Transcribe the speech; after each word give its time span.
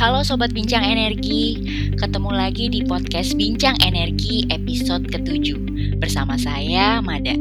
Halo 0.00 0.24
Sobat 0.24 0.56
Bincang 0.56 0.80
Energi, 0.80 1.60
ketemu 1.92 2.32
lagi 2.32 2.72
di 2.72 2.80
podcast 2.88 3.36
Bincang 3.36 3.76
Energi 3.84 4.48
episode 4.48 5.04
ke-7 5.12 5.60
Bersama 6.00 6.40
saya, 6.40 7.04
Mada. 7.04 7.36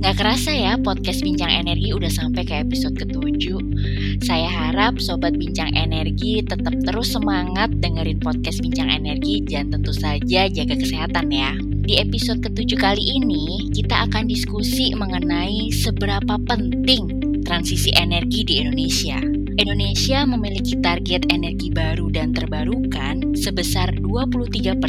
Gak 0.00 0.16
kerasa 0.16 0.56
ya 0.56 0.80
podcast 0.80 1.20
Bincang 1.20 1.52
Energi 1.52 1.92
udah 1.92 2.08
sampai 2.08 2.48
ke 2.48 2.64
episode 2.64 2.96
ke-7 2.96 3.44
Saya 4.24 4.48
harap 4.48 5.04
Sobat 5.04 5.36
Bincang 5.36 5.68
Energi 5.76 6.40
tetap 6.40 6.72
terus 6.80 7.12
semangat 7.12 7.68
dengerin 7.84 8.24
podcast 8.24 8.64
Bincang 8.64 8.88
Energi 8.88 9.44
Dan 9.44 9.68
tentu 9.68 9.92
saja 9.92 10.48
jaga 10.48 10.72
kesehatan 10.72 11.28
ya. 11.28 11.52
Di 11.60 12.00
episode 12.00 12.40
ke-7 12.40 12.72
kali 12.80 13.04
ini, 13.20 13.68
kita 13.68 14.08
akan 14.08 14.32
diskusi 14.32 14.96
mengenai 14.96 15.68
seberapa 15.68 16.40
penting 16.48 17.36
transisi 17.44 17.92
energi 17.92 18.48
di 18.48 18.64
Indonesia. 18.64 19.31
Indonesia 19.60 20.24
memiliki 20.24 20.80
target 20.80 21.28
energi 21.28 21.68
baru 21.68 22.08
dan 22.08 22.32
terbarukan 22.32 23.36
sebesar 23.36 23.92
23% 24.00 24.80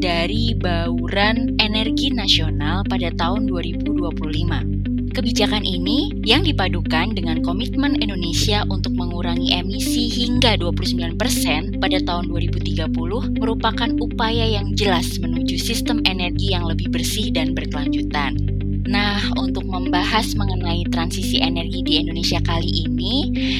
dari 0.00 0.56
bauran 0.56 1.52
energi 1.60 2.08
nasional 2.08 2.80
pada 2.88 3.12
tahun 3.12 3.44
2025. 3.44 5.12
Kebijakan 5.12 5.64
ini 5.64 6.12
yang 6.24 6.44
dipadukan 6.44 7.12
dengan 7.16 7.40
komitmen 7.40 7.96
Indonesia 8.00 8.64
untuk 8.68 8.96
mengurangi 8.96 9.52
emisi 9.52 10.08
hingga 10.08 10.60
29% 10.60 11.80
pada 11.80 11.98
tahun 12.00 12.28
2030 12.32 13.40
merupakan 13.40 13.90
upaya 14.00 14.44
yang 14.48 14.76
jelas 14.76 15.16
menuju 15.20 15.56
sistem 15.60 16.04
energi 16.04 16.52
yang 16.56 16.68
lebih 16.68 16.92
bersih 16.92 17.32
dan 17.32 17.56
berkelanjutan. 17.56 18.55
Nah, 18.86 19.18
untuk 19.34 19.66
membahas 19.66 20.38
mengenai 20.38 20.86
transisi 20.94 21.42
energi 21.42 21.82
di 21.82 21.98
Indonesia 21.98 22.38
kali 22.38 22.86
ini, 22.86 23.14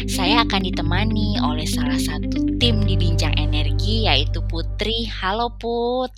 saya 0.06 0.46
akan 0.46 0.70
ditemani 0.70 1.42
oleh 1.42 1.66
salah 1.66 1.98
satu 1.98 2.46
tim 2.62 2.86
di 2.86 2.94
Bincang 2.94 3.34
Energi, 3.34 4.06
yaitu 4.06 4.38
Putri. 4.46 5.10
Halo 5.10 5.50
Put. 5.50 6.14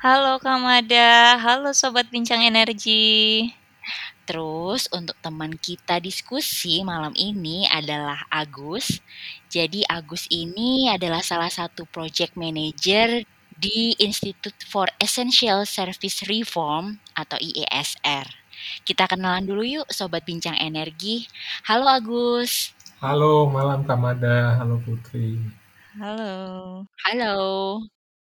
Halo 0.00 0.40
Kamada, 0.40 1.36
halo 1.36 1.76
Sobat 1.76 2.08
Bincang 2.08 2.40
Energi. 2.40 3.52
Terus 4.24 4.88
untuk 4.88 5.20
teman 5.20 5.60
kita 5.60 6.00
diskusi 6.00 6.80
malam 6.80 7.12
ini 7.20 7.68
adalah 7.68 8.24
Agus. 8.32 9.04
Jadi 9.52 9.84
Agus 9.84 10.24
ini 10.32 10.88
adalah 10.88 11.20
salah 11.20 11.52
satu 11.52 11.84
project 11.84 12.40
manager 12.40 13.20
di 13.60 13.92
Institute 14.00 14.56
for 14.64 14.88
Essential 14.96 15.68
Service 15.68 16.24
Reform 16.24 16.96
atau 17.12 17.36
IESR. 17.36 18.24
Kita 18.88 19.04
kenalan 19.04 19.44
dulu 19.44 19.62
yuk 19.64 19.88
Sobat 19.92 20.24
Bincang 20.24 20.56
Energi. 20.56 21.28
Halo 21.68 21.84
Agus. 21.84 22.72
Halo, 23.04 23.44
malam 23.52 23.84
Kamada. 23.84 24.56
Halo 24.56 24.80
Putri. 24.80 25.36
Halo. 26.00 26.32
Halo. 27.04 27.36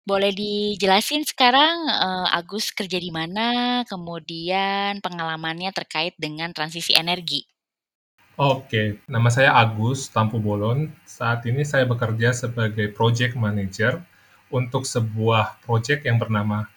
Boleh 0.06 0.30
dijelasin 0.30 1.26
sekarang 1.26 1.88
uh, 1.88 2.28
Agus 2.30 2.70
kerja 2.70 3.00
di 3.00 3.08
mana, 3.08 3.82
kemudian 3.88 5.00
pengalamannya 5.00 5.72
terkait 5.72 6.14
dengan 6.20 6.52
transisi 6.52 6.94
energi? 6.94 7.42
Oke, 8.36 9.00
nama 9.08 9.30
saya 9.30 9.54
Agus 9.54 10.10
Tampu 10.10 10.42
Bolon. 10.42 10.92
Saat 11.08 11.46
ini 11.48 11.64
saya 11.64 11.88
bekerja 11.88 12.36
sebagai 12.36 12.92
project 12.92 13.38
manager 13.38 14.02
untuk 14.52 14.84
sebuah 14.84 15.60
project 15.64 16.04
yang 16.08 16.20
bernama 16.20 16.68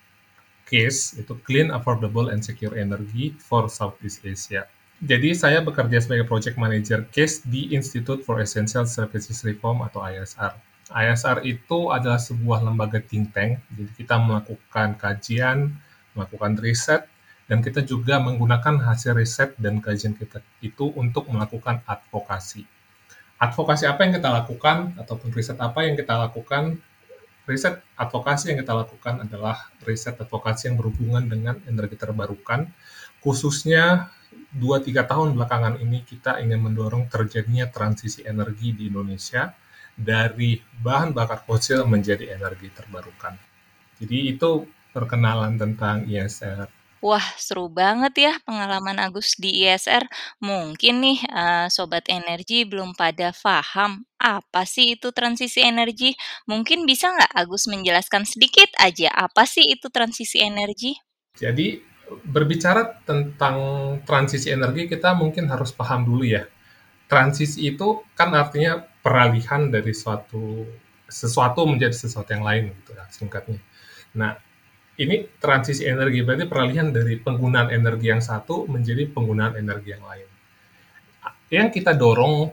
CASE, 0.67 1.23
itu 1.23 1.33
Clean, 1.47 1.71
Affordable, 1.71 2.27
and 2.27 2.43
Secure 2.43 2.75
Energy 2.75 3.31
for 3.39 3.71
Southeast 3.71 4.23
Asia. 4.27 4.67
Jadi 4.97 5.37
saya 5.37 5.61
bekerja 5.61 6.01
sebagai 6.01 6.25
project 6.25 6.57
manager 6.59 7.05
CASE 7.13 7.45
di 7.47 7.71
Institute 7.71 8.25
for 8.25 8.43
Essential 8.43 8.83
Services 8.83 9.45
Reform 9.47 9.85
atau 9.85 10.03
ISR. 10.03 10.57
ISR 10.89 11.43
itu 11.43 11.91
adalah 11.91 12.19
sebuah 12.19 12.63
lembaga 12.63 13.03
think 13.03 13.35
tank, 13.35 13.59
jadi 13.75 13.91
kita 13.93 14.15
melakukan 14.17 14.95
kajian, 14.95 15.75
melakukan 16.15 16.55
riset, 16.59 17.05
dan 17.47 17.63
kita 17.63 17.83
juga 17.83 18.19
menggunakan 18.19 18.83
hasil 18.83 19.15
riset 19.15 19.55
dan 19.59 19.80
kajian 19.80 20.15
kita 20.15 20.43
itu 20.59 20.92
untuk 20.95 21.27
melakukan 21.31 21.83
advokasi. 21.87 22.67
Advokasi 23.37 23.86
apa 23.86 24.03
yang 24.08 24.17
kita 24.17 24.33
lakukan, 24.33 24.97
ataupun 24.97 25.30
riset 25.31 25.59
apa 25.59 25.86
yang 25.86 25.93
kita 25.93 26.15
lakukan, 26.17 26.80
riset 27.47 27.80
advokasi 27.95 28.52
yang 28.52 28.59
kita 28.59 28.75
lakukan 28.75 29.23
adalah 29.23 29.71
riset 29.87 30.19
advokasi 30.19 30.69
yang 30.69 30.75
berhubungan 30.75 31.23
dengan 31.25 31.55
energi 31.63 31.95
terbarukan, 31.95 32.67
khususnya 33.23 34.11
2-3 34.59 35.08
tahun 35.08 35.27
belakangan 35.33 35.80
ini 35.80 36.03
kita 36.03 36.43
ingin 36.43 36.59
mendorong 36.59 37.07
terjadinya 37.07 37.71
transisi 37.71 38.27
energi 38.27 38.75
di 38.75 38.91
Indonesia 38.91 39.55
dari 39.97 40.59
bahan 40.59 41.15
bakar 41.15 41.41
fosil 41.47 41.87
menjadi 41.89 42.37
energi 42.37 42.69
terbarukan. 42.69 43.33
Jadi 43.97 44.30
itu 44.30 44.69
perkenalan 44.93 45.57
tentang 45.57 46.05
ISR. 46.05 46.77
Wah, 46.97 47.21
seru 47.37 47.69
banget 47.69 48.13
ya 48.17 48.33
pengalaman 48.41 48.97
Agus 48.97 49.37
di 49.37 49.61
ISR. 49.61 50.09
Mungkin 50.41 51.05
nih 51.05 51.19
uh, 51.30 51.67
sobat 51.69 52.09
energi 52.09 52.65
belum 52.65 52.97
pada 52.97 53.30
paham 53.37 54.02
apa 54.17 54.65
sih 54.65 54.97
itu 54.97 55.13
transisi 55.13 55.61
energi. 55.61 56.17
Mungkin 56.49 56.89
bisa 56.89 57.13
nggak 57.13 57.37
Agus 57.37 57.69
menjelaskan 57.69 58.25
sedikit 58.25 58.73
aja 58.81 59.13
apa 59.13 59.45
sih 59.45 59.61
itu 59.61 59.93
transisi 59.93 60.41
energi? 60.41 60.97
Jadi 61.37 61.77
berbicara 62.25 63.03
tentang 63.05 63.57
transisi 64.07 64.49
energi 64.49 64.89
kita 64.89 65.13
mungkin 65.13 65.45
harus 65.53 65.69
paham 65.69 66.02
dulu 66.02 66.25
ya. 66.25 66.49
Transisi 67.05 67.69
itu 67.69 68.02
kan 68.17 68.33
artinya 68.33 68.81
peralihan 69.05 69.69
dari 69.69 69.93
suatu 69.93 70.65
sesuatu 71.07 71.63
menjadi 71.63 71.95
sesuatu 71.95 72.33
yang 72.33 72.43
lain 72.43 72.73
gitu 72.73 72.91
ya 72.97 73.05
singkatnya. 73.07 73.61
Nah, 74.17 74.46
ini 74.97 75.30
transisi 75.37 75.85
energi 75.85 76.25
berarti 76.25 76.49
peralihan 76.49 76.89
dari 76.89 77.21
penggunaan 77.21 77.69
energi 77.69 78.09
yang 78.09 78.21
satu 78.21 78.65
menjadi 78.65 79.05
penggunaan 79.13 79.53
energi 79.53 79.93
yang 79.93 80.02
lain. 80.02 80.27
Yang 81.53 81.67
kita 81.80 81.93
dorong 81.93 82.49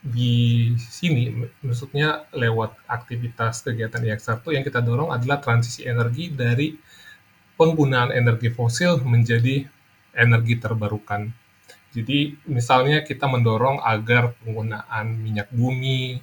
di 0.00 0.72
sini, 0.80 1.28
maksudnya 1.60 2.24
lewat 2.32 2.88
aktivitas 2.88 3.60
kegiatan 3.60 4.00
IX1 4.00 4.40
yang 4.56 4.64
kita 4.64 4.80
dorong 4.80 5.12
adalah 5.12 5.36
transisi 5.44 5.84
energi 5.84 6.32
dari 6.32 6.72
penggunaan 7.60 8.08
energi 8.16 8.48
fosil 8.48 9.04
menjadi 9.04 9.60
energi 10.16 10.56
terbarukan. 10.56 11.28
Jadi 11.92 12.40
misalnya 12.48 13.04
kita 13.04 13.28
mendorong 13.28 13.84
agar 13.84 14.32
penggunaan 14.40 15.06
minyak 15.20 15.52
bumi, 15.52 16.16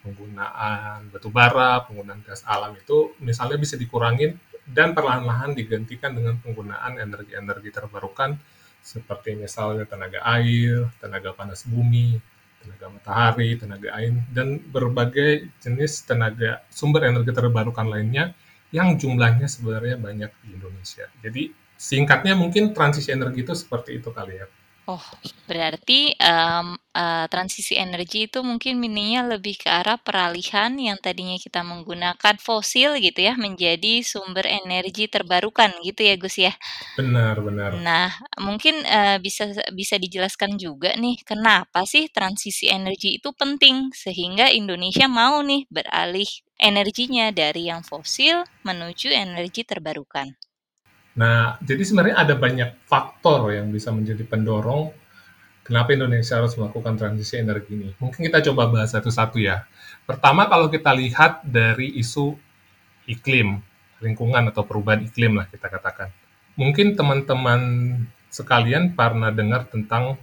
penggunaan 0.00 1.12
batu 1.12 1.28
bara, 1.28 1.84
penggunaan 1.84 2.24
gas 2.24 2.40
alam 2.48 2.72
itu 2.72 3.12
misalnya 3.20 3.60
bisa 3.60 3.76
dikurangin 3.76 4.40
dan 4.68 4.92
perlahan-lahan 4.92 5.56
digantikan 5.56 6.12
dengan 6.12 6.36
penggunaan 6.38 7.00
energi-energi 7.00 7.70
terbarukan 7.72 8.36
seperti 8.84 9.36
misalnya 9.36 9.84
tenaga 9.84 10.22
air, 10.24 10.88
tenaga 11.02 11.34
panas 11.36 11.64
bumi, 11.66 12.20
tenaga 12.62 12.86
matahari, 12.92 13.56
tenaga 13.56 13.88
air, 13.96 14.14
dan 14.32 14.60
berbagai 14.60 15.48
jenis 15.60 16.04
tenaga 16.04 16.64
sumber 16.72 17.08
energi 17.08 17.32
terbarukan 17.32 17.88
lainnya 17.88 18.32
yang 18.68 19.00
jumlahnya 19.00 19.48
sebenarnya 19.48 19.96
banyak 19.96 20.30
di 20.44 20.48
Indonesia. 20.52 21.08
Jadi 21.24 21.52
singkatnya 21.78 22.36
mungkin 22.36 22.76
transisi 22.76 23.08
energi 23.14 23.44
itu 23.46 23.54
seperti 23.56 24.02
itu 24.02 24.12
kali 24.12 24.36
ya. 24.36 24.46
Oh, 24.88 25.04
berarti, 25.44 26.16
um, 26.16 26.72
uh, 26.96 27.26
transisi 27.28 27.76
energi 27.76 28.24
itu 28.24 28.40
mungkin 28.40 28.80
mininya 28.80 29.20
lebih 29.36 29.60
ke 29.60 29.68
arah 29.68 30.00
peralihan 30.00 30.72
yang 30.80 30.96
tadinya 30.96 31.36
kita 31.36 31.60
menggunakan 31.60 32.36
fosil 32.40 32.96
gitu 32.96 33.20
ya, 33.20 33.36
menjadi 33.36 34.00
sumber 34.00 34.48
energi 34.48 35.04
terbarukan 35.12 35.76
gitu 35.84 36.00
ya, 36.08 36.14
Gus, 36.16 36.40
ya? 36.40 36.56
Benar 36.96 37.36
benar. 37.44 37.72
Nah, 37.84 38.08
mungkin, 38.40 38.80
uh, 38.88 39.20
bisa 39.20 39.52
bisa 39.76 40.00
dijelaskan 40.00 40.56
juga 40.56 40.96
nih, 40.96 41.20
kenapa 41.20 41.84
sih 41.84 42.08
transisi 42.08 42.72
energi 42.72 43.20
itu 43.20 43.28
penting, 43.36 43.92
sehingga 43.92 44.48
Indonesia 44.48 45.04
mau 45.04 45.44
nih 45.44 45.68
beralih 45.68 46.30
energinya 46.56 47.28
dari 47.28 47.68
yang 47.68 47.84
fosil 47.84 48.40
menuju 48.64 49.12
energi 49.12 49.68
terbarukan? 49.68 50.32
Nah, 51.18 51.58
jadi 51.58 51.82
sebenarnya 51.82 52.16
ada 52.22 52.38
banyak 52.38 52.86
faktor 52.86 53.50
yang 53.50 53.74
bisa 53.74 53.90
menjadi 53.90 54.22
pendorong 54.22 54.94
kenapa 55.66 55.90
Indonesia 55.90 56.38
harus 56.38 56.54
melakukan 56.54 56.94
transisi 56.94 57.42
energi 57.42 57.74
ini. 57.74 57.90
Mungkin 57.98 58.30
kita 58.30 58.38
coba 58.50 58.70
bahas 58.70 58.94
satu-satu 58.94 59.42
ya. 59.42 59.66
Pertama, 60.06 60.46
kalau 60.46 60.70
kita 60.70 60.94
lihat 60.94 61.42
dari 61.42 61.90
isu 61.98 62.38
iklim, 63.10 63.58
lingkungan 63.98 64.46
atau 64.54 64.62
perubahan 64.62 65.02
iklim 65.02 65.42
lah 65.42 65.50
kita 65.50 65.66
katakan. 65.66 66.14
Mungkin 66.54 66.94
teman-teman 66.94 67.60
sekalian 68.30 68.94
pernah 68.94 69.34
dengar 69.34 69.66
tentang 69.66 70.22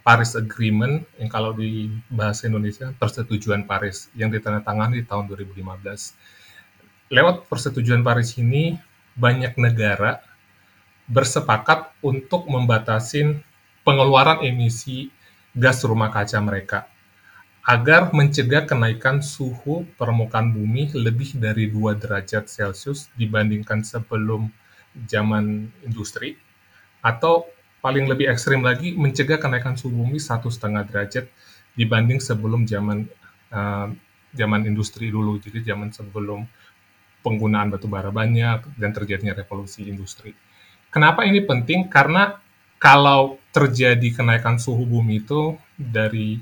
Paris 0.00 0.38
Agreement 0.38 1.04
yang 1.20 1.28
kalau 1.28 1.52
di 1.52 1.90
bahasa 2.08 2.48
Indonesia 2.48 2.94
persetujuan 2.96 3.68
Paris 3.68 4.08
yang 4.16 4.32
ditandatangani 4.32 5.02
di 5.02 5.06
tahun 5.06 5.28
2015. 5.28 7.10
Lewat 7.10 7.50
persetujuan 7.50 8.06
Paris 8.06 8.38
ini 8.38 8.78
banyak 9.16 9.58
negara 9.58 10.22
bersepakat 11.10 11.90
untuk 12.04 12.46
membatasi 12.46 13.42
pengeluaran 13.82 14.46
emisi 14.46 15.10
gas 15.56 15.82
rumah 15.82 16.12
kaca 16.14 16.38
mereka. 16.38 16.86
agar 17.60 18.08
mencegah 18.16 18.64
kenaikan 18.64 19.20
suhu 19.20 19.84
permukaan 20.00 20.50
bumi 20.50 20.90
lebih 20.96 21.36
dari 21.36 21.68
2 21.68 21.92
derajat 22.00 22.48
Celcius 22.48 23.12
dibandingkan 23.20 23.84
sebelum 23.84 24.48
zaman 25.06 25.68
industri, 25.84 26.40
atau 27.04 27.46
paling 27.84 28.08
lebih 28.08 28.28
ekstrim 28.32 28.64
lagi, 28.64 28.96
mencegah 28.96 29.36
kenaikan 29.36 29.76
suhu 29.76 29.92
bumi 29.92 30.16
satu 30.16 30.48
setengah 30.48 30.88
derajat 30.88 31.28
dibanding 31.76 32.18
sebelum 32.18 32.64
zaman 32.64 33.06
uh, 33.52 33.92
zaman 34.32 34.64
industri 34.64 35.12
dulu, 35.12 35.36
jadi 35.38 35.74
zaman 35.74 35.92
sebelum 35.92 36.48
penggunaan 37.20 37.72
batu 37.72 37.86
bara 37.86 38.08
banyak 38.08 38.64
dan 38.76 38.90
terjadinya 38.92 39.36
revolusi 39.36 39.86
industri. 39.88 40.32
Kenapa 40.90 41.22
ini 41.22 41.44
penting? 41.44 41.86
Karena 41.86 42.34
kalau 42.80 43.38
terjadi 43.52 44.08
kenaikan 44.10 44.56
suhu 44.56 44.88
bumi 44.88 45.22
itu 45.22 45.54
dari 45.76 46.40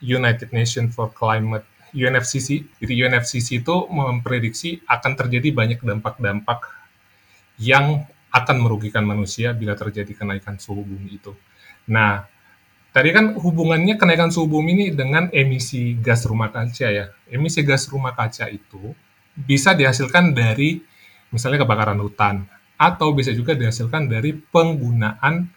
United 0.00 0.54
Nations 0.54 0.96
for 0.96 1.12
Climate 1.12 1.66
UNFCCC. 1.92 2.80
Jadi 2.80 2.92
UNFCCC 3.02 3.66
itu 3.66 3.76
memprediksi 3.90 4.80
akan 4.86 5.12
terjadi 5.18 5.50
banyak 5.50 5.82
dampak-dampak 5.82 6.70
yang 7.60 8.06
akan 8.30 8.56
merugikan 8.62 9.02
manusia 9.02 9.50
bila 9.52 9.74
terjadi 9.74 10.14
kenaikan 10.14 10.56
suhu 10.56 10.86
bumi 10.86 11.18
itu. 11.18 11.34
Nah, 11.90 12.30
tadi 12.94 13.10
kan 13.10 13.34
hubungannya 13.34 13.98
kenaikan 13.98 14.30
suhu 14.30 14.46
bumi 14.46 14.70
ini 14.78 14.86
dengan 14.94 15.28
emisi 15.34 15.98
gas 15.98 16.24
rumah 16.24 16.54
kaca 16.54 16.88
ya. 16.88 17.10
Emisi 17.26 17.60
gas 17.66 17.90
rumah 17.90 18.14
kaca 18.14 18.46
itu 18.48 18.94
bisa 19.46 19.72
dihasilkan 19.72 20.36
dari 20.36 20.80
misalnya 21.30 21.62
kebakaran 21.64 21.98
hutan 22.00 22.44
atau 22.80 23.12
bisa 23.12 23.30
juga 23.36 23.52
dihasilkan 23.52 24.08
dari 24.08 24.32
penggunaan 24.32 25.48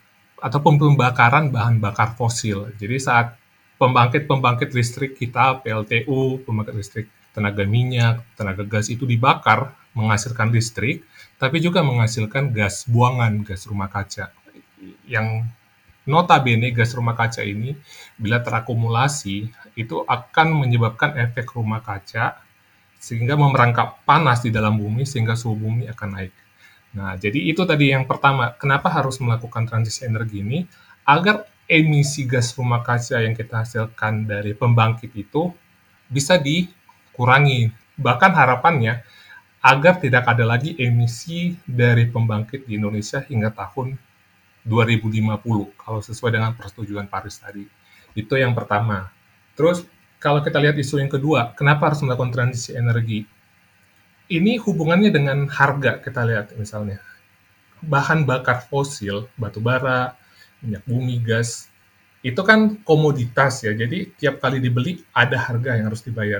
atau 0.43 0.59
pembakaran 0.59 1.55
bahan 1.55 1.79
bakar 1.79 2.19
fosil. 2.19 2.75
Jadi 2.75 2.99
saat 2.99 3.39
pembangkit-pembangkit 3.79 4.75
listrik 4.75 5.15
kita, 5.15 5.63
PLTU, 5.63 6.43
pembangkit 6.43 6.75
listrik 6.75 7.07
tenaga 7.31 7.63
minyak, 7.63 8.21
tenaga 8.35 8.67
gas 8.67 8.91
itu 8.91 9.07
dibakar 9.07 9.71
menghasilkan 9.95 10.51
listrik, 10.51 11.07
tapi 11.39 11.63
juga 11.63 11.81
menghasilkan 11.81 12.51
gas 12.51 12.85
buangan, 12.85 13.41
gas 13.47 13.65
rumah 13.65 13.87
kaca. 13.87 14.29
Yang 15.07 15.47
notabene 16.03 16.75
gas 16.75 16.91
rumah 16.91 17.15
kaca 17.15 17.39
ini 17.41 17.73
bila 18.19 18.43
terakumulasi 18.43 19.47
itu 19.79 19.95
akan 20.03 20.67
menyebabkan 20.67 21.15
efek 21.15 21.55
rumah 21.55 21.79
kaca 21.79 22.37
sehingga 23.03 23.35
memerangkap 23.35 24.07
panas 24.07 24.39
di 24.39 24.47
dalam 24.55 24.79
bumi 24.79 25.03
sehingga 25.03 25.35
suhu 25.35 25.59
bumi 25.59 25.91
akan 25.91 26.09
naik. 26.15 26.33
Nah, 26.95 27.19
jadi 27.19 27.35
itu 27.35 27.67
tadi 27.67 27.91
yang 27.91 28.07
pertama, 28.07 28.55
kenapa 28.55 28.87
harus 28.87 29.19
melakukan 29.19 29.67
transisi 29.67 30.07
energi 30.07 30.39
ini 30.39 30.63
agar 31.03 31.43
emisi 31.67 32.23
gas 32.23 32.55
rumah 32.55 32.79
kaca 32.79 33.19
yang 33.19 33.35
kita 33.35 33.67
hasilkan 33.67 34.23
dari 34.23 34.55
pembangkit 34.55 35.11
itu 35.19 35.51
bisa 36.07 36.39
dikurangi. 36.39 37.75
Bahkan 37.99 38.31
harapannya 38.31 39.03
agar 39.59 39.99
tidak 39.99 40.23
ada 40.23 40.47
lagi 40.47 40.71
emisi 40.79 41.59
dari 41.67 42.07
pembangkit 42.07 42.63
di 42.63 42.79
Indonesia 42.79 43.19
hingga 43.19 43.51
tahun 43.51 43.99
2050 44.63 45.43
kalau 45.75 45.99
sesuai 45.99 46.31
dengan 46.39 46.55
persetujuan 46.55 47.11
Paris 47.11 47.35
tadi. 47.35 47.67
Itu 48.15 48.39
yang 48.39 48.55
pertama. 48.55 49.11
Terus 49.59 49.83
kalau 50.23 50.39
kita 50.39 50.55
lihat 50.55 50.79
isu 50.79 51.03
yang 51.03 51.11
kedua, 51.11 51.51
kenapa 51.59 51.91
harus 51.91 51.99
melakukan 51.99 52.31
transisi 52.31 52.71
energi? 52.71 53.27
Ini 54.31 54.55
hubungannya 54.63 55.11
dengan 55.11 55.51
harga 55.51 55.99
kita 55.99 56.23
lihat 56.23 56.55
misalnya. 56.55 57.03
Bahan 57.83 58.23
bakar 58.23 58.63
fosil, 58.71 59.27
batu 59.35 59.59
bara, 59.59 60.15
minyak 60.63 60.87
bumi, 60.87 61.19
gas, 61.19 61.67
itu 62.23 62.39
kan 62.39 62.79
komoditas 62.87 63.67
ya, 63.67 63.75
jadi 63.75 64.15
tiap 64.15 64.39
kali 64.39 64.63
dibeli 64.63 65.03
ada 65.11 65.35
harga 65.35 65.75
yang 65.75 65.91
harus 65.91 65.99
dibayar. 66.07 66.39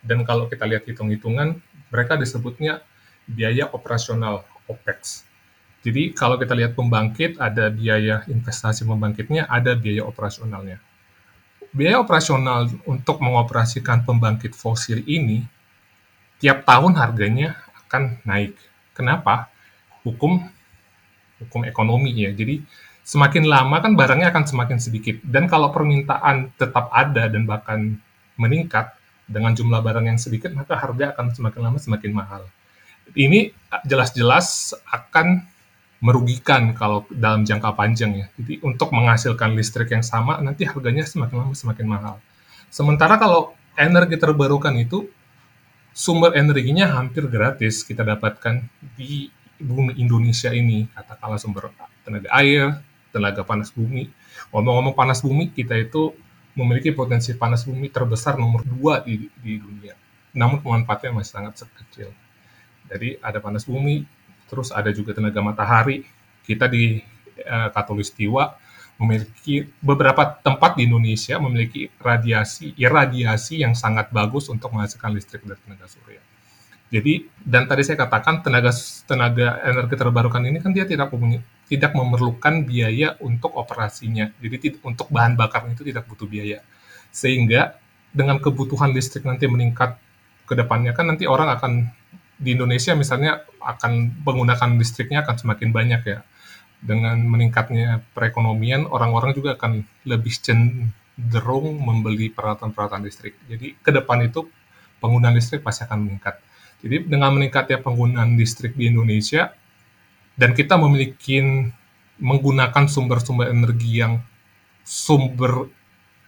Dan 0.00 0.24
kalau 0.24 0.48
kita 0.48 0.64
lihat 0.64 0.88
hitung-hitungan, 0.88 1.60
mereka 1.92 2.16
disebutnya 2.16 2.80
biaya 3.28 3.68
operasional 3.68 4.48
OPEX. 4.64 5.28
Jadi 5.84 6.16
kalau 6.16 6.40
kita 6.40 6.56
lihat 6.56 6.72
pembangkit, 6.72 7.36
ada 7.36 7.68
biaya 7.68 8.24
investasi 8.32 8.88
pembangkitnya, 8.88 9.44
ada 9.44 9.76
biaya 9.76 10.08
operasionalnya. 10.08 10.80
Biaya 11.74 11.98
operasional 11.98 12.70
untuk 12.86 13.18
mengoperasikan 13.18 14.06
pembangkit 14.06 14.54
fosil 14.54 15.02
ini, 15.10 15.42
tiap 16.38 16.62
tahun 16.62 16.94
harganya 16.94 17.58
akan 17.84 18.22
naik. 18.22 18.54
Kenapa? 18.94 19.50
Hukum 20.06 20.38
hukum 21.42 21.66
ekonomi 21.66 22.14
ya. 22.14 22.30
Jadi 22.30 22.62
semakin 23.02 23.44
lama 23.50 23.82
kan 23.82 23.98
barangnya 23.98 24.30
akan 24.30 24.44
semakin 24.46 24.78
sedikit. 24.78 25.18
Dan 25.26 25.50
kalau 25.50 25.74
permintaan 25.74 26.54
tetap 26.54 26.94
ada 26.94 27.26
dan 27.26 27.42
bahkan 27.42 27.98
meningkat 28.38 28.94
dengan 29.26 29.56
jumlah 29.56 29.82
barang 29.82 30.06
yang 30.06 30.20
sedikit, 30.20 30.54
maka 30.54 30.78
harga 30.78 31.10
akan 31.16 31.34
semakin 31.34 31.60
lama 31.60 31.78
semakin 31.82 32.12
mahal. 32.14 32.42
Ini 33.18 33.52
jelas-jelas 33.84 34.78
akan 34.88 35.44
merugikan 36.04 36.76
kalau 36.76 37.08
dalam 37.08 37.48
jangka 37.48 37.72
panjang 37.72 38.12
ya. 38.12 38.26
Jadi 38.36 38.60
untuk 38.60 38.92
menghasilkan 38.92 39.56
listrik 39.56 39.88
yang 39.96 40.04
sama, 40.04 40.36
nanti 40.44 40.68
harganya 40.68 41.08
semakin 41.08 41.48
lama 41.48 41.56
semakin 41.56 41.86
mahal. 41.88 42.20
Sementara 42.68 43.16
kalau 43.16 43.56
energi 43.72 44.20
terbarukan 44.20 44.76
itu, 44.76 45.08
sumber 45.96 46.36
energinya 46.36 46.92
hampir 46.92 47.24
gratis 47.24 47.80
kita 47.80 48.04
dapatkan 48.04 48.68
di 49.00 49.32
bumi 49.56 49.96
Indonesia 49.96 50.52
ini, 50.52 50.84
katakanlah 50.92 51.40
sumber 51.40 51.72
tenaga 52.04 52.28
air, 52.36 52.84
tenaga 53.08 53.40
panas 53.40 53.72
bumi. 53.72 54.12
Ngomong-ngomong 54.52 54.92
panas 54.92 55.24
bumi, 55.24 55.56
kita 55.56 55.72
itu 55.72 56.12
memiliki 56.52 56.92
potensi 56.92 57.32
panas 57.32 57.64
bumi 57.64 57.88
terbesar 57.88 58.36
nomor 58.36 58.60
dua 58.60 59.00
di, 59.00 59.24
di 59.40 59.56
dunia. 59.56 59.96
Namun 60.36 60.60
pemanfaatnya 60.60 61.16
masih 61.16 61.32
sangat 61.32 61.64
kecil. 61.64 62.12
Jadi 62.92 63.16
ada 63.24 63.40
panas 63.40 63.64
bumi, 63.64 64.04
terus 64.48 64.70
ada 64.70 64.90
juga 64.92 65.16
tenaga 65.16 65.40
matahari. 65.40 66.04
Kita 66.44 66.68
di 66.68 67.00
uh, 67.44 67.68
Katulistiwa 67.72 68.56
memiliki 68.94 69.66
beberapa 69.82 70.38
tempat 70.38 70.78
di 70.78 70.86
Indonesia 70.86 71.34
memiliki 71.42 71.90
radiasi 71.98 72.78
irradiasi 72.78 73.66
yang 73.66 73.74
sangat 73.74 74.14
bagus 74.14 74.46
untuk 74.46 74.70
menghasilkan 74.70 75.10
listrik 75.10 75.42
dari 75.42 75.58
tenaga 75.66 75.90
surya. 75.90 76.22
Jadi 76.94 77.26
dan 77.42 77.66
tadi 77.66 77.82
saya 77.82 77.98
katakan 78.06 78.46
tenaga 78.46 78.70
tenaga 79.08 79.58
energi 79.66 79.98
terbarukan 79.98 80.42
ini 80.46 80.62
kan 80.62 80.70
dia 80.70 80.86
tidak 80.86 81.10
tidak 81.66 81.90
memerlukan 81.90 82.62
biaya 82.62 83.18
untuk 83.18 83.58
operasinya. 83.58 84.30
Jadi 84.38 84.78
untuk 84.86 85.10
bahan 85.10 85.34
bakar 85.34 85.66
itu 85.66 85.82
tidak 85.82 86.06
butuh 86.06 86.30
biaya. 86.30 86.62
Sehingga 87.10 87.74
dengan 88.14 88.38
kebutuhan 88.38 88.94
listrik 88.94 89.26
nanti 89.26 89.50
meningkat 89.50 89.98
ke 90.46 90.54
depannya 90.54 90.94
kan 90.94 91.10
nanti 91.10 91.26
orang 91.26 91.50
akan 91.50 91.72
di 92.38 92.58
Indonesia 92.58 92.92
misalnya 92.98 93.46
akan 93.62 94.22
menggunakan 94.26 94.76
listriknya 94.76 95.22
akan 95.22 95.36
semakin 95.38 95.70
banyak 95.70 96.02
ya. 96.04 96.20
Dengan 96.84 97.16
meningkatnya 97.24 98.04
perekonomian 98.12 98.84
orang-orang 98.84 99.32
juga 99.32 99.56
akan 99.56 99.88
lebih 100.04 100.36
cenderung 100.36 101.80
membeli 101.80 102.28
peralatan-peralatan 102.28 103.08
listrik. 103.08 103.40
Jadi 103.48 103.80
ke 103.80 103.88
depan 103.88 104.20
itu 104.20 104.44
penggunaan 105.00 105.32
listrik 105.32 105.64
pasti 105.64 105.88
akan 105.88 106.04
meningkat. 106.04 106.36
Jadi 106.84 107.08
dengan 107.08 107.32
meningkatnya 107.32 107.80
penggunaan 107.80 108.36
listrik 108.36 108.76
di 108.76 108.92
Indonesia 108.92 109.56
dan 110.36 110.52
kita 110.52 110.76
memiliki 110.76 111.40
menggunakan 112.20 112.84
sumber-sumber 112.84 113.48
energi 113.48 114.04
yang 114.04 114.20
sumber 114.84 115.72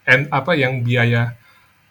and 0.08 0.30
apa 0.32 0.56
yang 0.56 0.80
biaya 0.80 1.36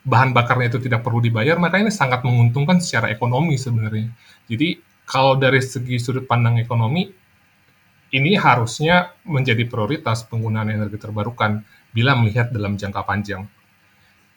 bahan 0.06 0.38
bakarnya 0.38 0.78
itu 0.78 0.80
tidak 0.86 1.02
perlu 1.02 1.18
dibayar, 1.18 1.58
maka 1.58 1.82
ini 1.82 1.90
sangat 1.90 2.22
menguntungkan 2.22 2.78
secara 2.78 3.10
ekonomi 3.10 3.58
sebenarnya. 3.58 4.14
Jadi 4.46 4.78
kalau 5.10 5.34
dari 5.34 5.60
segi 5.66 5.98
sudut 5.98 6.30
pandang 6.30 6.62
ekonomi, 6.62 7.10
ini 8.14 8.32
harusnya 8.38 9.18
menjadi 9.26 9.66
prioritas 9.66 10.24
penggunaan 10.30 10.70
energi 10.70 11.02
terbarukan 11.02 11.66
bila 11.90 12.14
melihat 12.14 12.54
dalam 12.54 12.78
jangka 12.78 13.02
panjang. 13.02 13.50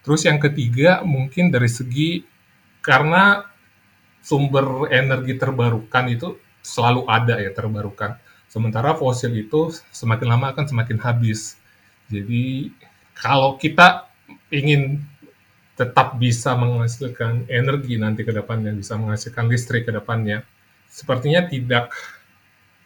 Terus 0.01 0.25
yang 0.25 0.41
ketiga 0.41 1.05
mungkin 1.05 1.53
dari 1.53 1.69
segi 1.69 2.25
karena 2.81 3.45
sumber 4.25 4.89
energi 4.89 5.37
terbarukan 5.37 6.05
itu 6.09 6.41
selalu 6.65 7.05
ada 7.07 7.37
ya 7.37 7.53
terbarukan. 7.53 8.17
Sementara 8.49 8.97
fosil 8.97 9.37
itu 9.37 9.69
semakin 9.93 10.27
lama 10.33 10.57
akan 10.57 10.65
semakin 10.65 10.99
habis. 11.05 11.61
Jadi 12.09 12.73
kalau 13.13 13.61
kita 13.61 14.09
ingin 14.49 15.05
tetap 15.79 16.19
bisa 16.19 16.59
menghasilkan 16.59 17.47
energi 17.47 17.95
nanti 18.03 18.27
ke 18.27 18.35
depannya, 18.35 18.75
bisa 18.75 18.99
menghasilkan 18.99 19.47
listrik 19.47 19.87
ke 19.87 19.95
depannya, 19.95 20.43
sepertinya 20.91 21.47
tidak 21.47 21.95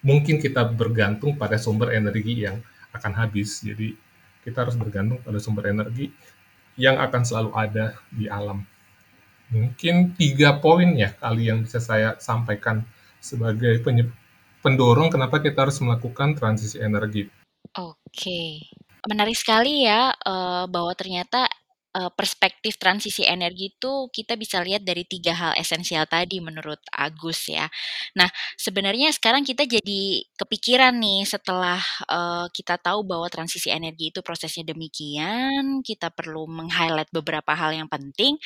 mungkin 0.04 0.36
kita 0.36 0.68
bergantung 0.68 1.40
pada 1.40 1.56
sumber 1.56 1.96
energi 1.96 2.44
yang 2.44 2.60
akan 2.92 3.12
habis. 3.16 3.64
Jadi 3.64 3.96
kita 4.44 4.68
harus 4.68 4.76
bergantung 4.76 5.24
pada 5.24 5.40
sumber 5.40 5.72
energi 5.72 6.12
yang 6.76 7.00
akan 7.00 7.24
selalu 7.24 7.50
ada 7.56 7.96
di 8.12 8.28
alam. 8.28 8.60
Mungkin 9.48 10.12
tiga 10.12 10.60
poin 10.60 10.92
ya 10.92 11.16
kali 11.16 11.48
yang 11.48 11.64
bisa 11.64 11.80
saya 11.80 12.20
sampaikan 12.20 12.84
sebagai 13.24 13.80
pendorong 14.60 15.08
kenapa 15.08 15.40
kita 15.40 15.64
harus 15.64 15.80
melakukan 15.80 16.36
transisi 16.36 16.76
energi. 16.76 17.24
Oke, 17.72 18.68
menarik 19.08 19.36
sekali 19.36 19.88
ya 19.88 20.12
uh, 20.12 20.68
bahwa 20.68 20.92
ternyata 20.92 21.48
uh, 21.96 22.10
perspektif 22.12 22.76
transisi 22.80 23.24
energi 23.24 23.72
itu 23.72 24.08
kita 24.12 24.36
bisa 24.36 24.60
lihat 24.64 24.82
dari 24.84 25.04
tiga 25.04 25.32
hal 25.36 25.52
esensial 25.56 26.08
tadi 26.08 26.40
menurut 26.40 26.80
Agus 26.92 27.48
ya. 27.48 27.68
Nah, 28.16 28.28
sebenarnya 28.56 29.12
sekarang 29.12 29.44
kita 29.44 29.68
jadi 29.68 30.24
kepikiran 30.36 30.96
nih 30.96 31.24
setelah 31.28 31.80
uh, 32.08 32.46
kita 32.52 32.80
tahu 32.80 33.04
bahwa 33.04 33.28
transisi 33.28 33.68
energi 33.72 34.10
itu 34.12 34.20
prosesnya 34.24 34.64
demikian, 34.72 35.84
kita 35.84 36.08
perlu 36.12 36.48
meng-highlight 36.48 37.08
beberapa 37.12 37.52
hal 37.52 37.76
yang 37.76 37.88
penting. 37.88 38.36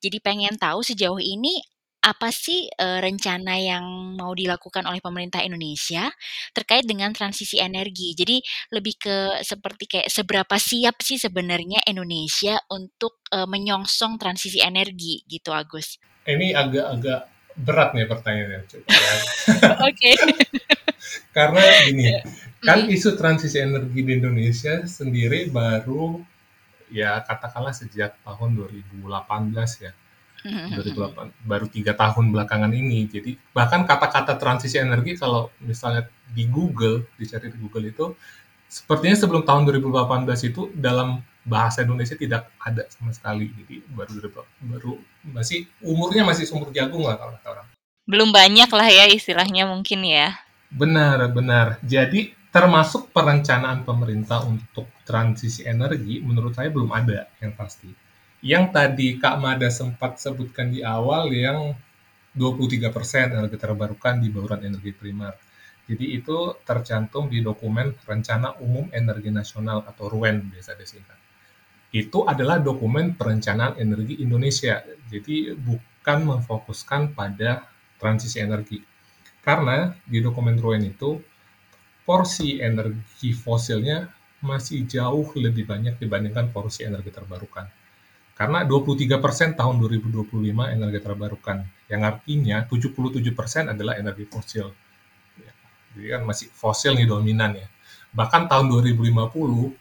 Jadi 0.00 0.18
pengen 0.22 0.56
tahu 0.60 0.84
sejauh 0.84 1.20
ini 1.20 1.60
apa 2.00 2.32
sih 2.32 2.64
uh, 2.80 2.98
rencana 3.04 3.60
yang 3.60 3.84
mau 4.16 4.32
dilakukan 4.32 4.88
oleh 4.88 5.04
pemerintah 5.04 5.44
Indonesia 5.44 6.08
terkait 6.56 6.88
dengan 6.88 7.12
transisi 7.12 7.60
energi? 7.60 8.16
Jadi 8.16 8.40
lebih 8.72 8.96
ke 8.96 9.16
seperti 9.44 9.84
kayak 9.84 10.08
seberapa 10.08 10.56
siap 10.56 10.96
sih 11.04 11.20
sebenarnya 11.20 11.84
Indonesia 11.84 12.56
untuk 12.72 13.20
uh, 13.32 13.44
menyongsong 13.44 14.16
transisi 14.16 14.64
energi 14.64 15.20
gitu, 15.28 15.52
Agus? 15.52 16.00
Ini 16.24 16.56
agak-agak 16.56 17.20
berat 17.60 17.92
nih 17.92 18.08
pertanyaannya. 18.08 18.60
Ya. 18.64 19.14
Oke. 19.88 20.10
Karena 21.36 21.62
gini, 21.84 22.16
kan 22.64 22.88
isu 22.88 23.16
transisi 23.16 23.60
energi 23.60 24.00
di 24.04 24.12
Indonesia 24.16 24.84
sendiri 24.84 25.48
baru 25.52 26.20
ya 26.90 27.22
katakanlah 27.22 27.72
sejak 27.72 28.18
tahun 28.26 28.58
2018 28.58 29.06
ya 29.86 29.92
2008 30.44 31.44
baru 31.44 31.66
tiga 31.68 31.92
tahun 31.92 32.32
belakangan 32.32 32.72
ini. 32.72 33.04
Jadi 33.08 33.36
bahkan 33.52 33.84
kata-kata 33.84 34.40
transisi 34.40 34.80
energi 34.80 35.16
kalau 35.20 35.52
misalnya 35.60 36.08
di 36.32 36.48
Google 36.48 37.04
dicari 37.20 37.52
di 37.52 37.58
Google 37.60 37.90
itu 37.90 38.16
sepertinya 38.70 39.18
sebelum 39.18 39.42
tahun 39.42 39.66
2018 39.68 40.50
itu 40.50 40.70
dalam 40.72 41.20
bahasa 41.42 41.82
Indonesia 41.82 42.14
tidak 42.16 42.48
ada 42.62 42.86
sama 42.88 43.10
sekali. 43.12 43.50
Jadi 43.52 43.84
baru 43.90 44.30
baru 44.62 44.92
masih 45.26 45.66
umurnya 45.84 46.24
masih 46.24 46.48
sumur 46.48 46.72
jagung 46.72 47.04
lah 47.04 47.18
kalau 47.18 47.32
kata 47.36 47.48
orang. 47.50 47.66
Belum 48.08 48.30
banyak 48.32 48.70
lah 48.70 48.88
ya 48.88 49.04
istilahnya 49.10 49.68
mungkin 49.68 50.02
ya. 50.06 50.40
Benar, 50.70 51.34
benar. 51.34 51.82
Jadi 51.82 52.32
termasuk 52.50 53.14
perencanaan 53.14 53.86
pemerintah 53.86 54.42
untuk 54.42 54.90
transisi 55.06 55.62
energi 55.62 56.18
menurut 56.18 56.54
saya 56.54 56.70
belum 56.70 56.90
ada 56.90 57.30
yang 57.38 57.54
pasti 57.54 58.09
yang 58.40 58.72
tadi 58.72 59.20
Kak 59.20 59.36
Mada 59.36 59.68
sempat 59.68 60.16
sebutkan 60.16 60.72
di 60.72 60.80
awal 60.80 61.28
yang 61.28 61.76
23% 62.32 63.36
energi 63.36 63.58
terbarukan 63.60 64.16
di 64.16 64.32
bauran 64.32 64.64
energi 64.64 64.96
primer. 64.96 65.36
Jadi 65.84 66.16
itu 66.16 66.54
tercantum 66.64 67.28
di 67.28 67.44
dokumen 67.44 67.92
Rencana 68.06 68.56
Umum 68.62 68.88
Energi 68.94 69.28
Nasional 69.28 69.84
atau 69.84 70.08
RUEN 70.08 70.48
biasa 70.48 70.72
disingkat. 70.78 71.18
Itu 71.90 72.24
adalah 72.24 72.62
dokumen 72.62 73.18
perencanaan 73.18 73.76
energi 73.76 74.22
Indonesia. 74.22 74.80
Jadi 75.10 75.52
bukan 75.58 76.18
memfokuskan 76.30 77.12
pada 77.12 77.66
transisi 77.98 78.38
energi. 78.38 78.78
Karena 79.42 79.90
di 80.06 80.22
dokumen 80.22 80.56
RUEN 80.56 80.94
itu 80.94 81.18
porsi 82.06 82.62
energi 82.62 83.34
fosilnya 83.34 84.06
masih 84.46 84.86
jauh 84.86 85.28
lebih 85.36 85.66
banyak 85.68 86.00
dibandingkan 86.00 86.54
porsi 86.54 86.86
energi 86.86 87.12
terbarukan 87.12 87.79
karena 88.40 88.64
23% 88.64 89.20
tahun 89.52 89.74
2025 89.84 90.32
energi 90.72 91.00
terbarukan, 91.04 91.60
yang 91.92 92.08
artinya 92.08 92.64
77% 92.64 93.68
adalah 93.68 94.00
energi 94.00 94.24
fosil. 94.24 94.72
Ya, 95.36 95.52
jadi 95.92 96.06
kan 96.16 96.22
masih 96.24 96.48
fosil 96.48 96.96
nih 96.96 97.04
dominan 97.04 97.60
ya. 97.60 97.68
Bahkan 98.16 98.48
tahun 98.48 98.72
2050, 98.72 99.76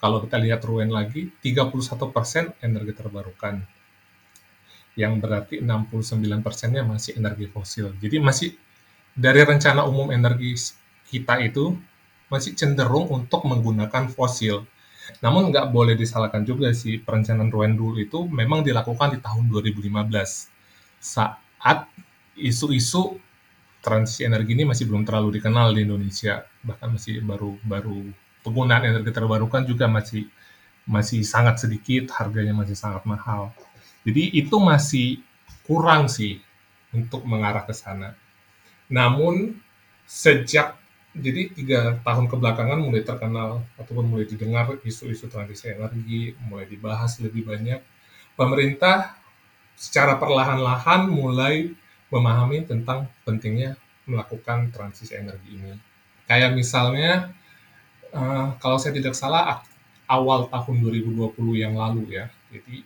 kalau 0.00 0.18
kita 0.24 0.36
lihat 0.40 0.64
Ruen 0.64 0.88
lagi, 0.88 1.28
31% 1.44 2.56
energi 2.64 2.92
terbarukan. 2.96 3.60
Yang 4.96 5.12
berarti 5.20 5.54
69 5.60 6.40
persennya 6.40 6.88
masih 6.88 7.20
energi 7.20 7.52
fosil. 7.52 7.92
Jadi 8.00 8.16
masih 8.16 8.56
dari 9.12 9.44
rencana 9.44 9.84
umum 9.84 10.08
energi 10.08 10.56
kita 11.12 11.36
itu 11.44 11.76
masih 12.32 12.56
cenderung 12.56 13.12
untuk 13.12 13.44
menggunakan 13.44 14.08
fosil 14.08 14.64
namun 15.20 15.52
nggak 15.52 15.68
boleh 15.72 15.94
disalahkan 15.96 16.44
juga 16.44 16.72
sih 16.72 17.00
perencanaan 17.00 17.52
Rouen 17.52 17.76
dulu 17.76 18.00
itu 18.00 18.24
memang 18.28 18.64
dilakukan 18.64 19.16
di 19.16 19.18
tahun 19.20 19.48
2015 19.52 19.90
saat 21.00 21.88
isu-isu 22.36 23.20
transisi 23.84 24.24
energi 24.24 24.56
ini 24.56 24.64
masih 24.64 24.88
belum 24.88 25.04
terlalu 25.04 25.36
dikenal 25.36 25.76
di 25.76 25.84
Indonesia. 25.84 26.48
Bahkan 26.64 26.88
masih 26.96 27.20
baru 27.20 27.60
baru 27.60 28.00
penggunaan 28.40 28.88
energi 28.88 29.12
terbarukan 29.12 29.68
juga 29.68 29.84
masih 29.84 30.24
masih 30.88 31.20
sangat 31.24 31.60
sedikit 31.60 32.08
harganya 32.16 32.56
masih 32.56 32.76
sangat 32.76 33.04
mahal. 33.04 33.52
Jadi 34.08 34.32
itu 34.32 34.56
masih 34.56 35.20
kurang 35.68 36.08
sih 36.08 36.40
untuk 36.92 37.24
mengarah 37.28 37.64
ke 37.68 37.76
sana. 37.76 38.16
Namun 38.88 39.56
sejak 40.04 40.76
jadi 41.14 41.46
tiga 41.54 41.80
tahun 42.02 42.26
kebelakangan 42.26 42.82
mulai 42.82 43.06
terkenal 43.06 43.62
ataupun 43.78 44.10
mulai 44.10 44.26
didengar 44.26 44.74
isu-isu 44.82 45.30
transisi 45.30 45.70
energi, 45.70 46.34
mulai 46.50 46.66
dibahas 46.66 47.22
lebih 47.22 47.46
banyak. 47.46 47.78
Pemerintah 48.34 49.14
secara 49.78 50.18
perlahan-lahan 50.18 51.06
mulai 51.06 51.70
memahami 52.10 52.66
tentang 52.66 53.06
pentingnya 53.22 53.78
melakukan 54.10 54.74
transisi 54.74 55.14
energi 55.14 55.54
ini. 55.54 55.78
Kayak 56.26 56.58
misalnya, 56.58 57.30
uh, 58.10 58.58
kalau 58.58 58.82
saya 58.82 58.98
tidak 58.98 59.14
salah, 59.14 59.62
awal 60.10 60.50
tahun 60.50 60.82
2020 60.82 61.62
yang 61.62 61.78
lalu 61.78 62.18
ya, 62.18 62.26
jadi 62.50 62.82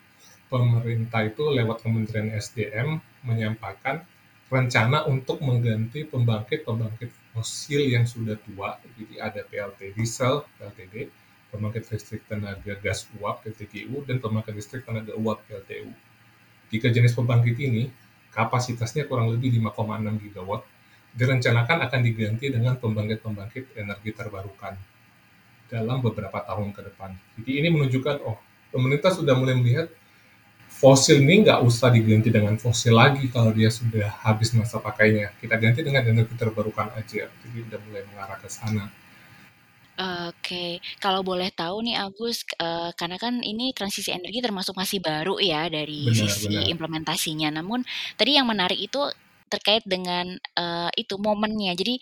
pemerintah 0.53 1.25
itu 1.25 1.49
lewat 1.49 1.81
Kementerian 1.81 2.33
SDM 2.37 3.01
menyampaikan 3.25 4.05
rencana 4.49 5.05
untuk 5.05 5.45
mengganti 5.45 6.09
pembangkit-pembangkit 6.09 7.11
fosil 7.33 7.89
yang 7.89 8.05
sudah 8.09 8.37
tua, 8.41 8.81
jadi 8.97 9.15
ada 9.31 9.41
PLT 9.45 9.95
diesel, 9.95 10.45
PLTD, 10.57 11.09
pembangkit 11.49 11.89
listrik 11.89 12.23
tenaga 12.29 12.77
gas 12.81 13.09
uap, 13.21 13.45
PTGU, 13.45 14.05
dan 14.05 14.21
pembangkit 14.21 14.55
listrik 14.57 14.85
tenaga 14.85 15.17
uap, 15.17 15.45
PLTU. 15.49 15.89
Tiga 16.69 16.89
jenis 16.93 17.17
pembangkit 17.17 17.57
ini, 17.61 17.89
kapasitasnya 18.33 19.09
kurang 19.09 19.33
lebih 19.33 19.57
5,6 19.57 20.25
gigawatt, 20.29 20.63
direncanakan 21.17 21.89
akan 21.89 22.01
diganti 22.05 22.53
dengan 22.53 22.77
pembangkit-pembangkit 22.77 23.81
energi 23.81 24.11
terbarukan 24.13 24.77
dalam 25.69 26.01
beberapa 26.05 26.45
tahun 26.45 26.73
ke 26.77 26.81
depan. 26.93 27.11
Jadi 27.41 27.51
ini 27.65 27.69
menunjukkan, 27.73 28.17
oh, 28.25 28.37
pemerintah 28.73 29.13
sudah 29.13 29.37
mulai 29.37 29.57
melihat 29.57 29.89
fosil 30.79 31.19
ini 31.19 31.43
nggak 31.43 31.61
usah 31.67 31.91
diganti 31.91 32.31
dengan 32.31 32.55
fosil 32.55 32.95
lagi 32.95 33.27
kalau 33.35 33.51
dia 33.51 33.67
sudah 33.67 34.07
habis 34.23 34.55
masa 34.55 34.79
pakainya. 34.79 35.35
Kita 35.43 35.59
ganti 35.59 35.83
dengan 35.83 36.07
energi 36.07 36.39
terbarukan 36.39 36.95
aja. 36.95 37.27
Jadi 37.27 37.59
udah 37.67 37.79
mulai 37.83 38.03
mengarah 38.07 38.39
ke 38.39 38.47
sana. 38.47 38.87
Oke, 40.31 40.79
kalau 41.03 41.27
boleh 41.27 41.51
tahu 41.51 41.83
nih 41.83 41.99
Agus, 41.99 42.47
uh, 42.63 42.95
karena 42.95 43.19
kan 43.19 43.43
ini 43.43 43.75
transisi 43.75 44.15
energi 44.15 44.39
termasuk 44.39 44.79
masih 44.79 45.03
baru 45.03 45.43
ya 45.43 45.67
dari 45.67 46.07
benar, 46.07 46.23
sisi 46.23 46.55
benar. 46.55 46.71
implementasinya. 46.71 47.49
Namun 47.59 47.83
tadi 48.15 48.39
yang 48.39 48.47
menarik 48.47 48.79
itu 48.79 49.03
terkait 49.51 49.83
dengan 49.83 50.39
uh, 50.55 50.87
itu 50.95 51.19
momennya. 51.19 51.75
Jadi 51.75 51.99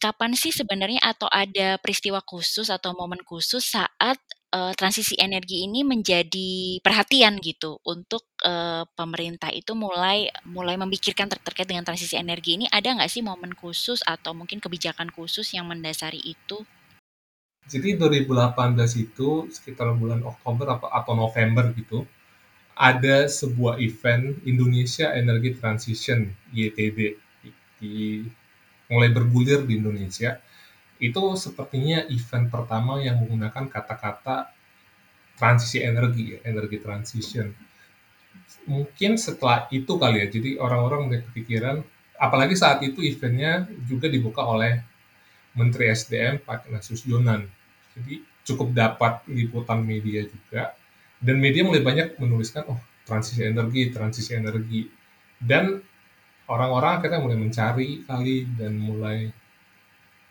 kapan 0.00 0.32
sih 0.32 0.56
sebenarnya 0.56 1.04
atau 1.04 1.28
ada 1.28 1.76
peristiwa 1.76 2.24
khusus 2.24 2.72
atau 2.72 2.96
momen 2.96 3.20
khusus 3.28 3.76
saat 3.76 4.16
uh, 4.52 4.72
transisi 4.76 5.16
energi 5.20 5.64
ini 5.64 5.84
menjadi 5.84 6.80
perhatian 6.80 7.40
gitu 7.40 7.80
untuk 7.84 8.24
uh, 8.44 8.84
pemerintah 8.96 9.52
itu 9.52 9.76
mulai 9.76 10.32
mulai 10.48 10.76
memikirkan 10.80 11.28
ter 11.28 11.40
terkait 11.40 11.68
dengan 11.68 11.84
transisi 11.84 12.16
energi 12.16 12.60
ini 12.60 12.66
ada 12.70 12.92
nggak 12.92 13.10
sih 13.10 13.20
momen 13.20 13.52
khusus 13.52 14.00
atau 14.04 14.32
mungkin 14.32 14.60
kebijakan 14.60 15.12
khusus 15.12 15.52
yang 15.52 15.68
mendasari 15.68 16.20
itu? 16.20 16.64
Jadi 17.68 18.00
2018 18.00 18.56
itu 18.96 19.44
sekitar 19.52 19.92
bulan 19.92 20.24
Oktober 20.24 20.72
atau, 20.72 20.88
atau 20.88 21.12
November 21.12 21.68
gitu 21.76 22.08
ada 22.78 23.28
sebuah 23.28 23.76
event 23.82 24.38
Indonesia 24.46 25.12
Energy 25.12 25.52
Transition 25.58 26.32
di, 26.48 26.70
di 27.76 28.24
mulai 28.88 29.12
bergulir 29.12 29.68
di 29.68 29.76
Indonesia 29.76 30.40
itu 30.98 31.22
sepertinya 31.38 32.02
event 32.10 32.50
pertama 32.50 32.98
yang 32.98 33.22
menggunakan 33.22 33.70
kata-kata 33.70 34.50
transisi 35.38 35.78
energi, 35.82 36.34
ya, 36.34 36.38
energi 36.42 36.78
transition. 36.82 37.54
Mungkin 38.66 39.14
setelah 39.16 39.70
itu 39.70 39.96
kali 39.96 40.22
ya, 40.22 40.26
jadi 40.28 40.58
orang-orang 40.58 41.00
mulai 41.08 41.20
kepikiran, 41.30 41.80
apalagi 42.18 42.58
saat 42.58 42.82
itu 42.82 43.00
eventnya 43.06 43.70
juga 43.86 44.10
dibuka 44.10 44.42
oleh 44.42 44.82
Menteri 45.54 45.94
SDM 45.94 46.42
Pak 46.42 46.68
Ignatius 46.68 47.06
Jonan. 47.06 47.46
Jadi 47.94 48.20
cukup 48.44 48.74
dapat 48.74 49.22
liputan 49.30 49.86
media 49.86 50.26
juga, 50.26 50.74
dan 51.22 51.36
media 51.38 51.62
mulai 51.62 51.82
banyak 51.82 52.18
menuliskan, 52.18 52.66
oh 52.66 52.78
transisi 53.06 53.46
energi, 53.46 53.88
transisi 53.88 54.36
energi. 54.36 54.84
Dan 55.38 55.78
orang-orang 56.50 56.98
akhirnya 56.98 57.20
mulai 57.22 57.38
mencari 57.38 58.02
kali 58.04 58.44
dan 58.58 58.76
mulai 58.76 59.30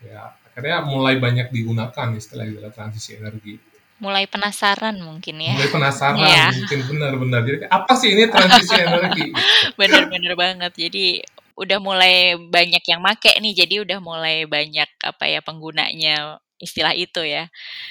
ya 0.03 0.29
akhirnya 0.57 0.81
mulai 0.89 1.21
banyak 1.21 1.53
digunakan 1.53 2.07
istilah 2.17 2.49
istilah 2.49 2.73
transisi 2.73 3.13
energi. 3.13 3.61
Mulai 4.01 4.25
penasaran 4.25 4.97
mungkin 4.97 5.37
ya. 5.37 5.53
Mulai 5.53 5.69
penasaran 5.69 6.17
Iya. 6.17 6.49
mungkin, 6.49 6.79
benar-benar. 6.89 7.41
Jadi 7.45 7.57
apa 7.69 7.93
sih 7.93 8.09
ini 8.17 8.25
transisi 8.25 8.73
energi? 8.89 9.25
Bener 9.77 10.33
banget. 10.33 10.73
Jadi 10.73 11.21
udah 11.57 11.77
mulai 11.77 12.33
banyak 12.37 12.81
yang 12.89 13.01
make 13.05 13.37
nih, 13.37 13.53
jadi 13.53 13.85
udah 13.85 13.97
mulai 14.01 14.49
banyak 14.49 14.89
apa 15.01 15.25
ya, 15.29 15.41
penggunanya 15.45 16.41
istilah 16.61 16.93
itu 16.97 17.21
ya. 17.25 17.47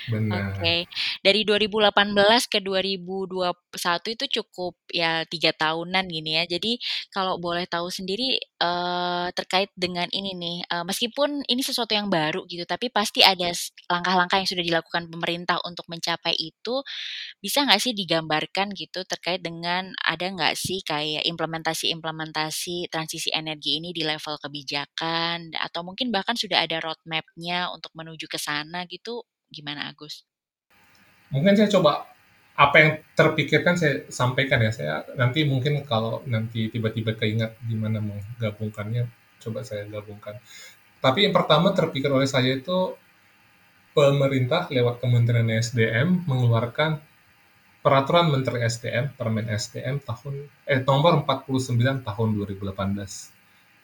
Benar. 0.06 0.56
Oke. 0.56 0.88
Dari 1.23 1.42
2018 1.46 2.49
ke 2.50 2.58
2021 2.64 4.11
itu 4.16 4.26
cukup 4.42 4.75
ya 4.90 5.23
3 5.28 5.52
tahunan 5.54 6.04
gini 6.11 6.38
ya. 6.40 6.44
Jadi 6.50 6.78
kalau 7.14 7.38
boleh 7.38 7.66
tahu 7.70 7.88
sendiri, 7.92 8.38
eee, 8.40 9.26
terkait 9.37 9.70
dengan 9.76 10.08
ini 10.14 10.32
nih, 10.38 10.56
eee, 10.70 10.85
meskipun 10.88 11.44
ini 11.46 11.62
sesuatu 11.62 11.92
yang 11.94 12.08
baru 12.11 12.42
gitu, 12.50 12.64
tapi 12.66 12.88
pasti 12.94 13.20
ada 13.23 13.52
langkah-langkah 13.92 14.38
yang 14.42 14.49
sudah 14.50 14.64
dilakukan 14.66 15.06
pemerintah 15.12 15.58
untuk 15.68 15.87
mencapai 15.92 16.35
itu, 16.38 16.82
bisa 17.42 17.64
nggak 17.66 17.80
sih 17.82 17.92
digambarkan 17.96 18.73
gitu 18.76 19.02
terkait 19.08 19.42
dengan 19.44 19.92
ada 20.06 20.26
nggak 20.32 20.54
sih 20.58 20.80
kayak 20.87 21.25
implementasi-implementasi 21.28 22.88
transisi 22.92 23.28
energi 23.35 23.78
ini 23.82 23.92
di 23.96 24.02
level 24.06 24.38
kebijakan, 24.40 25.52
atau 25.61 25.82
mungkin 25.87 26.11
bahkan 26.14 26.35
sudah 26.38 26.64
ada 26.64 26.80
road 26.85 26.99
map-nya 27.08 27.68
untuk 27.75 27.92
menuju 27.99 28.26
ke 28.30 28.38
sana 28.40 28.55
gitu, 28.88 29.26
gimana 29.50 29.90
Agus? 29.90 30.25
Mungkin 31.34 31.58
saya 31.58 31.68
coba 31.68 32.06
apa 32.56 32.76
yang 32.80 32.90
terpikirkan 33.12 33.76
saya 33.76 34.08
sampaikan 34.08 34.64
ya. 34.64 34.72
Saya 34.72 34.94
nanti 35.20 35.44
mungkin 35.44 35.84
kalau 35.84 36.25
nanti 36.25 36.72
tiba-tiba 36.72 37.12
keingat 37.12 37.58
gimana 37.68 38.00
menggabungkannya, 38.00 39.04
coba 39.42 39.60
saya 39.66 39.84
gabungkan. 39.90 40.40
Tapi 41.04 41.28
yang 41.28 41.34
pertama 41.36 41.76
terpikir 41.76 42.08
oleh 42.08 42.25
saya 42.25 42.56
itu 42.56 42.96
pemerintah 43.92 44.68
lewat 44.68 45.00
Kementerian 45.00 45.48
SDM 45.48 46.25
mengeluarkan 46.28 47.00
Peraturan 47.86 48.34
Menteri 48.34 48.66
SDM, 48.66 49.14
Permen 49.14 49.46
SDM 49.46 50.02
tahun 50.02 50.50
eh 50.66 50.82
nomor 50.82 51.22
49 51.22 52.02
tahun 52.02 52.28
2018. 52.34 52.66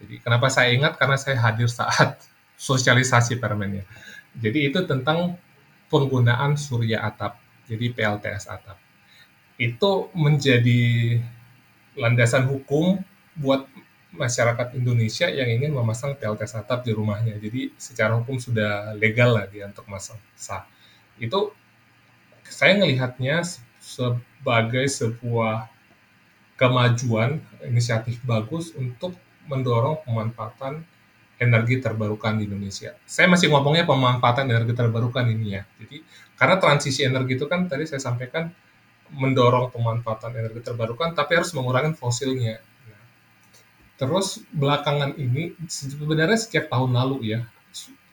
Jadi 0.02 0.14
kenapa 0.18 0.50
saya 0.50 0.74
ingat 0.74 0.98
karena 0.98 1.14
saya 1.14 1.38
hadir 1.38 1.70
saat 1.70 2.18
sosialisasi 2.58 3.38
permennya. 3.38 3.86
Jadi 4.38 4.72
itu 4.72 4.80
tentang 4.88 5.36
penggunaan 5.92 6.56
surya 6.56 7.04
atap, 7.04 7.36
jadi 7.68 7.92
PLTS 7.92 8.48
atap. 8.48 8.80
Itu 9.60 10.08
menjadi 10.16 11.20
landasan 11.96 12.48
hukum 12.48 13.04
buat 13.36 13.68
masyarakat 14.12 14.76
Indonesia 14.76 15.28
yang 15.28 15.48
ingin 15.48 15.72
memasang 15.72 16.16
PLTS 16.16 16.64
atap 16.64 16.84
di 16.84 16.92
rumahnya. 16.92 17.36
Jadi 17.40 17.72
secara 17.80 18.16
hukum 18.20 18.36
sudah 18.36 18.92
legal 18.96 19.36
lah 19.36 19.48
dia 19.48 19.68
untuk 19.68 19.88
masang 19.88 20.20
sah. 20.36 20.68
Itu 21.16 21.52
saya 22.44 22.76
melihatnya 22.76 23.40
sebagai 23.80 24.84
sebuah 24.84 25.72
kemajuan 26.60 27.40
inisiatif 27.64 28.20
bagus 28.22 28.76
untuk 28.76 29.16
mendorong 29.48 30.04
pemanfaatan 30.04 30.84
energi 31.42 31.82
terbarukan 31.82 32.38
di 32.38 32.46
Indonesia. 32.46 32.94
Saya 33.02 33.26
masih 33.26 33.50
ngomongnya 33.50 33.82
pemanfaatan 33.82 34.46
energi 34.46 34.78
terbarukan 34.78 35.26
ini 35.26 35.58
ya. 35.58 35.62
Jadi 35.82 36.06
karena 36.38 36.56
transisi 36.62 37.02
energi 37.02 37.34
itu 37.34 37.50
kan 37.50 37.66
tadi 37.66 37.90
saya 37.90 37.98
sampaikan 37.98 38.54
mendorong 39.12 39.74
pemanfaatan 39.74 40.38
energi 40.38 40.62
terbarukan, 40.62 41.12
tapi 41.12 41.36
harus 41.36 41.50
mengurangi 41.52 41.98
fosilnya. 41.98 42.62
Nah, 42.62 43.04
terus 44.00 44.40
belakangan 44.54 45.18
ini 45.18 45.58
sebenarnya 45.66 46.38
setiap 46.38 46.70
tahun 46.70 46.94
lalu 46.96 47.36
ya 47.36 47.40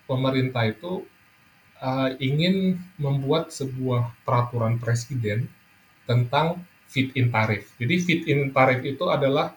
pemerintah 0.09 0.65
itu 0.65 1.05
uh, 1.77 2.09
ingin 2.17 2.81
membuat 2.97 3.53
sebuah 3.53 4.11
peraturan 4.25 4.81
presiden 4.81 5.45
tentang 6.09 6.65
fit-in 6.89 7.29
tarif. 7.29 7.69
Jadi 7.77 7.95
fit-in 8.01 8.49
tarif 8.49 8.81
itu 8.81 9.05
adalah 9.05 9.53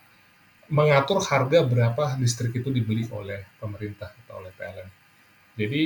mengatur 0.73 1.21
harga 1.21 1.61
berapa 1.69 2.17
listrik 2.17 2.65
itu 2.65 2.73
dibeli 2.73 3.05
oleh 3.13 3.45
pemerintah 3.61 4.09
atau 4.25 4.41
oleh 4.41 4.49
PLN. 4.57 4.89
Jadi 5.61 5.83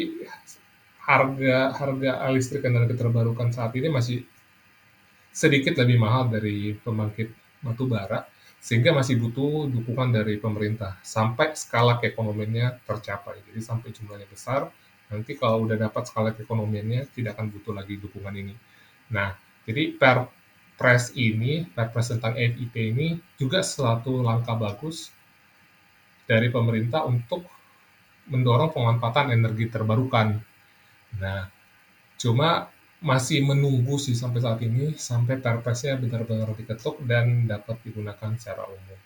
harga 1.03 1.75
harga 1.75 2.11
listrik 2.31 2.63
energi 2.63 2.95
terbarukan 2.95 3.51
saat 3.51 3.75
ini 3.75 3.91
masih 3.91 4.23
sedikit 5.35 5.75
lebih 5.83 5.99
mahal 5.99 6.31
dari 6.31 6.79
pembangkit 6.79 7.35
batu 7.67 7.91
bara 7.91 8.23
sehingga 8.63 8.95
masih 8.95 9.19
butuh 9.19 9.69
dukungan 9.71 10.11
dari 10.15 10.39
pemerintah 10.39 10.99
sampai 11.03 11.55
skala 11.59 11.99
keekonomiannya 11.99 12.87
tercapai. 12.87 13.43
Jadi 13.51 13.61
sampai 13.63 13.91
jumlahnya 13.95 14.27
besar, 14.27 14.71
nanti 15.11 15.39
kalau 15.39 15.67
udah 15.67 15.77
dapat 15.79 16.03
skala 16.09 16.31
keekonomiannya 16.35 17.11
tidak 17.15 17.39
akan 17.39 17.53
butuh 17.53 17.75
lagi 17.75 17.99
dukungan 17.99 18.35
ini. 18.35 18.55
Nah, 19.15 19.35
jadi 19.67 19.95
per 19.95 20.27
Perpres 20.77 21.17
ini, 21.17 21.65
Perpres 21.73 22.12
tentang 22.12 22.37
EIP 22.37 22.93
ini 22.93 23.17
juga 23.41 23.65
suatu 23.65 24.21
langkah 24.21 24.61
bagus 24.61 25.09
dari 26.29 26.53
pemerintah 26.53 27.09
untuk 27.09 27.49
mendorong 28.29 28.77
pemanfaatan 28.77 29.33
energi 29.33 29.73
terbarukan. 29.73 30.37
Nah, 31.17 31.49
cuma 32.21 32.69
masih 33.01 33.41
menunggu 33.41 33.97
sih 33.97 34.12
sampai 34.12 34.41
saat 34.45 34.61
ini 34.61 34.93
sampai 35.01 35.41
perpresnya 35.41 35.97
benar-benar 35.97 36.53
diketuk 36.53 37.01
dan 37.09 37.49
dapat 37.49 37.81
digunakan 37.81 38.37
secara 38.37 38.69
umum. 38.69 39.01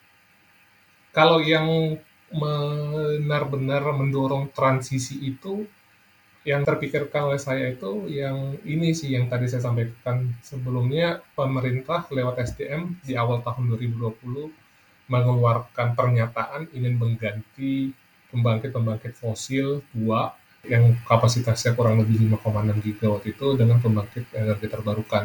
Kalau 1.15 1.39
yang 1.39 1.99
benar-benar 2.31 3.83
mendorong 3.95 4.51
transisi 4.55 5.19
itu 5.23 5.67
yang 6.41 6.65
terpikirkan 6.65 7.29
oleh 7.29 7.41
saya 7.41 7.69
itu 7.69 8.09
yang 8.09 8.57
ini 8.65 8.97
sih 8.97 9.13
yang 9.13 9.29
tadi 9.29 9.45
saya 9.45 9.61
sampaikan 9.69 10.25
sebelumnya 10.41 11.21
pemerintah 11.37 12.09
lewat 12.09 12.41
SDM 12.41 12.97
di 13.05 13.13
awal 13.13 13.45
tahun 13.45 13.77
2020 13.77 14.49
mengeluarkan 15.13 15.93
pernyataan 15.93 16.73
ingin 16.73 16.97
mengganti 16.97 17.93
pembangkit-pembangkit 18.33 19.21
fosil 19.21 19.85
tua 19.93 20.33
yang 20.65 20.97
kapasitasnya 21.05 21.77
kurang 21.77 22.01
lebih 22.01 22.31
5,6 22.41 22.85
gigawatt 22.85 23.25
itu 23.27 23.47
dengan 23.57 23.81
pembangkit 23.81 24.33
energi 24.33 24.67
terbarukan. 24.69 25.25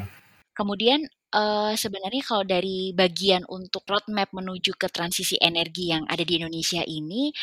Kemudian 0.56 1.04
uh, 1.36 1.76
sebenarnya 1.76 2.24
kalau 2.24 2.44
dari 2.48 2.96
bagian 2.96 3.44
untuk 3.52 3.84
roadmap 3.88 4.32
menuju 4.32 4.80
ke 4.80 4.88
transisi 4.88 5.36
energi 5.40 5.92
yang 5.92 6.08
ada 6.08 6.24
di 6.24 6.40
Indonesia 6.40 6.80
ini, 6.88 7.36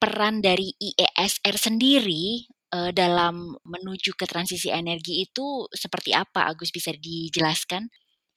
peran 0.00 0.40
dari 0.40 0.72
IESR 0.72 1.56
sendiri 1.60 2.48
uh, 2.74 2.90
dalam 2.90 3.54
menuju 3.62 4.18
ke 4.18 4.26
transisi 4.26 4.74
energi 4.74 5.22
itu 5.22 5.70
seperti 5.70 6.10
apa, 6.10 6.50
Agus 6.50 6.74
bisa 6.74 6.90
dijelaskan? 6.90 7.86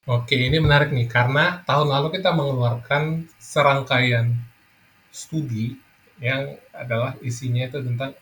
Oke, 0.07 0.37
ini 0.39 0.61
menarik 0.61 0.93
nih 0.93 1.09
karena 1.09 1.65
tahun 1.67 1.91
lalu 1.91 2.15
kita 2.15 2.31
mengeluarkan 2.31 3.27
serangkaian 3.41 4.31
studi 5.11 5.75
yang 6.21 6.55
adalah 6.71 7.17
isinya 7.19 7.67
itu 7.67 7.83
tentang 7.83 8.15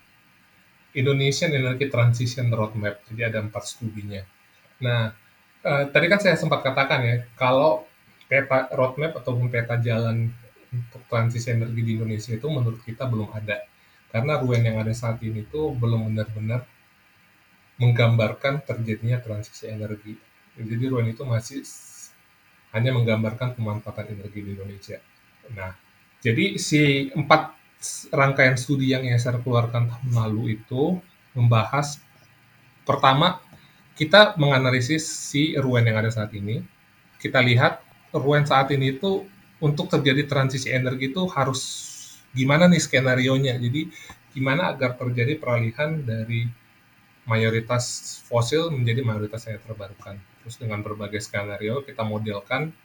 Indonesian 0.95 1.53
Energy 1.53 1.91
Transition 1.91 2.49
Roadmap. 2.49 3.03
Jadi 3.11 3.21
ada 3.21 3.43
empat 3.43 3.69
studinya. 3.69 4.23
Nah, 4.81 5.13
eh, 5.61 5.83
tadi 5.91 6.05
kan 6.09 6.19
saya 6.23 6.39
sempat 6.39 6.65
katakan 6.65 7.05
ya, 7.05 7.15
kalau 7.37 7.85
peta 8.25 8.65
roadmap 8.73 9.21
ataupun 9.21 9.53
peta 9.53 9.77
jalan 9.77 10.33
untuk 10.73 11.05
transisi 11.05 11.53
energi 11.53 11.85
di 11.85 11.91
Indonesia 12.01 12.33
itu 12.33 12.47
menurut 12.49 12.81
kita 12.81 13.05
belum 13.05 13.29
ada 13.29 13.61
karena 14.15 14.39
RUN 14.39 14.63
yang 14.63 14.79
ada 14.79 14.95
saat 14.95 15.19
ini 15.19 15.43
itu 15.43 15.75
belum 15.75 16.07
benar-benar 16.07 16.63
menggambarkan 17.83 18.63
terjadinya 18.63 19.19
transisi 19.19 19.67
energi. 19.67 20.15
Jadi 20.55 20.87
RUN 20.87 21.11
itu 21.11 21.27
masih 21.27 21.67
hanya 22.71 22.95
menggambarkan 22.95 23.59
pemanfaatan 23.59 24.15
energi 24.15 24.39
di 24.39 24.55
Indonesia. 24.55 25.03
Nah, 25.51 25.75
jadi 26.23 26.55
si 26.55 27.11
empat 27.11 27.59
rangkaian 28.15 28.55
studi 28.55 28.95
yang 28.95 29.03
saya 29.19 29.35
keluarkan 29.43 29.91
tahun 29.91 30.09
lalu 30.15 30.63
itu 30.63 30.95
membahas 31.35 31.99
pertama 32.87 33.43
kita 33.99 34.39
menganalisis 34.39 35.03
si 35.03 35.59
RUN 35.59 35.91
yang 35.91 35.99
ada 35.99 36.07
saat 36.07 36.31
ini. 36.31 36.63
Kita 37.19 37.43
lihat 37.43 37.83
RUN 38.15 38.47
saat 38.47 38.71
ini 38.71 38.95
itu 38.95 39.27
untuk 39.59 39.91
terjadi 39.91 40.23
transisi 40.23 40.71
energi 40.71 41.11
itu 41.11 41.27
harus 41.27 41.91
gimana 42.35 42.67
nih 42.67 42.83
skenario-nya. 42.83 43.55
Jadi 43.55 43.87
gimana 44.35 44.75
agar 44.75 44.99
terjadi 44.99 45.39
peralihan 45.39 46.03
dari 46.03 46.43
mayoritas 47.25 48.19
fosil 48.27 48.69
menjadi 48.69 49.01
mayoritas 49.01 49.47
yang 49.47 49.63
terbarukan. 49.63 50.19
Terus 50.43 50.61
dengan 50.61 50.83
berbagai 50.85 51.23
skenario 51.23 51.81
kita 51.81 52.05
modelkan 52.05 52.75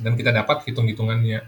dan 0.00 0.14
kita 0.14 0.30
dapat 0.30 0.64
hitung-hitungannya. 0.64 1.44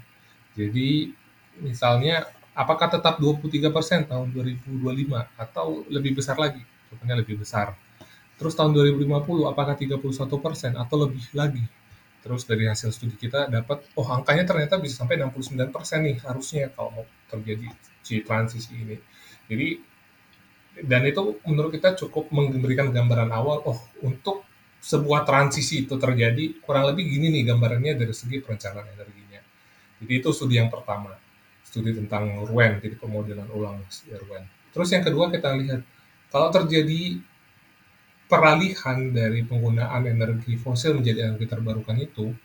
Jadi 0.58 1.14
misalnya 1.62 2.28
apakah 2.52 2.92
tetap 2.92 3.22
23% 3.22 4.10
tahun 4.10 4.28
2025 4.34 5.40
atau 5.40 5.86
lebih 5.88 6.20
besar 6.20 6.36
lagi? 6.36 6.60
Contohnya 6.92 7.16
lebih 7.16 7.40
besar. 7.40 7.72
Terus 8.36 8.52
tahun 8.52 8.76
2050 8.76 9.48
apakah 9.48 9.74
31% 9.80 10.76
atau 10.76 10.96
lebih 11.00 11.24
lagi? 11.32 11.64
Terus 12.20 12.44
dari 12.44 12.68
hasil 12.68 12.92
studi 12.92 13.16
kita 13.16 13.48
dapat, 13.48 13.86
oh 13.96 14.04
angkanya 14.10 14.44
ternyata 14.44 14.76
bisa 14.76 15.00
sampai 15.00 15.16
69% 15.22 15.72
nih 16.04 16.16
harusnya 16.26 16.68
kalau 16.74 16.90
mau 17.00 17.06
terjadi 17.30 17.66
si 18.02 18.22
transisi 18.22 18.72
ini. 18.74 18.96
Jadi 19.46 19.68
dan 20.76 21.08
itu 21.08 21.40
menurut 21.48 21.72
kita 21.72 21.96
cukup 21.96 22.28
memberikan 22.28 22.92
gambaran 22.92 23.32
awal, 23.32 23.64
oh 23.64 23.80
untuk 24.04 24.44
sebuah 24.76 25.24
transisi 25.24 25.88
itu 25.88 25.96
terjadi, 25.96 26.60
kurang 26.60 26.92
lebih 26.92 27.08
gini 27.08 27.32
nih 27.32 27.48
gambarannya 27.48 27.96
dari 27.96 28.12
segi 28.12 28.44
perencanaan 28.44 28.86
energinya. 28.92 29.40
Jadi 30.04 30.12
itu 30.20 30.28
studi 30.36 30.60
yang 30.60 30.68
pertama, 30.68 31.16
studi 31.64 31.96
tentang 31.96 32.44
RWEN, 32.44 32.84
jadi 32.84 32.94
pemodelan 33.00 33.48
ulang 33.50 33.80
RWEN. 33.88 34.44
Terus 34.76 34.88
yang 34.92 35.02
kedua 35.02 35.32
kita 35.32 35.56
lihat, 35.56 35.80
kalau 36.28 36.52
terjadi 36.52 37.18
peralihan 38.28 39.16
dari 39.16 39.46
penggunaan 39.48 40.04
energi 40.04 40.60
fosil 40.60 40.92
menjadi 40.98 41.32
energi 41.32 41.46
terbarukan 41.48 41.96
itu, 41.96 42.36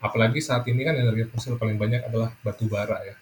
apalagi 0.00 0.40
saat 0.40 0.64
ini 0.72 0.80
kan 0.80 0.96
energi 0.96 1.28
fosil 1.28 1.60
paling 1.60 1.76
banyak 1.76 2.08
adalah 2.08 2.32
batu 2.40 2.64
bara 2.66 3.04
ya. 3.04 3.16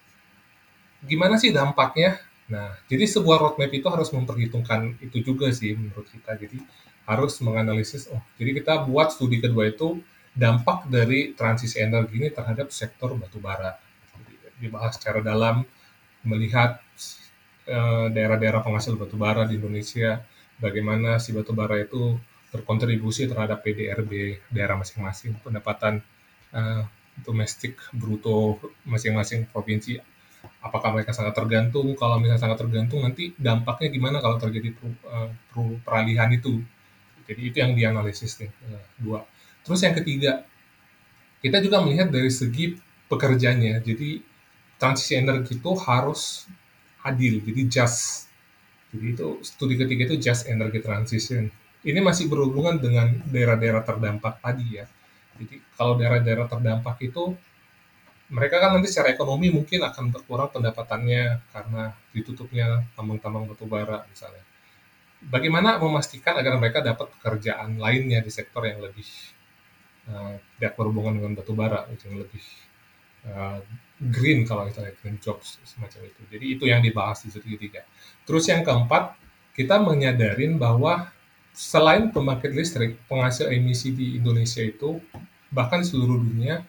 Gimana 1.05 1.37
sih 1.37 1.53
dampaknya? 1.53 2.17
Nah, 2.45 2.77
jadi 2.85 3.09
sebuah 3.09 3.37
roadmap 3.41 3.71
itu 3.73 3.87
harus 3.89 4.13
memperhitungkan 4.13 5.01
itu 5.01 5.21
juga 5.21 5.49
sih 5.49 5.73
menurut 5.73 6.05
kita. 6.09 6.37
Jadi 6.37 6.61
harus 7.05 7.37
menganalisis, 7.41 8.09
oh 8.09 8.21
jadi 8.41 8.57
kita 8.61 8.89
buat 8.89 9.13
studi 9.13 9.37
kedua 9.37 9.69
itu 9.69 10.01
dampak 10.33 10.89
dari 10.89 11.37
transisi 11.37 11.77
energi 11.77 12.17
ini 12.17 12.29
terhadap 12.33 12.73
sektor 12.73 13.13
batu 13.13 13.37
bara. 13.37 13.77
Dibahas 14.57 14.97
secara 14.97 15.21
dalam, 15.21 15.61
melihat 16.25 16.81
eh, 17.69 18.07
daerah-daerah 18.09 18.65
penghasil 18.65 18.97
batu 18.97 19.15
bara 19.21 19.45
di 19.45 19.61
Indonesia, 19.61 20.21
bagaimana 20.57 21.21
si 21.21 21.29
batu 21.31 21.53
bara 21.53 21.77
itu 21.77 22.17
berkontribusi 22.55 23.27
terhadap 23.27 23.61
PDRB 23.61 24.39
daerah 24.47 24.79
masing-masing, 24.79 25.35
pendapatan 25.43 25.99
uh, 26.55 26.87
domestik 27.19 27.75
bruto 27.91 28.59
masing-masing 28.87 29.51
provinsi. 29.51 29.99
Apakah 30.63 30.95
mereka 30.95 31.11
sangat 31.11 31.33
tergantung? 31.37 31.93
Kalau 31.97 32.17
misalnya 32.17 32.41
sangat 32.41 32.59
tergantung, 32.61 33.01
nanti 33.05 33.31
dampaknya 33.35 33.87
gimana 33.91 34.17
kalau 34.19 34.37
terjadi 34.39 34.73
uh, 35.09 35.29
peralihan 35.83 36.29
itu? 36.31 36.61
Jadi 37.25 37.41
itu 37.41 37.57
yang 37.57 37.73
dianalisis 37.73 38.37
nih, 38.41 38.51
uh, 38.69 38.85
dua. 39.01 39.25
Terus 39.65 39.81
yang 39.81 39.95
ketiga, 39.97 40.45
kita 41.41 41.61
juga 41.61 41.81
melihat 41.81 42.13
dari 42.13 42.29
segi 42.29 42.77
pekerjanya. 43.09 43.81
Jadi 43.81 44.21
transisi 44.77 45.17
energi 45.17 45.57
itu 45.57 45.71
harus 45.77 46.45
adil, 47.05 47.41
jadi 47.41 47.61
just. 47.69 48.29
Jadi 48.89 49.05
itu 49.13 49.27
studi 49.45 49.75
ketiga 49.77 50.09
itu 50.09 50.17
just 50.17 50.49
energy 50.49 50.81
transition. 50.81 51.49
Ini 51.85 52.01
masih 52.01 52.25
berhubungan 52.25 52.81
dengan 52.81 53.13
daerah-daerah 53.29 53.85
terdampak 53.85 54.41
tadi 54.41 54.81
ya. 54.81 54.85
Jadi 55.37 55.61
kalau 55.77 55.99
daerah-daerah 55.99 56.47
terdampak 56.49 56.97
itu 57.05 57.37
mereka 58.25 58.57
kan 58.57 58.73
nanti 58.73 58.89
secara 58.89 59.13
ekonomi 59.13 59.53
mungkin 59.53 59.85
akan 59.85 60.09
berkurang 60.09 60.49
pendapatannya 60.49 61.45
karena 61.53 61.93
ditutupnya 62.09 62.81
tambang-tambang 62.97 63.45
batu 63.45 63.69
bara 63.69 64.01
misalnya. 64.09 64.41
Bagaimana 65.25 65.77
memastikan 65.77 66.37
agar 66.37 66.57
mereka 66.57 66.81
dapat 66.81 67.09
pekerjaan 67.17 67.77
lainnya 67.77 68.21
di 68.21 68.29
sektor 68.33 68.65
yang 68.65 68.81
lebih 68.81 69.05
uh, 70.09 70.37
tidak 70.57 70.73
berhubungan 70.77 71.17
dengan 71.17 71.33
batu 71.37 71.53
bara, 71.53 71.85
yang 71.89 72.17
lebih 72.21 72.45
uh, 73.29 73.61
green 73.97 74.45
kalau 74.45 74.69
kita 74.69 74.93
green 75.01 75.17
jobs 75.21 75.61
semacam 75.65 76.09
itu. 76.09 76.21
Jadi 76.29 76.45
itu 76.45 76.63
yang 76.69 76.81
dibahas 76.81 77.25
di 77.25 77.33
studi 77.33 77.57
ketiga. 77.57 77.85
Terus 78.25 78.45
yang 78.49 78.61
keempat, 78.61 79.17
kita 79.53 79.81
menyadarin 79.81 80.57
bahwa 80.61 81.09
selain 81.55 82.11
pembangkit 82.11 82.51
listrik, 82.51 82.99
penghasil 83.07 83.49
emisi 83.49 83.95
di 83.95 84.19
Indonesia 84.19 84.61
itu 84.61 84.99
bahkan 85.49 85.81
seluruh 85.81 86.19
dunia 86.19 86.67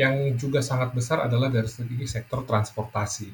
yang 0.00 0.32
juga 0.40 0.64
sangat 0.64 0.96
besar 0.96 1.28
adalah 1.28 1.52
dari 1.52 1.68
segi 1.68 2.08
sektor 2.08 2.48
transportasi. 2.48 3.28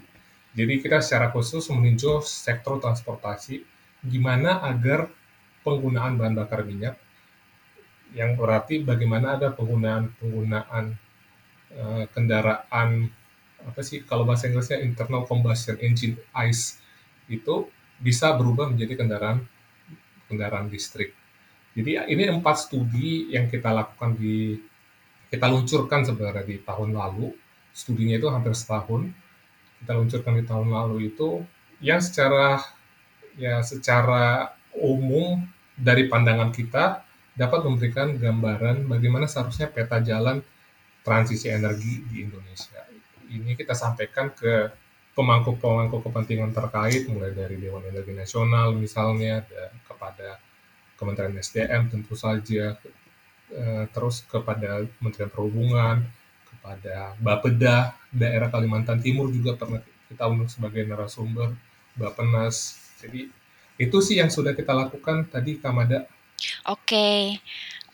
Jadi 0.57 0.75
kita 0.83 0.99
secara 0.99 1.31
khusus 1.31 1.71
meninjau 1.71 2.25
sektor 2.27 2.83
transportasi 2.83 3.63
gimana 4.03 4.67
agar 4.67 5.07
penggunaan 5.63 6.19
bahan 6.19 6.35
bakar 6.35 6.67
minyak 6.67 6.99
yang 8.19 8.35
berarti 8.35 8.83
bagaimana 8.83 9.39
ada 9.39 9.55
penggunaan 9.55 10.11
penggunaan 10.19 10.97
Eh, 11.77 12.05
kendaraan 12.17 13.05
apa 13.61 13.81
sih 13.85 14.01
kalau 14.07 14.25
bahasa 14.25 14.49
Inggrisnya 14.49 14.81
internal 14.81 15.29
combustion 15.29 15.77
engine 15.85 16.17
ICE 16.33 16.81
itu 17.29 17.69
bisa 18.01 18.33
berubah 18.33 18.73
menjadi 18.73 19.05
kendaraan 19.05 19.45
kendaraan 20.25 20.73
listrik. 20.73 21.13
Jadi 21.77 22.01
ini 22.09 22.33
empat 22.33 22.71
studi 22.71 23.29
yang 23.29 23.53
kita 23.53 23.77
lakukan 23.77 24.17
di 24.17 24.57
kita 25.37 25.53
luncurkan 25.53 26.03
sebenarnya 26.09 26.45
di 26.49 26.57
tahun 26.65 26.97
lalu. 26.97 27.37
Studinya 27.77 28.17
itu 28.17 28.33
hampir 28.33 28.57
setahun. 28.57 29.13
Kita 29.85 29.93
luncurkan 29.93 30.33
di 30.41 30.45
tahun 30.49 30.69
lalu 30.73 31.13
itu 31.13 31.45
yang 31.85 32.01
secara 32.01 32.65
ya 33.37 33.61
secara 33.61 34.57
umum 34.81 35.45
dari 35.77 36.09
pandangan 36.09 36.49
kita 36.49 37.05
dapat 37.37 37.61
memberikan 37.69 38.17
gambaran 38.17 38.89
bagaimana 38.89 39.29
seharusnya 39.29 39.69
peta 39.69 40.01
jalan 40.01 40.41
transisi 41.05 41.53
energi 41.53 42.01
di 42.09 42.25
Indonesia. 42.25 42.81
Ini 43.29 43.53
kita 43.53 43.77
sampaikan 43.77 44.33
ke 44.33 44.73
pemangku-pemangku 45.13 46.01
kepentingan 46.01 46.57
terkait, 46.57 47.09
mulai 47.13 47.37
dari 47.37 47.61
Dewan 47.61 47.85
Energi 47.85 48.17
Nasional 48.17 48.73
misalnya, 48.77 49.45
dan 49.45 49.73
kepada 49.85 50.41
Kementerian 50.97 51.37
SDM 51.37 51.93
tentu 51.93 52.17
saja, 52.17 52.81
eh, 53.53 53.85
terus 53.91 54.25
kepada 54.27 54.83
Kementerian 54.99 55.31
Perhubungan, 55.31 56.07
kepada 56.51 57.15
Bapeda, 57.23 57.95
daerah 58.11 58.51
Kalimantan 58.51 58.99
Timur 58.99 59.31
juga 59.31 59.55
pernah 59.55 59.83
kita 60.11 60.27
undang 60.27 60.51
sebagai 60.51 60.83
narasumber, 60.87 61.55
Bapenas. 61.95 62.79
Jadi 62.99 63.31
itu 63.77 63.99
sih 64.01 64.19
yang 64.19 64.33
sudah 64.33 64.57
kita 64.57 64.73
lakukan 64.73 65.29
tadi 65.29 65.61
Kamada. 65.61 66.09
Oke. 66.69 67.41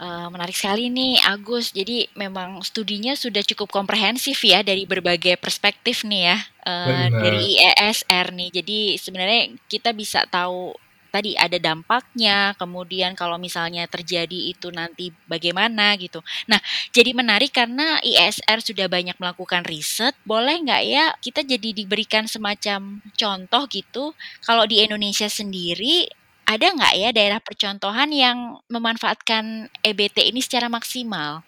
Uh, 0.02 0.26
menarik 0.34 0.56
sekali 0.56 0.90
nih 0.90 1.20
Agus. 1.30 1.70
Jadi 1.70 2.10
memang 2.18 2.58
studinya 2.66 3.14
sudah 3.14 3.44
cukup 3.46 3.70
komprehensif 3.70 4.42
ya 4.42 4.66
dari 4.66 4.82
berbagai 4.82 5.38
perspektif 5.38 6.02
nih 6.02 6.32
ya 6.34 6.38
uh, 6.66 7.06
dari 7.22 7.54
IESR 7.54 8.34
nih. 8.34 8.50
Jadi 8.50 8.78
sebenarnya 8.98 9.54
kita 9.70 9.94
bisa 9.94 10.26
tahu 10.26 10.74
tadi 11.12 11.36
ada 11.36 11.60
dampaknya, 11.60 12.56
kemudian 12.56 13.12
kalau 13.12 13.36
misalnya 13.36 13.84
terjadi 13.84 14.48
itu 14.48 14.72
nanti 14.72 15.12
bagaimana 15.28 15.92
gitu. 16.00 16.24
Nah, 16.48 16.56
jadi 16.88 17.12
menarik 17.12 17.52
karena 17.52 18.00
ISR 18.00 18.64
sudah 18.64 18.88
banyak 18.88 19.20
melakukan 19.20 19.68
riset, 19.68 20.16
boleh 20.24 20.56
nggak 20.64 20.82
ya 20.88 21.12
kita 21.20 21.44
jadi 21.44 21.76
diberikan 21.76 22.24
semacam 22.24 23.04
contoh 23.12 23.62
gitu, 23.68 24.16
kalau 24.48 24.64
di 24.64 24.80
Indonesia 24.80 25.28
sendiri 25.28 26.08
ada 26.48 26.72
nggak 26.72 26.94
ya 26.96 27.10
daerah 27.12 27.38
percontohan 27.44 28.08
yang 28.10 28.58
memanfaatkan 28.72 29.68
EBT 29.84 30.32
ini 30.32 30.40
secara 30.40 30.72
maksimal? 30.72 31.44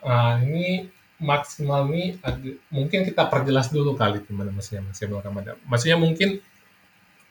Nah, 0.00 0.40
ini 0.40 0.88
maksimal 1.16 1.88
nih 1.88 2.20
mungkin 2.68 3.04
kita 3.04 3.24
perjelas 3.28 3.72
dulu 3.72 3.96
kali 3.96 4.20
gimana 4.24 4.52
maksudnya 4.52 4.84
maksimal 4.84 5.20
Ramadan. 5.20 5.56
Maksudnya 5.64 5.96
mungkin 5.96 6.40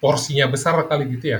porsinya 0.01 0.45
besar 0.49 0.77
kali 0.85 1.09
gitu 1.13 1.37
ya? 1.37 1.39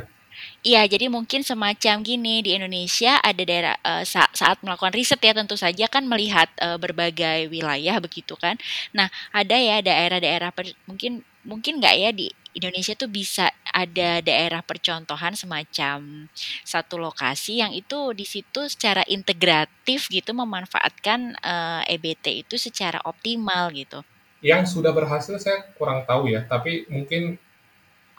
Iya, 0.66 0.82
jadi 0.90 1.14
mungkin 1.14 1.46
semacam 1.46 2.02
gini 2.02 2.42
di 2.42 2.58
Indonesia 2.58 3.22
ada 3.22 3.38
daerah 3.46 3.78
uh, 3.86 4.02
sa 4.02 4.26
saat 4.34 4.58
melakukan 4.66 4.98
riset 4.98 5.22
ya 5.22 5.38
tentu 5.38 5.54
saja 5.54 5.86
kan 5.86 6.10
melihat 6.10 6.50
uh, 6.58 6.82
berbagai 6.82 7.54
wilayah 7.54 8.02
begitu 8.02 8.34
kan. 8.34 8.58
Nah, 8.90 9.06
ada 9.30 9.54
ya 9.62 9.86
daerah-daerah 9.86 10.50
mungkin 10.90 11.22
mungkin 11.46 11.78
nggak 11.78 11.96
ya 12.02 12.10
di 12.10 12.34
Indonesia 12.58 12.98
tuh 12.98 13.14
bisa 13.14 13.54
ada 13.70 14.26
daerah 14.26 14.66
percontohan 14.66 15.38
semacam 15.38 16.26
satu 16.66 16.98
lokasi 16.98 17.62
yang 17.62 17.70
itu 17.70 18.18
di 18.18 18.26
situ 18.26 18.66
secara 18.66 19.06
integratif 19.06 20.10
gitu 20.10 20.34
memanfaatkan 20.34 21.38
uh, 21.46 21.86
eh, 21.86 21.94
EBT 21.94 22.42
itu 22.42 22.58
secara 22.58 22.98
optimal 23.06 23.70
gitu. 23.70 24.02
Yang 24.42 24.74
sudah 24.74 24.90
berhasil 24.90 25.38
saya 25.38 25.62
kurang 25.78 26.10
tahu 26.10 26.34
ya, 26.34 26.42
tapi 26.50 26.90
mungkin 26.90 27.38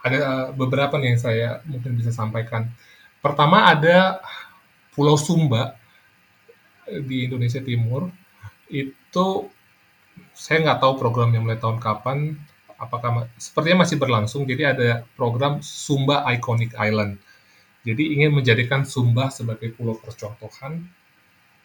ada 0.07 0.55
beberapa 0.55 0.95
nih 0.97 1.19
yang 1.19 1.21
saya 1.21 1.49
mungkin 1.67 1.99
bisa 1.99 2.15
sampaikan. 2.15 2.71
Pertama 3.19 3.67
ada 3.67 4.23
Pulau 4.95 5.19
Sumba 5.19 5.75
di 6.87 7.27
Indonesia 7.27 7.59
Timur 7.59 8.07
itu 8.71 9.51
saya 10.33 10.63
nggak 10.63 10.81
tahu 10.81 10.93
programnya 10.97 11.43
mulai 11.43 11.59
tahun 11.59 11.83
kapan 11.83 12.39
apakah 12.79 13.27
sepertinya 13.37 13.83
masih 13.83 13.99
berlangsung. 13.99 14.47
Jadi 14.47 14.63
ada 14.63 15.03
program 15.19 15.59
Sumba 15.61 16.23
Iconic 16.31 16.79
Island. 16.79 17.19
Jadi 17.83 18.15
ingin 18.19 18.35
menjadikan 18.35 18.87
Sumba 18.87 19.31
sebagai 19.35 19.75
pulau 19.75 19.99
percontohan 19.99 20.87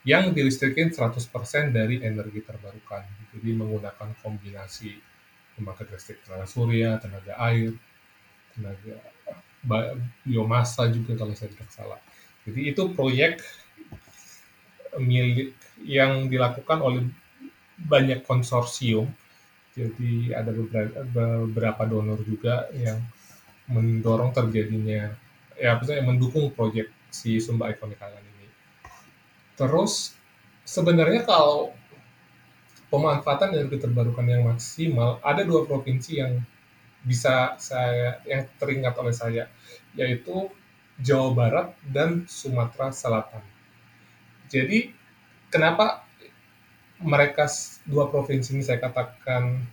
yang 0.01 0.33
dilistrikin 0.33 0.89
100% 0.89 1.29
dari 1.69 2.01
energi 2.01 2.41
terbarukan. 2.41 3.05
Jadi 3.37 3.49
menggunakan 3.53 4.17
kombinasi 4.21 4.97
pembangkit 5.57 5.93
listrik 5.93 6.25
tenaga 6.25 6.49
surya, 6.49 6.97
tenaga 6.97 7.37
air, 7.37 7.77
tenaga 8.55 8.95
biomasa 10.25 10.89
juga 10.89 11.13
kalau 11.17 11.33
saya 11.37 11.53
tidak 11.53 11.69
salah. 11.69 11.99
Jadi 12.43 12.73
itu 12.73 12.83
proyek 12.97 13.41
milik 14.97 15.53
yang 15.85 16.27
dilakukan 16.27 16.81
oleh 16.81 17.05
banyak 17.77 18.25
konsorsium 18.25 19.09
jadi 19.71 20.35
ada 20.35 20.51
beberapa, 20.51 21.87
donor 21.87 22.19
juga 22.27 22.67
yang 22.75 22.99
mendorong 23.71 24.35
terjadinya 24.35 25.15
ya 25.55 25.79
maksudnya 25.79 26.03
mendukung 26.03 26.51
proyek 26.51 26.91
si 27.07 27.39
Sumba 27.39 27.71
Iconic 27.71 27.95
Island 28.03 28.27
ini. 28.35 28.47
Terus 29.55 30.11
sebenarnya 30.67 31.23
kalau 31.23 31.71
pemanfaatan 32.91 33.55
energi 33.55 33.79
terbarukan 33.79 34.27
yang 34.27 34.43
maksimal, 34.43 35.23
ada 35.23 35.47
dua 35.47 35.63
provinsi 35.63 36.19
yang 36.19 36.43
bisa 37.01 37.57
saya 37.57 38.21
yang 38.25 38.45
teringat 38.61 38.93
oleh 38.97 39.13
saya, 39.15 39.49
yaitu 39.97 40.49
Jawa 41.01 41.33
Barat 41.33 41.67
dan 41.89 42.29
Sumatera 42.29 42.93
Selatan. 42.93 43.41
Jadi 44.51 44.93
kenapa 45.49 46.05
mereka 47.01 47.49
dua 47.89 48.07
provinsi 48.13 48.53
ini 48.53 48.63
saya 48.63 48.77
katakan 48.77 49.65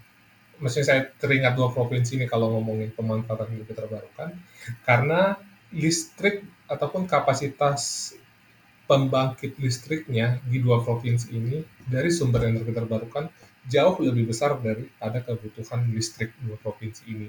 maksudnya 0.58 0.86
saya 0.88 1.02
teringat 1.20 1.54
dua 1.54 1.70
provinsi 1.70 2.18
ini 2.18 2.26
kalau 2.26 2.50
ngomongin 2.56 2.90
pemanfaatan 2.96 3.52
energi 3.52 3.76
terbarukan 3.76 4.32
karena 4.82 5.36
listrik 5.70 6.42
ataupun 6.66 7.04
kapasitas 7.04 8.14
pembangkit 8.88 9.60
listriknya 9.60 10.40
di 10.48 10.64
dua 10.64 10.80
provinsi 10.80 11.36
ini 11.36 11.60
dari 11.84 12.08
sumber 12.08 12.48
energi 12.48 12.72
terbarukan 12.72 13.28
jauh 13.68 14.00
lebih 14.00 14.32
besar 14.32 14.56
daripada 14.58 15.20
kebutuhan 15.20 15.84
listrik 15.92 16.32
dua 16.40 16.56
provinsi 16.58 17.04
ini. 17.06 17.28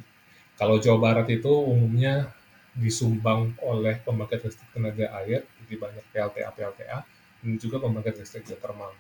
Kalau 0.56 0.80
Jawa 0.80 1.00
Barat 1.00 1.28
itu 1.32 1.52
umumnya 1.52 2.32
disumbang 2.76 3.60
oleh 3.60 4.00
pembangkit 4.04 4.48
listrik 4.48 4.72
tenaga 4.72 5.12
air, 5.20 5.44
jadi 5.64 5.76
banyak 5.76 6.06
PLTA-PLTA, 6.16 6.98
dan 7.44 7.50
juga 7.60 7.84
pembangkit 7.84 8.24
listrik 8.24 8.48
geothermal. 8.48 8.96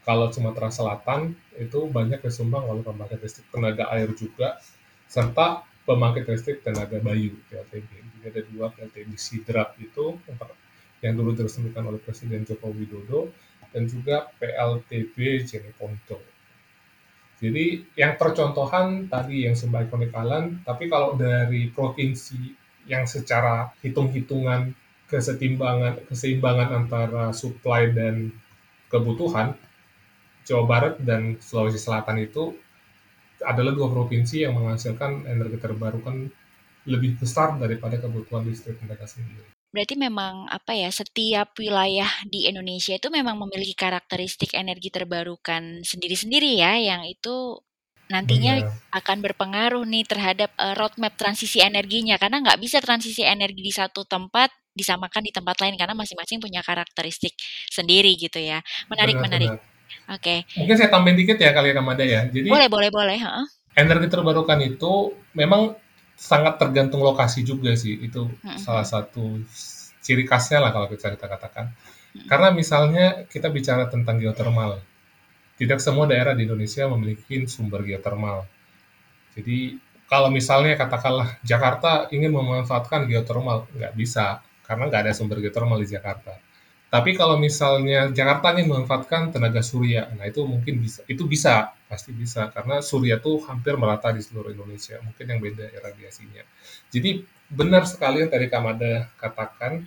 Kalau 0.00 0.32
Sumatera 0.32 0.72
Selatan 0.72 1.36
itu 1.60 1.84
banyak 1.88 2.24
disumbang 2.24 2.64
oleh 2.64 2.80
pembangkit 2.80 3.20
listrik 3.20 3.48
tenaga 3.52 3.92
air 3.92 4.08
juga, 4.16 4.56
serta 5.04 5.68
pembangkit 5.84 6.24
listrik 6.28 6.64
tenaga 6.64 6.96
bayu 7.00 7.36
PLTB. 7.52 7.90
Jadi 8.20 8.24
ada 8.24 8.42
dua 8.48 8.66
PLTB 8.72 9.16
Sidrap 9.16 9.76
itu 9.80 10.16
yang 11.00 11.16
dulu 11.16 11.32
diresmikan 11.32 11.88
oleh 11.88 12.00
Presiden 12.00 12.44
Joko 12.44 12.72
Widodo 12.72 13.32
dan 13.72 13.88
juga 13.88 14.28
PLTB 14.36 15.48
Jeneponto. 15.48 16.20
Jadi 17.40 17.80
yang 17.96 18.20
percontohan 18.20 19.08
tadi 19.08 19.48
yang 19.48 19.56
Sumbai 19.56 19.88
Konekalan, 19.88 20.60
tapi 20.60 20.92
kalau 20.92 21.16
dari 21.16 21.72
provinsi 21.72 22.52
yang 22.84 23.08
secara 23.08 23.72
hitung-hitungan 23.80 24.76
kesetimbangan 25.08 26.06
keseimbangan 26.06 26.68
antara 26.84 27.34
supply 27.34 27.90
dan 27.90 28.30
kebutuhan 28.92 29.56
Jawa 30.46 30.64
Barat 30.68 30.94
dan 31.02 31.40
Sulawesi 31.40 31.80
Selatan 31.80 32.20
itu 32.22 32.54
adalah 33.40 33.72
dua 33.72 33.88
provinsi 33.88 34.44
yang 34.44 34.54
menghasilkan 34.60 35.24
energi 35.24 35.56
terbarukan 35.56 36.28
lebih 36.84 37.16
besar 37.16 37.56
daripada 37.56 37.96
kebutuhan 37.96 38.44
listrik 38.44 38.76
mereka 38.84 39.08
sendiri. 39.08 39.59
Berarti 39.70 39.94
memang 39.94 40.50
apa 40.50 40.74
ya, 40.74 40.90
setiap 40.90 41.54
wilayah 41.54 42.10
di 42.26 42.50
Indonesia 42.50 42.98
itu 42.98 43.06
memang 43.06 43.38
memiliki 43.38 43.78
karakteristik 43.78 44.50
energi 44.58 44.90
terbarukan 44.90 45.86
sendiri-sendiri 45.86 46.58
ya, 46.58 46.74
yang 46.74 47.06
itu 47.06 47.62
nantinya 48.10 48.58
Benar. 48.58 48.98
akan 48.98 49.18
berpengaruh 49.22 49.84
nih 49.86 50.02
terhadap 50.02 50.50
uh, 50.58 50.74
roadmap 50.74 51.14
transisi 51.14 51.62
energinya 51.62 52.18
karena 52.18 52.42
nggak 52.42 52.58
bisa 52.58 52.82
transisi 52.82 53.22
energi 53.22 53.62
di 53.62 53.70
satu 53.70 54.02
tempat 54.02 54.50
disamakan 54.74 55.22
di 55.22 55.30
tempat 55.30 55.54
lain 55.62 55.78
karena 55.78 55.94
masing-masing 55.94 56.42
punya 56.42 56.58
karakteristik 56.66 57.38
sendiri 57.70 58.18
gitu 58.18 58.42
ya. 58.42 58.58
Menarik, 58.90 59.22
Benar, 59.22 59.26
menarik. 59.30 59.50
Oke. 60.10 60.42
Mungkin 60.58 60.74
saya 60.74 60.90
tambahin 60.90 61.18
dikit 61.18 61.38
ya 61.38 61.54
kali 61.54 61.70
Ramada 61.70 62.02
ya. 62.02 62.26
Jadi 62.26 62.50
Boleh, 62.50 62.66
boleh, 62.66 62.90
boleh. 62.90 63.18
heeh. 63.18 63.46
energi 63.78 64.10
terbarukan 64.10 64.58
itu 64.66 65.14
memang 65.30 65.78
sangat 66.20 66.60
tergantung 66.60 67.00
lokasi 67.00 67.40
juga 67.40 67.72
sih. 67.72 67.96
Itu 67.96 68.28
Mm-mm. 68.28 68.60
salah 68.60 68.84
satu 68.84 69.40
ciri 70.04 70.28
khasnya 70.28 70.60
lah 70.60 70.70
kalau 70.76 70.86
kita 70.92 71.16
kita 71.16 71.26
katakan. 71.26 71.72
Mm-mm. 71.72 72.28
Karena 72.28 72.52
misalnya 72.52 73.24
kita 73.24 73.48
bicara 73.48 73.88
tentang 73.88 74.20
geothermal, 74.20 74.84
tidak 75.56 75.80
semua 75.80 76.04
daerah 76.04 76.36
di 76.36 76.44
Indonesia 76.44 76.84
memiliki 76.92 77.48
sumber 77.48 77.80
geothermal. 77.88 78.44
Jadi 79.32 79.80
kalau 80.10 80.28
misalnya 80.28 80.76
katakanlah 80.76 81.40
Jakarta 81.40 82.10
ingin 82.12 82.36
memanfaatkan 82.36 83.08
geothermal, 83.08 83.64
nggak 83.72 83.96
bisa 83.96 84.44
karena 84.68 84.92
nggak 84.92 85.02
ada 85.08 85.12
sumber 85.16 85.40
geothermal 85.40 85.80
di 85.80 85.88
Jakarta. 85.88 86.36
Tapi 86.90 87.14
kalau 87.14 87.38
misalnya 87.38 88.10
Jakarta 88.10 88.50
ingin 88.50 88.66
memanfaatkan 88.74 89.30
tenaga 89.30 89.62
surya, 89.62 90.10
nah 90.18 90.26
itu 90.26 90.42
mungkin 90.42 90.82
bisa, 90.82 91.06
itu 91.06 91.22
bisa, 91.22 91.70
pasti 91.86 92.10
bisa, 92.10 92.50
karena 92.50 92.82
surya 92.82 93.22
tuh 93.22 93.46
hampir 93.46 93.78
merata 93.78 94.10
di 94.10 94.18
seluruh 94.18 94.50
Indonesia, 94.50 94.98
mungkin 94.98 95.22
yang 95.30 95.38
beda 95.38 95.70
radiasinya. 95.70 96.42
Jadi 96.90 97.22
benar 97.46 97.86
sekali 97.86 98.26
yang 98.26 98.30
tadi 98.34 98.50
Kamada 98.50 99.06
katakan, 99.22 99.86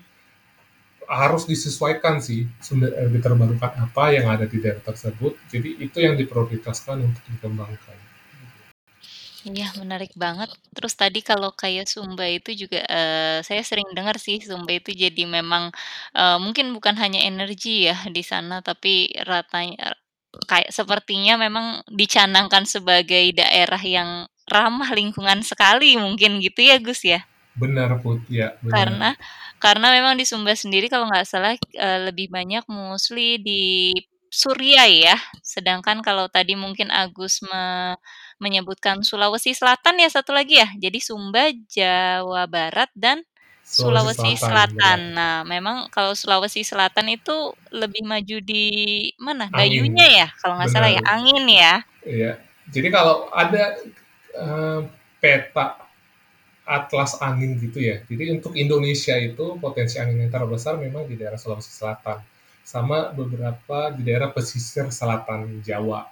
harus 1.04 1.44
disesuaikan 1.44 2.24
sih 2.24 2.48
sumber 2.64 2.96
energi 2.96 3.20
terbarukan 3.20 3.72
apa 3.76 4.16
yang 4.16 4.32
ada 4.32 4.48
di 4.48 4.64
daerah 4.64 4.80
tersebut, 4.80 5.36
jadi 5.52 5.70
itu 5.84 5.98
yang 6.00 6.16
diprioritaskan 6.16 7.04
untuk 7.04 7.24
dikembangkan. 7.36 8.13
Iya, 9.44 9.68
menarik 9.82 10.16
banget. 10.16 10.48
Terus 10.76 10.94
tadi 10.96 11.20
kalau 11.20 11.52
kayak 11.52 11.86
Sumba 11.92 12.24
itu 12.32 12.50
juga, 12.56 12.80
eee, 12.88 13.44
saya 13.44 13.60
sering 13.70 13.92
dengar 13.92 14.16
sih 14.16 14.40
Sumba 14.40 14.72
itu 14.80 14.96
jadi 14.96 15.24
memang, 15.28 15.68
eee, 16.16 16.38
mungkin 16.40 16.72
bukan 16.76 16.96
hanya 17.04 17.20
energi 17.28 17.92
ya 17.92 17.96
di 18.08 18.24
sana, 18.24 18.64
tapi 18.64 19.12
ratanya 19.28 19.92
kayak 20.50 20.72
sepertinya 20.72 21.34
memang 21.46 21.66
dicanangkan 21.92 22.64
sebagai 22.66 23.36
daerah 23.36 23.82
yang 23.84 24.10
ramah 24.48 24.90
lingkungan 24.96 25.40
sekali 25.44 26.00
mungkin 26.00 26.40
gitu 26.40 26.60
ya, 26.64 26.76
Gus, 26.80 27.04
ya? 27.04 27.20
Benar, 27.60 27.90
Put, 28.02 28.26
ya, 28.32 28.56
benar. 28.64 28.72
Karena 28.90 29.10
karena 29.64 29.88
memang 29.96 30.14
di 30.20 30.26
Sumba 30.28 30.56
sendiri 30.58 30.88
kalau 30.92 31.06
nggak 31.12 31.28
salah, 31.30 31.54
eee, 31.56 32.00
lebih 32.10 32.28
banyak 32.32 32.64
mostly 32.72 33.38
di 33.40 33.94
surya 34.34 34.84
ya, 34.90 35.16
sedangkan 35.46 36.02
kalau 36.02 36.26
tadi 36.32 36.58
mungkin 36.58 36.90
Agus 36.90 37.44
me 37.46 37.94
menyebutkan 38.38 39.02
Sulawesi 39.06 39.54
Selatan 39.54 40.00
ya 40.02 40.10
satu 40.10 40.34
lagi 40.34 40.62
ya? 40.62 40.70
Jadi 40.78 41.00
Sumba, 41.02 41.52
Jawa 41.70 42.48
Barat, 42.50 42.90
dan 42.96 43.22
Sulawesi 43.64 44.36
Sulawesi 44.36 44.44
Selatan. 44.44 44.76
Selatan. 44.76 45.00
Nah, 45.16 45.38
memang 45.48 45.88
kalau 45.90 46.12
Sulawesi 46.14 46.62
Selatan 46.68 47.08
itu 47.14 47.56
lebih 47.72 48.04
maju 48.04 48.38
di 48.44 48.66
mana? 49.18 49.48
Angin, 49.50 49.58
Dayunya 49.58 50.08
ya 50.24 50.28
kalau 50.44 50.60
nggak 50.60 50.70
salah 50.72 50.92
ya? 50.92 51.02
Angin 51.08 51.44
ya? 51.48 51.74
Iya. 52.04 52.32
Jadi 52.72 52.88
kalau 52.92 53.28
ada 53.32 53.80
eh, 54.36 54.80
peta 55.20 55.84
atlas 56.64 57.20
angin 57.20 57.60
gitu 57.60 57.80
ya. 57.80 58.00
Jadi 58.08 58.40
untuk 58.40 58.56
Indonesia 58.56 59.16
itu 59.20 59.60
potensi 59.60 60.00
angin 60.00 60.28
yang 60.28 60.32
terbesar 60.32 60.80
memang 60.80 61.08
di 61.08 61.20
daerah 61.20 61.36
Sulawesi 61.36 61.72
Selatan, 61.72 62.24
sama 62.64 63.12
beberapa 63.12 63.92
di 63.92 64.08
daerah 64.08 64.32
pesisir 64.32 64.88
selatan 64.88 65.60
Jawa. 65.60 66.08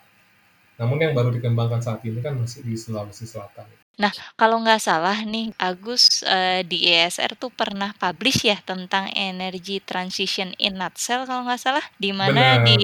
Namun 0.81 0.97
yang 0.97 1.13
baru 1.13 1.29
dikembangkan 1.29 1.77
saat 1.77 2.01
ini 2.01 2.25
kan 2.25 2.33
masih 2.33 2.65
di 2.65 2.73
Sulawesi 2.73 3.29
Selatan. 3.29 3.69
Nah, 4.01 4.09
kalau 4.33 4.57
nggak 4.57 4.81
salah 4.81 5.13
nih, 5.21 5.53
Agus 5.61 6.25
eh, 6.25 6.65
di 6.65 6.89
ESR 6.89 7.37
tuh 7.37 7.53
pernah 7.53 7.93
publish 7.93 8.49
ya 8.49 8.57
tentang 8.65 9.05
energy 9.13 9.77
transition 9.77 10.57
in 10.57 10.81
nutshell 10.81 11.29
kalau 11.29 11.45
nggak 11.45 11.61
salah, 11.61 11.85
di 12.01 12.09
mana 12.09 12.65
di 12.65 12.81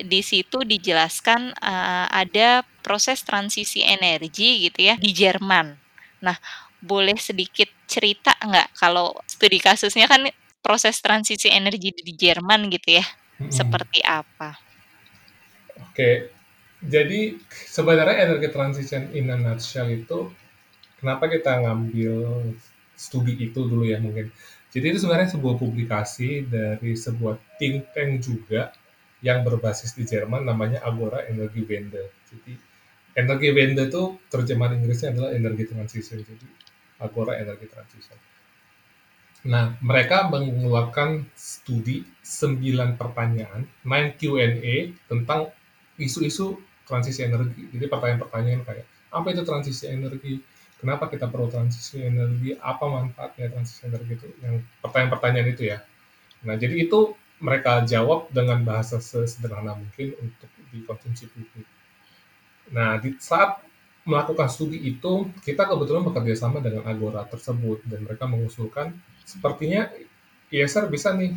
di 0.00 0.20
situ 0.24 0.64
dijelaskan 0.64 1.52
eh, 1.52 2.06
ada 2.08 2.64
proses 2.80 3.20
transisi 3.20 3.84
energi 3.84 4.72
gitu 4.72 4.88
ya 4.88 4.96
di 4.96 5.12
Jerman. 5.12 5.76
Nah, 6.24 6.40
boleh 6.80 7.20
sedikit 7.20 7.68
cerita 7.84 8.32
nggak 8.40 8.72
kalau 8.80 9.12
studi 9.28 9.60
kasusnya 9.60 10.08
kan 10.08 10.24
proses 10.64 10.96
transisi 11.04 11.52
energi 11.52 11.92
di 11.92 12.16
Jerman 12.16 12.72
gitu 12.72 12.96
ya, 12.96 13.04
Mm-mm. 13.36 13.52
seperti 13.52 14.00
apa? 14.00 14.56
Oke, 15.84 16.37
jadi 16.78 17.34
sebenarnya 17.66 18.30
energi 18.30 18.48
transition 18.54 19.10
in 19.10 19.34
a 19.34 19.36
nutshell 19.36 19.90
itu 19.90 20.30
kenapa 21.02 21.26
kita 21.26 21.58
ngambil 21.66 22.54
studi 22.98 23.34
itu 23.38 23.66
dulu 23.66 23.86
ya 23.86 23.98
mungkin. 23.98 24.30
Jadi 24.68 24.94
itu 24.94 24.98
sebenarnya 25.02 25.32
sebuah 25.34 25.56
publikasi 25.56 26.44
dari 26.46 26.92
sebuah 26.94 27.40
think 27.56 27.90
tank 27.96 28.20
juga 28.20 28.70
yang 29.24 29.42
berbasis 29.42 29.96
di 29.98 30.06
Jerman 30.06 30.46
namanya 30.46 30.84
Agora 30.84 31.26
Energy 31.26 31.66
Wende. 31.66 32.14
Jadi 32.30 32.52
energi 33.18 33.48
Wende 33.50 33.90
itu 33.90 34.20
terjemahan 34.30 34.78
Inggrisnya 34.78 35.10
adalah 35.14 35.30
energi 35.34 35.64
transition. 35.66 36.22
Jadi 36.22 36.46
Agora 37.02 37.38
Energy 37.38 37.66
Transition. 37.70 38.18
Nah, 39.46 39.78
mereka 39.78 40.26
mengeluarkan 40.26 41.30
studi 41.38 42.02
9 42.26 42.98
pertanyaan, 42.98 43.70
9 43.86 44.18
Q&A 44.18 44.98
tentang 45.06 45.54
isu-isu 45.94 46.58
transisi 46.88 47.20
energi. 47.22 47.68
Jadi 47.68 47.84
pertanyaan-pertanyaan 47.86 48.62
kayak, 48.64 48.86
apa 49.12 49.26
itu 49.30 49.42
transisi 49.44 49.84
energi? 49.86 50.40
Kenapa 50.80 51.10
kita 51.12 51.28
perlu 51.28 51.52
transisi 51.52 52.00
energi? 52.00 52.56
Apa 52.56 52.88
manfaatnya 52.88 53.52
transisi 53.52 53.84
energi 53.84 54.12
itu? 54.16 54.26
Yang 54.40 54.64
pertanyaan-pertanyaan 54.80 55.48
itu 55.52 55.62
ya. 55.68 55.78
Nah, 56.48 56.56
jadi 56.56 56.88
itu 56.88 57.12
mereka 57.38 57.84
jawab 57.86 58.30
dengan 58.32 58.62
bahasa 58.64 58.98
sesederhana 58.98 59.76
mungkin 59.76 60.14
untuk 60.18 60.50
dikonsumsi 60.74 61.30
publik. 61.30 61.66
Nah, 62.74 62.98
di 62.98 63.14
saat 63.18 63.62
melakukan 64.08 64.48
studi 64.48 64.80
itu, 64.80 65.28
kita 65.44 65.68
kebetulan 65.68 66.02
bekerja 66.06 66.34
sama 66.48 66.64
dengan 66.64 66.88
Agora 66.88 67.28
tersebut 67.28 67.84
dan 67.84 68.08
mereka 68.08 68.24
mengusulkan 68.24 68.96
sepertinya 69.28 69.92
ISR 70.48 70.88
bisa 70.88 71.12
nih 71.12 71.36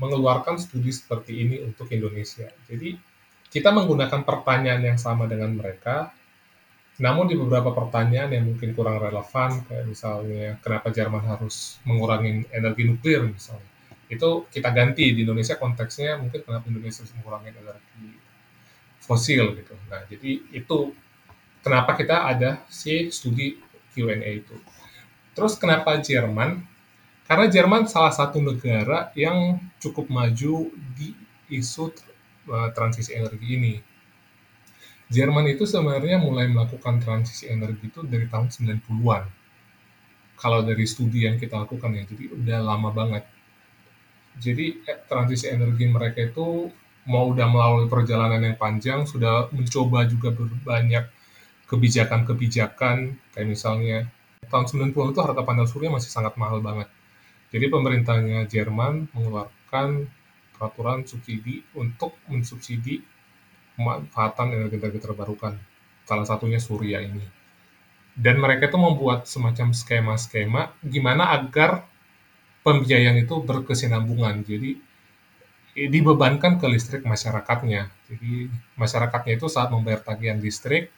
mengeluarkan 0.00 0.56
studi 0.56 0.88
seperti 0.88 1.44
ini 1.44 1.56
untuk 1.60 1.92
Indonesia. 1.92 2.48
Jadi 2.64 2.96
kita 3.52 3.68
menggunakan 3.68 4.24
pertanyaan 4.24 4.80
yang 4.80 4.98
sama 4.98 5.28
dengan 5.28 5.52
mereka, 5.52 6.08
namun 6.96 7.28
di 7.28 7.36
beberapa 7.36 7.76
pertanyaan 7.76 8.32
yang 8.32 8.44
mungkin 8.48 8.72
kurang 8.72 8.96
relevan, 8.96 9.60
kayak 9.68 9.84
misalnya 9.84 10.56
kenapa 10.64 10.88
Jerman 10.88 11.24
harus 11.24 11.76
mengurangi 11.84 12.48
energi 12.48 12.82
nuklir 12.88 13.28
misalnya, 13.28 13.68
itu 14.08 14.48
kita 14.48 14.72
ganti 14.72 15.12
di 15.12 15.20
Indonesia 15.24 15.60
konteksnya 15.60 16.16
mungkin 16.16 16.44
kenapa 16.44 16.64
Indonesia 16.68 17.04
harus 17.04 17.12
mengurangi 17.20 17.48
energi 17.52 18.08
fosil 19.04 19.56
gitu. 19.56 19.74
Nah 19.92 20.04
jadi 20.08 20.30
itu 20.52 20.92
kenapa 21.60 21.96
kita 21.96 22.28
ada 22.28 22.64
si 22.72 23.08
studi 23.08 23.56
Q&A 23.92 24.16
itu. 24.40 24.56
Terus 25.32 25.56
kenapa 25.56 25.96
Jerman? 26.00 26.60
Karena 27.24 27.46
Jerman 27.48 27.88
salah 27.88 28.12
satu 28.12 28.40
negara 28.44 29.08
yang 29.16 29.56
cukup 29.80 30.12
maju 30.12 30.68
di 30.92 31.16
isu 31.48 32.11
uh, 32.48 32.70
transisi 32.74 33.14
energi 33.14 33.48
ini. 33.58 33.74
Jerman 35.12 35.44
itu 35.52 35.68
sebenarnya 35.68 36.16
mulai 36.16 36.48
melakukan 36.48 37.02
transisi 37.04 37.50
energi 37.52 37.92
itu 37.92 38.00
dari 38.08 38.24
tahun 38.32 38.48
90-an. 38.48 39.22
Kalau 40.40 40.64
dari 40.64 40.88
studi 40.88 41.28
yang 41.28 41.36
kita 41.36 41.68
lakukan 41.68 41.92
ya, 41.92 42.02
jadi 42.08 42.32
udah 42.32 42.58
lama 42.64 42.90
banget. 42.90 43.24
Jadi 44.40 44.80
eh, 44.88 44.98
transisi 45.04 45.52
energi 45.52 45.84
mereka 45.84 46.24
itu 46.24 46.72
mau 47.04 47.28
udah 47.28 47.44
melalui 47.44 47.86
perjalanan 47.92 48.40
yang 48.40 48.56
panjang, 48.56 49.04
sudah 49.04 49.52
mencoba 49.52 50.08
juga 50.08 50.32
berbanyak 50.32 51.04
kebijakan-kebijakan, 51.68 53.20
kayak 53.36 53.48
misalnya 53.48 54.08
tahun 54.48 54.92
90 54.92 55.12
itu 55.12 55.20
harta 55.20 55.42
panel 55.44 55.68
surya 55.68 55.92
masih 55.92 56.08
sangat 56.08 56.34
mahal 56.40 56.64
banget 56.64 56.88
jadi 57.52 57.68
pemerintahnya 57.68 58.48
Jerman 58.48 59.12
mengeluarkan 59.12 60.08
peraturan 60.62 61.02
subsidi 61.02 61.66
untuk 61.74 62.14
mensubsidi 62.30 63.02
pemanfaatan 63.74 64.54
energi-energi 64.54 65.02
terbarukan. 65.02 65.58
Salah 66.06 66.22
satunya 66.22 66.62
surya 66.62 67.02
ini. 67.02 67.26
Dan 68.14 68.38
mereka 68.38 68.70
itu 68.70 68.78
membuat 68.78 69.26
semacam 69.26 69.74
skema-skema 69.74 70.70
gimana 70.86 71.34
agar 71.34 71.82
pembiayaan 72.62 73.26
itu 73.26 73.42
berkesinambungan. 73.42 74.46
Jadi 74.46 74.78
dibebankan 75.74 76.62
ke 76.62 76.66
listrik 76.70 77.02
masyarakatnya. 77.02 77.90
Jadi 78.06 78.52
masyarakatnya 78.78 79.34
itu 79.34 79.50
saat 79.50 79.74
membayar 79.74 79.98
tagihan 79.98 80.38
listrik, 80.38 80.94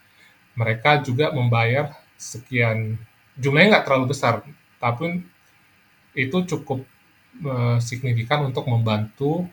mereka 0.58 1.00
juga 1.00 1.32
membayar 1.32 1.96
sekian 2.20 3.00
jumlahnya 3.38 3.78
nggak 3.78 3.86
terlalu 3.86 4.06
besar, 4.12 4.42
tapi 4.78 5.22
itu 6.14 6.38
cukup 6.46 6.86
uh, 7.42 7.78
signifikan 7.82 8.46
untuk 8.46 8.68
membantu 8.70 9.48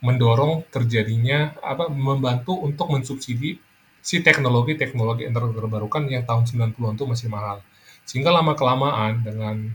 mendorong 0.00 0.64
terjadinya 0.72 1.52
apa 1.60 1.92
membantu 1.92 2.56
untuk 2.56 2.88
mensubsidi 2.88 3.60
si 4.00 4.24
teknologi-teknologi 4.24 5.28
energi 5.28 5.52
terbarukan 5.60 6.08
yang 6.08 6.24
tahun 6.24 6.48
90-an 6.48 6.96
itu 6.96 7.04
masih 7.04 7.28
mahal. 7.28 7.60
Sehingga 8.08 8.32
lama 8.32 8.56
kelamaan 8.56 9.20
dengan 9.20 9.68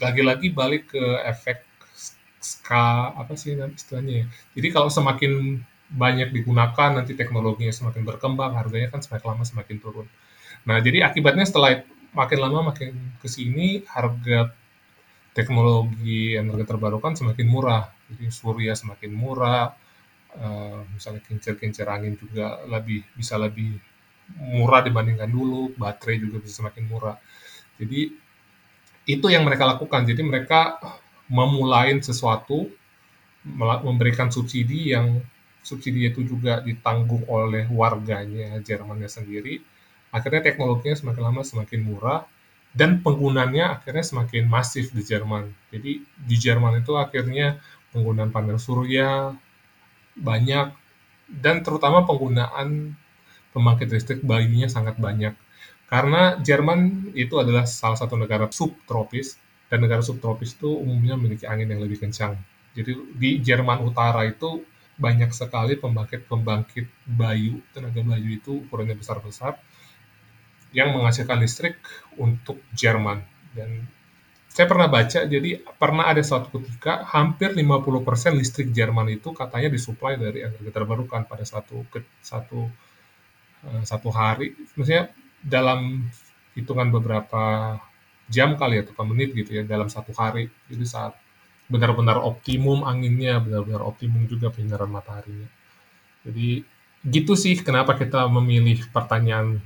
lagi-lagi 0.00 0.48
balik 0.48 0.96
ke 0.96 1.04
efek 1.28 1.60
ska 2.40 3.12
apa 3.12 3.36
sih 3.36 3.52
nanti 3.56 3.84
istilahnya 3.84 4.24
ya. 4.24 4.26
Jadi 4.56 4.68
kalau 4.72 4.88
semakin 4.88 5.60
banyak 5.92 6.32
digunakan 6.32 6.90
nanti 6.96 7.12
teknologinya 7.12 7.72
semakin 7.72 8.02
berkembang, 8.08 8.56
harganya 8.56 8.88
kan 8.88 9.04
semakin 9.04 9.36
lama 9.36 9.44
semakin 9.44 9.76
turun. 9.76 10.08
Nah, 10.64 10.80
jadi 10.80 11.04
akibatnya 11.04 11.44
setelah 11.44 11.84
makin 12.16 12.38
lama 12.40 12.72
makin 12.72 12.96
ke 13.20 13.28
sini 13.28 13.84
harga 13.84 14.56
teknologi 15.34 16.38
energi 16.38 16.64
terbarukan 16.64 17.18
semakin 17.18 17.46
murah. 17.50 17.84
Jadi 18.08 18.30
surya 18.30 18.72
semakin 18.78 19.10
murah, 19.12 19.74
uh, 20.38 20.80
misalnya 20.94 21.20
kincir-kincir 21.26 21.84
angin 21.90 22.14
juga 22.14 22.62
lebih 22.70 23.02
bisa 23.18 23.34
lebih 23.34 23.74
murah 24.38 24.80
dibandingkan 24.80 25.28
dulu, 25.28 25.74
baterai 25.74 26.22
juga 26.22 26.40
bisa 26.40 26.62
semakin 26.62 26.84
murah. 26.86 27.18
Jadi 27.76 28.14
itu 29.04 29.26
yang 29.28 29.44
mereka 29.44 29.68
lakukan. 29.68 30.06
Jadi 30.08 30.22
mereka 30.24 30.80
memulai 31.28 31.92
sesuatu, 32.00 32.70
memberikan 33.84 34.32
subsidi 34.32 34.96
yang 34.96 35.20
subsidi 35.64 36.08
itu 36.08 36.24
juga 36.24 36.60
ditanggung 36.60 37.24
oleh 37.28 37.68
warganya 37.68 38.60
Jermannya 38.60 39.08
sendiri. 39.08 39.60
Akhirnya 40.14 40.46
teknologinya 40.46 40.94
semakin 40.94 41.22
lama 41.24 41.42
semakin 41.42 41.80
murah, 41.82 42.22
dan 42.74 43.00
penggunanya 43.00 43.78
akhirnya 43.78 44.02
semakin 44.02 44.50
masif 44.50 44.90
di 44.90 45.06
Jerman. 45.06 45.46
Jadi 45.70 46.02
di 46.02 46.36
Jerman 46.36 46.82
itu 46.82 46.98
akhirnya 46.98 47.62
penggunaan 47.94 48.34
panel 48.34 48.58
surya 48.58 49.30
banyak 50.18 50.74
dan 51.30 51.62
terutama 51.62 52.02
penggunaan 52.02 52.98
pembangkit 53.54 53.88
listrik 53.94 54.20
bayinya 54.26 54.66
sangat 54.66 54.98
banyak. 54.98 55.38
Karena 55.86 56.34
Jerman 56.42 57.14
itu 57.14 57.38
adalah 57.38 57.70
salah 57.70 57.94
satu 57.94 58.18
negara 58.18 58.50
subtropis 58.50 59.38
dan 59.70 59.86
negara 59.86 60.02
subtropis 60.02 60.58
itu 60.58 60.74
umumnya 60.74 61.14
memiliki 61.14 61.46
angin 61.46 61.70
yang 61.70 61.78
lebih 61.78 62.02
kencang. 62.02 62.34
Jadi 62.74 62.90
di 63.14 63.38
Jerman 63.38 63.86
Utara 63.86 64.26
itu 64.26 64.66
banyak 64.98 65.30
sekali 65.30 65.78
pembangkit-pembangkit 65.78 67.06
bayu, 67.06 67.62
tenaga 67.70 68.02
bayu 68.02 68.38
itu 68.38 68.66
ukurannya 68.66 68.98
besar-besar 68.98 69.58
yang 70.74 70.92
menghasilkan 70.92 71.38
listrik 71.38 71.78
untuk 72.18 72.60
Jerman. 72.74 73.22
Dan 73.54 73.86
saya 74.50 74.66
pernah 74.70 74.86
baca, 74.90 75.26
jadi 75.26 75.62
pernah 75.78 76.10
ada 76.10 76.22
suatu 76.22 76.50
ketika 76.58 77.06
hampir 77.10 77.54
50% 77.54 78.38
listrik 78.38 78.70
Jerman 78.74 79.10
itu 79.10 79.30
katanya 79.34 79.70
disuplai 79.70 80.18
dari 80.18 80.46
energi 80.46 80.70
terbarukan 80.70 81.26
pada 81.26 81.42
satu 81.46 81.86
satu 82.22 82.66
uh, 83.66 83.82
satu 83.82 84.08
hari. 84.14 84.54
Maksudnya 84.74 85.10
dalam 85.42 86.10
hitungan 86.54 86.90
beberapa 86.90 87.76
jam 88.30 88.54
kali 88.54 88.80
atau 88.80 88.94
menit 89.06 89.34
gitu 89.34 89.58
ya 89.58 89.62
dalam 89.66 89.90
satu 89.90 90.14
hari. 90.14 90.46
Jadi 90.70 90.84
saat 90.86 91.18
benar-benar 91.66 92.22
optimum 92.22 92.86
anginnya, 92.86 93.40
benar-benar 93.40 93.82
optimum 93.82 94.22
juga 94.30 94.54
penyinaran 94.54 94.90
mataharinya. 94.90 95.50
Jadi 96.24 96.62
gitu 97.04 97.36
sih 97.36 97.58
kenapa 97.60 97.98
kita 97.98 98.24
memilih 98.30 98.86
pertanyaan 98.94 99.60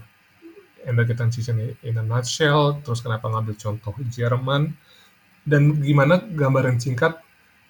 energy 0.87 1.15
transition 1.15 1.59
in 1.83 1.99
a 1.99 2.05
nutshell, 2.05 2.79
terus 2.85 3.03
kenapa 3.03 3.27
ngambil 3.27 3.55
contoh 3.59 3.95
Jerman, 4.13 4.75
dan 5.49 5.81
gimana 5.81 6.21
gambaran 6.21 6.79
singkat 6.79 7.19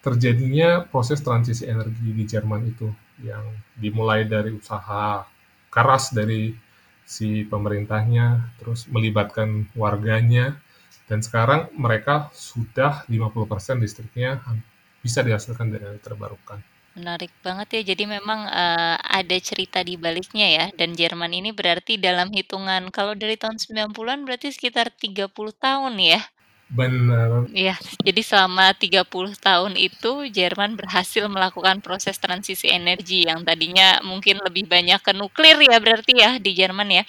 terjadinya 0.02 0.86
proses 0.86 1.22
transisi 1.22 1.66
energi 1.66 2.10
di 2.14 2.24
Jerman 2.24 2.62
itu 2.68 2.88
yang 3.22 3.44
dimulai 3.74 4.26
dari 4.26 4.54
usaha 4.54 5.26
keras 5.68 6.14
dari 6.14 6.54
si 7.08 7.44
pemerintahnya, 7.48 8.56
terus 8.60 8.84
melibatkan 8.92 9.68
warganya, 9.72 10.60
dan 11.08 11.24
sekarang 11.24 11.72
mereka 11.72 12.28
sudah 12.36 13.08
50% 13.08 13.80
listriknya 13.80 14.44
bisa 15.00 15.24
dihasilkan 15.24 15.72
dari 15.72 15.96
terbarukan. 16.04 16.60
Menarik 16.98 17.30
banget 17.46 17.68
ya, 17.78 17.82
jadi 17.94 18.04
memang, 18.10 18.40
uh, 18.50 18.96
ada 18.98 19.36
cerita 19.38 19.78
di 19.86 19.94
baliknya 19.94 20.46
ya, 20.58 20.64
dan 20.74 20.90
Jerman 20.98 21.30
ini 21.30 21.54
berarti 21.54 21.94
dalam 21.94 22.28
hitungan 22.34 22.90
kalau 22.90 23.14
dari 23.14 23.38
tahun 23.38 23.54
90-an 23.62 24.26
berarti 24.26 24.50
sekitar 24.50 24.90
30 24.90 25.54
tahun 25.54 25.94
ya? 26.02 26.18
Benar. 26.68 27.48
Iya, 27.54 27.78
jadi 28.04 28.20
selama 28.20 28.74
30 28.76 29.32
tahun 29.38 29.72
itu 29.78 30.26
Jerman 30.28 30.74
berhasil 30.76 31.24
melakukan 31.30 31.80
proses 31.86 32.18
transisi 32.18 32.66
energi 32.68 33.24
yang 33.30 33.40
tadinya 33.46 34.02
mungkin 34.04 34.36
lebih 34.44 34.68
banyak 34.68 35.00
ke 35.00 35.12
nuklir 35.16 35.56
ya 35.64 35.78
berarti 35.80 36.12
ya 36.18 36.30
di 36.42 36.52
Jerman 36.58 36.88
ya? 36.92 37.04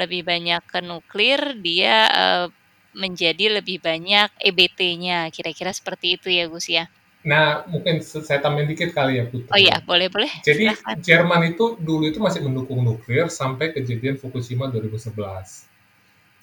Lebih 0.00 0.22
banyak 0.30 0.62
ke 0.72 0.80
nuklir, 0.80 1.40
dia, 1.60 1.96
uh, 2.12 2.46
menjadi 2.94 3.58
lebih 3.60 3.82
banyak 3.82 4.30
EBT-nya, 4.40 5.28
kira-kira 5.34 5.74
seperti 5.74 6.16
itu 6.16 6.28
ya, 6.30 6.46
Gus, 6.48 6.70
ya? 6.70 6.86
Nah, 7.24 7.64
mungkin 7.72 8.04
saya 8.04 8.36
tambahin 8.44 8.68
dikit 8.68 8.92
kali 8.92 9.16
ya 9.16 9.24
Putri. 9.24 9.48
Oh 9.48 9.56
iya, 9.56 9.80
boleh 9.80 10.12
boleh. 10.12 10.28
Jadi 10.44 10.68
Silahkan. 10.68 10.94
Jerman 11.00 11.56
itu 11.56 11.80
dulu 11.80 12.04
itu 12.04 12.20
masih 12.20 12.44
mendukung 12.44 12.84
nuklir 12.84 13.32
sampai 13.32 13.72
kejadian 13.72 14.20
Fukushima 14.20 14.68
2011. 14.68 15.16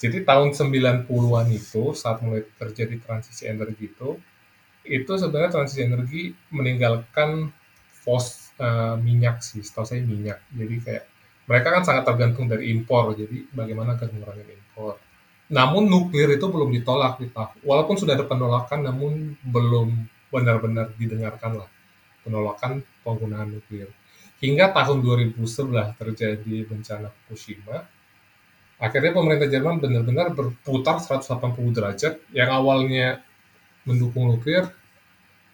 Jadi 0.02 0.26
tahun 0.26 0.58
90-an 0.58 1.48
itu 1.54 1.94
saat 1.94 2.26
mulai 2.26 2.42
terjadi 2.58 2.98
transisi 2.98 3.46
energi 3.46 3.94
itu, 3.94 4.18
itu 4.82 5.12
sebenarnya 5.14 5.54
transisi 5.54 5.86
energi 5.86 6.34
meninggalkan 6.50 7.54
fos 8.02 8.50
uh, 8.58 8.98
minyak 8.98 9.46
sih, 9.46 9.62
setahu 9.62 9.86
saya 9.86 10.02
minyak. 10.02 10.42
Jadi 10.50 10.76
kayak 10.82 11.06
mereka 11.46 11.78
kan 11.78 11.84
sangat 11.86 12.10
tergantung 12.10 12.50
dari 12.50 12.74
impor, 12.74 13.14
jadi 13.14 13.46
bagaimana 13.54 13.94
akan 14.02 14.10
mengurangi 14.18 14.50
impor. 14.50 14.98
Namun 15.54 15.86
nuklir 15.86 16.34
itu 16.34 16.50
belum 16.50 16.74
ditolak, 16.74 17.22
walaupun 17.62 17.94
sudah 18.02 18.18
ada 18.18 18.26
penolakan, 18.26 18.82
namun 18.82 19.38
belum 19.46 20.10
benar-benar 20.32 20.96
didengarkan 20.96 21.62
lah 21.62 21.70
penolakan 22.24 22.82
penggunaan 23.04 23.60
nuklir. 23.60 23.90
Hingga 24.42 24.74
tahun 24.74 25.06
2011 25.06 26.02
terjadi 26.02 26.56
bencana 26.66 27.14
Fukushima, 27.14 27.86
akhirnya 28.82 29.14
pemerintah 29.14 29.50
Jerman 29.52 29.78
benar-benar 29.78 30.34
berputar 30.34 30.98
180 30.98 31.78
derajat 31.78 32.18
yang 32.34 32.50
awalnya 32.50 33.22
mendukung 33.86 34.34
nuklir 34.34 34.66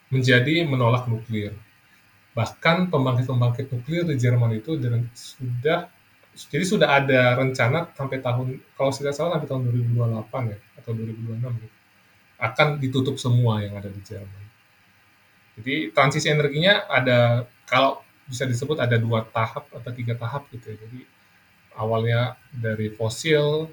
menjadi 0.07 0.63
menolak 0.63 1.03
nuklir. 1.11 1.51
Bahkan 2.31 2.87
pembangkit-pembangkit 2.87 3.75
nuklir 3.75 4.07
di 4.07 4.15
Jerman 4.15 4.55
itu 4.55 4.79
sudah 5.11 5.91
jadi 6.37 6.63
sudah 6.63 7.01
ada 7.01 7.33
rencana 7.33 7.91
sampai 7.97 8.21
tahun 8.21 8.61
kalau 8.77 8.93
tidak 8.93 9.17
salah 9.17 9.41
sampai 9.41 9.49
tahun 9.49 9.73
2028 9.73 10.53
ya 10.53 10.57
atau 10.77 10.91
2026 10.93 11.65
gitu, 11.65 11.75
akan 12.37 12.67
ditutup 12.77 13.15
semua 13.17 13.65
yang 13.65 13.73
ada 13.73 13.89
di 13.89 13.99
Jerman. 14.05 14.46
Jadi 15.57 15.91
transisi 15.91 16.29
energinya 16.29 16.85
ada 16.85 17.49
kalau 17.65 18.05
bisa 18.29 18.45
disebut 18.45 18.77
ada 18.77 18.99
dua 18.99 19.25
tahap 19.25 19.65
atau 19.73 19.91
tiga 19.91 20.13
tahap 20.13 20.45
gitu 20.53 20.71
ya. 20.73 20.77
Jadi 20.85 20.99
awalnya 21.77 22.37
dari 22.53 22.93
fosil 22.93 23.71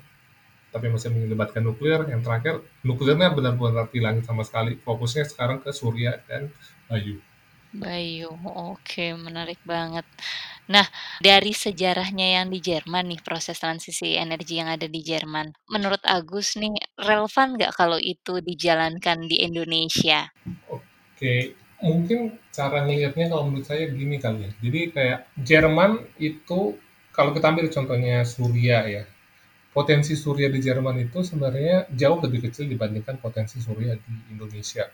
tapi 0.75 0.91
masih 0.91 1.15
melibatkan 1.15 1.63
nuklir. 1.63 2.03
Yang 2.09 2.23
terakhir 2.27 2.55
nuklirnya 2.83 3.31
benar-benar 3.31 3.87
hilang 3.93 4.25
sama 4.27 4.43
sekali. 4.43 4.81
Fokusnya 4.81 5.29
sekarang 5.29 5.63
ke 5.63 5.71
surya 5.71 6.19
dan 6.27 6.51
bayu. 6.91 7.21
Bayu, 7.75 8.31
oke 8.47 9.19
menarik 9.19 9.59
banget. 9.67 10.07
Nah, 10.71 10.87
dari 11.21 11.53
sejarahnya 11.53 12.41
yang 12.41 12.47
di 12.49 12.63
Jerman 12.63 13.11
nih, 13.13 13.21
proses 13.21 13.59
transisi 13.61 14.17
energi 14.17 14.57
yang 14.57 14.71
ada 14.71 14.89
di 14.89 15.03
Jerman, 15.05 15.53
menurut 15.69 16.01
Agus 16.07 16.57
nih, 16.57 16.73
relevan 16.97 17.59
nggak 17.59 17.75
kalau 17.77 18.01
itu 18.01 18.41
dijalankan 18.41 19.29
di 19.29 19.45
Indonesia? 19.45 20.31
Oke, 20.73 21.53
mungkin 21.83 22.39
cara 22.55 22.87
ngelihatnya 22.87 23.31
kalau 23.33 23.51
menurut 23.51 23.67
saya 23.67 23.91
gini 23.91 24.21
kali 24.23 24.47
ya. 24.47 24.51
Jadi 24.63 24.81
kayak 24.95 25.21
Jerman 25.41 26.03
itu 26.23 26.79
kalau 27.15 27.31
kita 27.31 27.47
ambil 27.55 27.67
contohnya 27.71 28.27
surya 28.27 28.79
ya, 28.91 29.05
potensi 29.71 30.15
surya 30.15 30.51
di 30.51 30.59
Jerman 30.63 31.03
itu 31.03 31.23
sebenarnya 31.23 31.91
jauh 31.91 32.19
lebih 32.23 32.51
kecil 32.51 32.71
dibandingkan 32.71 33.19
potensi 33.19 33.59
surya 33.59 33.95
di 33.99 34.15
Indonesia. 34.35 34.87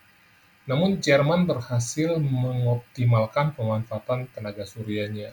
Namun 0.69 1.01
Jerman 1.01 1.49
berhasil 1.49 2.21
mengoptimalkan 2.21 3.57
pemanfaatan 3.57 4.29
tenaga 4.31 4.69
suryanya. 4.69 5.33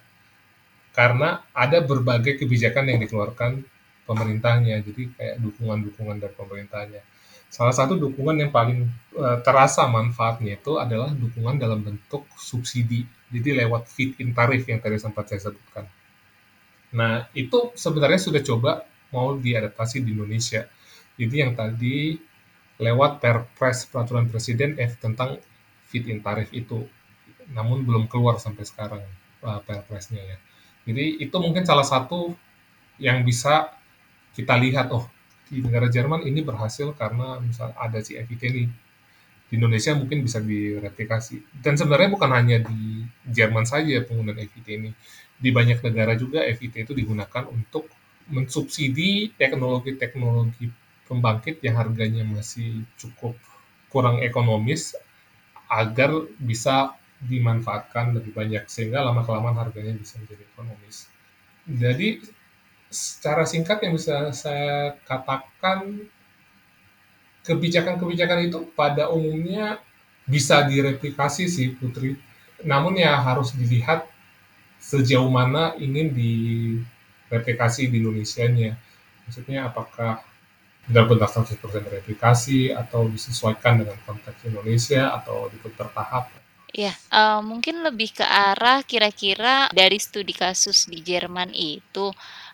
Karena 0.96 1.46
ada 1.54 1.78
berbagai 1.84 2.42
kebijakan 2.42 2.90
yang 2.90 3.00
dikeluarkan 3.06 3.62
pemerintahnya, 4.10 4.82
jadi 4.82 5.04
kayak 5.14 5.36
dukungan-dukungan 5.46 6.18
dari 6.18 6.34
pemerintahnya. 6.34 7.02
Salah 7.48 7.72
satu 7.72 7.96
dukungan 7.96 8.38
yang 8.38 8.52
paling 8.52 8.86
uh, 9.16 9.40
terasa 9.42 9.88
manfaatnya 9.88 10.60
itu 10.60 10.78
adalah 10.78 11.10
dukungan 11.16 11.58
dalam 11.58 11.80
bentuk 11.80 12.28
subsidi, 12.36 13.08
jadi 13.32 13.64
lewat 13.64 13.88
feed-in 13.88 14.36
tarif 14.36 14.68
yang 14.68 14.84
tadi 14.84 15.00
sempat 15.00 15.32
saya 15.32 15.48
sebutkan. 15.48 15.88
Nah, 16.92 17.28
itu 17.32 17.72
sebenarnya 17.76 18.20
sudah 18.20 18.42
coba 18.44 18.84
mau 19.12 19.36
diadaptasi 19.36 20.04
di 20.04 20.12
Indonesia. 20.12 20.68
Jadi 21.18 21.36
yang 21.40 21.56
tadi 21.56 22.20
lewat 22.78 23.24
Perpres 23.24 23.90
Peraturan 23.90 24.30
Presiden 24.30 24.78
F 24.78 25.02
tentang 25.02 25.42
fit-in 25.88 26.22
tarif 26.22 26.52
itu. 26.54 26.86
Namun 27.52 27.88
belum 27.88 28.12
keluar 28.12 28.38
sampai 28.38 28.68
sekarang 28.68 29.04
uh, 29.42 29.60
Perpresnya 29.64 30.20
ya. 30.20 30.38
Jadi 30.88 31.24
itu 31.24 31.36
mungkin 31.40 31.64
salah 31.68 31.88
satu 31.88 32.36
yang 33.00 33.24
bisa 33.24 33.72
kita 34.36 34.56
lihat, 34.56 34.94
oh 34.94 35.10
di 35.48 35.64
negara 35.64 35.88
Jerman 35.88 36.24
ini 36.28 36.44
berhasil 36.44 36.92
karena 36.96 37.40
misal 37.40 37.72
ada 37.76 38.00
si 38.04 38.20
FIT 38.20 38.42
ini. 38.52 38.66
Di 39.48 39.56
Indonesia 39.56 39.96
mungkin 39.96 40.28
bisa 40.28 40.44
direplikasi. 40.44 41.64
Dan 41.64 41.80
sebenarnya 41.80 42.12
bukan 42.12 42.32
hanya 42.36 42.58
di 42.60 43.08
Jerman 43.24 43.64
saja 43.64 44.04
penggunaan 44.04 44.44
FIT 44.44 44.68
ini. 44.76 44.92
Di 45.40 45.50
banyak 45.56 45.80
negara 45.82 46.20
juga 46.20 46.44
FIT 46.44 46.84
itu 46.84 46.94
digunakan 46.94 47.48
untuk 47.48 47.88
mensubsidi 48.28 49.32
teknologi-teknologi 49.40 50.68
pembangkit 51.08 51.64
yang 51.64 51.80
harganya 51.80 52.28
masih 52.28 52.84
cukup 53.00 53.40
kurang 53.88 54.20
ekonomis 54.20 55.00
agar 55.72 56.12
bisa 56.36 56.96
dimanfaatkan 57.24 58.14
lebih 58.14 58.36
banyak 58.36 58.68
sehingga 58.68 59.02
lama-kelamaan 59.02 59.58
harganya 59.58 59.96
bisa 59.96 60.20
menjadi 60.20 60.44
ekonomis. 60.54 61.08
Jadi 61.68 62.22
secara 62.88 63.44
singkat 63.44 63.84
yang 63.84 63.94
bisa 63.96 64.32
saya 64.32 64.96
katakan 65.04 66.08
kebijakan-kebijakan 67.48 68.52
itu 68.52 68.68
pada 68.76 69.08
umumnya 69.08 69.80
bisa 70.28 70.68
direplikasi 70.68 71.48
sih 71.48 71.72
Putri. 71.76 72.20
Namun 72.64 73.00
ya 73.00 73.16
harus 73.16 73.56
dilihat 73.56 74.08
sejauh 74.84 75.32
mana 75.32 75.74
ingin 75.80 76.12
direplikasi 76.12 77.88
di 77.88 78.04
Indonesia-nya. 78.04 78.76
Maksudnya 79.28 79.72
apakah 79.72 80.24
benar-benar 80.88 81.28
100% 81.28 81.60
replikasi 81.88 82.72
atau 82.72 83.12
disesuaikan 83.12 83.84
dengan 83.84 84.00
konteks 84.08 84.48
Indonesia 84.48 85.12
atau 85.16 85.52
itu 85.52 85.68
bertahap? 85.76 86.32
Ya, 86.76 86.92
uh, 87.12 87.40
mungkin 87.44 87.80
lebih 87.84 88.12
ke 88.12 88.24
arah 88.28 88.84
kira-kira 88.84 89.72
dari 89.72 89.98
studi 89.98 90.36
kasus 90.36 90.88
di 90.88 91.00
Jerman 91.00 91.56
itu 91.56 92.12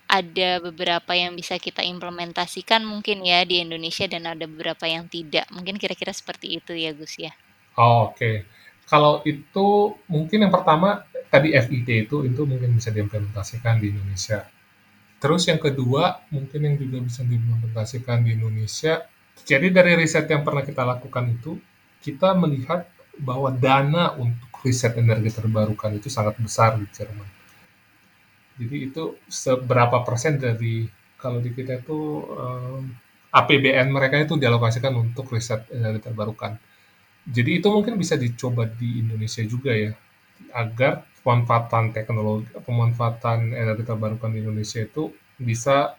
ada 0.08 0.62
beberapa 0.62 1.12
yang 1.18 1.34
bisa 1.34 1.58
kita 1.58 1.82
implementasikan 1.82 2.86
mungkin 2.86 3.26
ya 3.26 3.42
di 3.48 3.64
Indonesia 3.64 4.06
dan 4.06 4.30
ada 4.30 4.46
beberapa 4.46 4.86
yang 4.86 5.10
tidak. 5.10 5.50
Mungkin 5.50 5.82
kira-kira 5.82 6.14
seperti 6.14 6.60
itu 6.60 6.76
ya 6.78 6.94
Gus 6.94 7.18
ya. 7.18 7.34
Oh, 7.80 8.14
Oke. 8.14 8.46
Kalau 8.84 9.24
itu 9.24 9.96
mungkin 10.12 10.44
yang 10.44 10.54
pertama 10.54 11.08
tadi 11.32 11.56
FIT 11.56 12.06
itu 12.06 12.28
itu 12.28 12.42
mungkin 12.46 12.78
bisa 12.78 12.92
diimplementasikan 12.94 13.80
di 13.82 13.90
Indonesia. 13.90 14.46
Terus 15.24 15.48
yang 15.48 15.58
kedua, 15.58 16.20
mungkin 16.30 16.60
yang 16.68 16.76
juga 16.76 17.00
bisa 17.00 17.24
diimplementasikan 17.24 18.28
di 18.28 18.36
Indonesia, 18.36 19.08
jadi 19.48 19.72
dari 19.72 19.96
riset 19.96 20.28
yang 20.28 20.44
pernah 20.44 20.62
kita 20.62 20.84
lakukan 20.84 21.32
itu, 21.32 21.56
kita 22.04 22.36
melihat 22.36 22.86
bahwa 23.18 23.50
dana 23.56 24.12
untuk 24.20 24.52
riset 24.68 24.94
energi 25.00 25.32
terbarukan 25.32 25.96
itu 25.96 26.12
sangat 26.12 26.36
besar 26.44 26.76
di 26.76 26.86
Jerman. 26.92 27.43
Jadi 28.60 28.78
itu 28.90 29.04
seberapa 29.26 30.06
persen 30.06 30.38
dari 30.38 30.86
kalau 31.18 31.40
di 31.42 31.50
kita 31.56 31.82
itu 31.82 32.00
um, 32.28 32.82
APBN 33.34 33.90
mereka 33.90 34.22
itu 34.22 34.38
dialokasikan 34.38 34.94
untuk 34.94 35.34
riset 35.34 35.66
energi 35.74 36.06
terbarukan. 36.06 36.54
Jadi 37.26 37.64
itu 37.64 37.68
mungkin 37.72 37.96
bisa 37.98 38.20
dicoba 38.20 38.68
di 38.68 39.02
Indonesia 39.02 39.42
juga 39.48 39.72
ya, 39.74 39.92
agar 40.54 41.08
pemanfaatan 41.24 41.96
teknologi, 41.96 42.52
pemanfaatan 42.68 43.56
energi 43.56 43.84
terbarukan 43.88 44.30
di 44.30 44.44
Indonesia 44.44 44.84
itu 44.84 45.10
bisa 45.40 45.96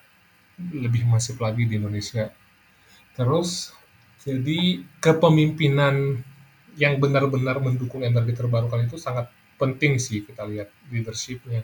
lebih 0.59 1.09
masif 1.09 1.41
lagi 1.43 1.67
di 1.67 1.81
Indonesia. 1.81 2.31
Terus, 3.17 3.75
jadi 4.23 4.83
kepemimpinan 5.03 6.23
yang 6.75 6.99
benar-benar 6.99 7.59
mendukung 7.63 8.03
energi 8.03 8.35
terbarukan 8.35 8.87
itu 8.87 8.99
sangat 8.99 9.31
penting 9.59 9.99
sih 10.03 10.23
kita 10.27 10.43
lihat 10.47 10.69
leadershipnya. 10.91 11.63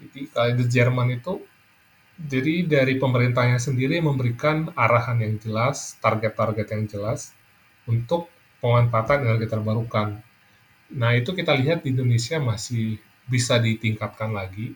Jadi 0.00 0.20
kalau 0.32 0.52
di 0.56 0.64
Jerman 0.64 1.08
itu, 1.12 1.44
jadi 2.20 2.64
dari 2.64 2.96
pemerintahnya 2.96 3.60
sendiri 3.60 4.00
memberikan 4.00 4.72
arahan 4.76 5.20
yang 5.20 5.36
jelas, 5.40 5.96
target-target 6.00 6.66
yang 6.72 6.84
jelas 6.88 7.32
untuk 7.88 8.28
pemanfaatan 8.60 9.24
energi 9.24 9.48
terbarukan 9.48 10.20
Nah, 10.90 11.14
itu 11.14 11.30
kita 11.30 11.54
lihat 11.54 11.86
di 11.86 11.94
Indonesia 11.94 12.42
masih 12.42 12.98
bisa 13.30 13.62
ditingkatkan 13.62 14.34
lagi, 14.34 14.74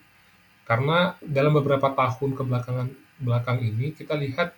karena 0.62 1.18
dalam 1.18 1.58
beberapa 1.58 1.90
tahun 1.90 2.38
kebelakangan 2.38 2.88
belakang 3.18 3.58
ini 3.66 3.90
kita 3.90 4.14
lihat 4.14 4.54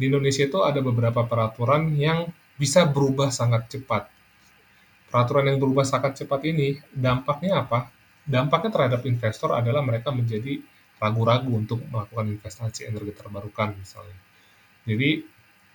di 0.00 0.08
Indonesia 0.08 0.48
itu 0.48 0.64
ada 0.64 0.80
beberapa 0.80 1.20
peraturan 1.28 1.92
yang 2.00 2.32
bisa 2.56 2.88
berubah 2.88 3.28
sangat 3.28 3.68
cepat. 3.68 4.08
Peraturan 5.12 5.52
yang 5.52 5.60
berubah 5.60 5.84
sangat 5.84 6.24
cepat 6.24 6.40
ini 6.48 6.80
dampaknya 6.96 7.60
apa? 7.60 7.92
Dampaknya 8.26 8.70
terhadap 8.74 9.06
investor 9.06 9.54
adalah 9.54 9.86
mereka 9.86 10.10
menjadi 10.10 10.58
ragu-ragu 10.98 11.50
untuk 11.54 11.86
melakukan 11.86 12.26
investasi 12.34 12.90
energi 12.90 13.14
terbarukan 13.14 13.78
misalnya. 13.78 14.18
Jadi 14.82 15.22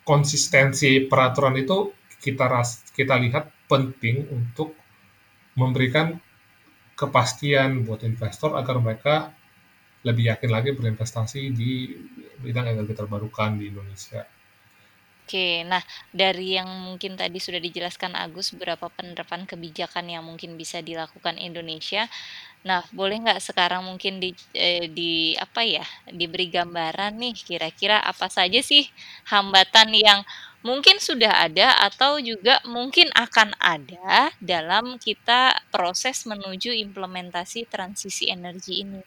konsistensi 0.04 1.08
peraturan 1.08 1.56
itu 1.56 1.95
kita 2.20 2.45
ras, 2.52 2.91
kita 2.91 3.16
lihat 3.18 3.49
penting 3.72 4.28
untuk 4.30 4.76
memberikan 5.56 6.20
kepastian 6.99 7.88
buat 7.88 8.04
investor 8.04 8.54
agar 8.60 8.78
mereka 8.78 9.16
lebih 10.02 10.34
yakin 10.34 10.49
lagi 10.49 10.70
berinvestasi 10.74 11.54
di 11.54 11.93
bidang 12.41 12.74
energi 12.74 12.93
terbarukan 12.97 13.58
di 13.58 13.70
Indonesia. 13.70 14.26
Oke, 15.32 15.64
nah 15.64 15.80
dari 16.12 16.60
yang 16.60 16.68
mungkin 16.68 17.16
tadi 17.16 17.40
sudah 17.40 17.64
dijelaskan 17.64 18.20
Agus 18.20 18.52
beberapa 18.52 18.92
penerapan 18.92 19.48
kebijakan 19.48 20.12
yang 20.12 20.28
mungkin 20.28 20.60
bisa 20.60 20.84
dilakukan 20.84 21.40
Indonesia. 21.40 22.12
Nah, 22.68 22.84
boleh 22.92 23.24
nggak 23.24 23.40
sekarang 23.40 23.88
mungkin 23.88 24.20
di, 24.20 24.36
eh, 24.52 24.92
di 24.92 25.32
apa 25.40 25.64
ya, 25.64 25.88
diberi 26.12 26.52
gambaran 26.52 27.16
nih 27.16 27.36
kira-kira 27.48 28.04
apa 28.04 28.28
saja 28.28 28.60
sih 28.60 28.92
hambatan 29.32 29.96
yang 29.96 30.20
mungkin 30.68 31.00
sudah 31.00 31.48
ada 31.48 31.80
atau 31.80 32.20
juga 32.20 32.60
mungkin 32.68 33.08
akan 33.16 33.56
ada 33.56 34.36
dalam 34.44 35.00
kita 35.00 35.64
proses 35.72 36.28
menuju 36.28 36.76
implementasi 36.76 37.72
transisi 37.72 38.28
energi 38.28 38.84
ini? 38.84 39.00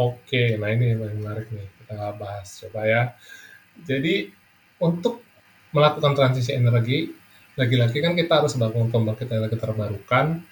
Oke, 0.00 0.56
nah 0.56 0.72
ini 0.72 0.96
yang 0.96 1.04
menarik 1.20 1.52
nih 1.52 1.68
kita 1.84 2.16
bahas 2.16 2.48
coba 2.64 2.88
ya. 2.88 3.02
Jadi 3.76 4.40
untuk 4.82 5.22
melakukan 5.70 6.18
transisi 6.18 6.50
energi, 6.52 7.08
lagi-lagi 7.54 8.02
kan 8.02 8.18
kita 8.18 8.42
harus 8.42 8.58
bangun 8.58 8.90
pembangkit 8.90 9.30
energi 9.30 9.56
terbarukan 9.56 10.42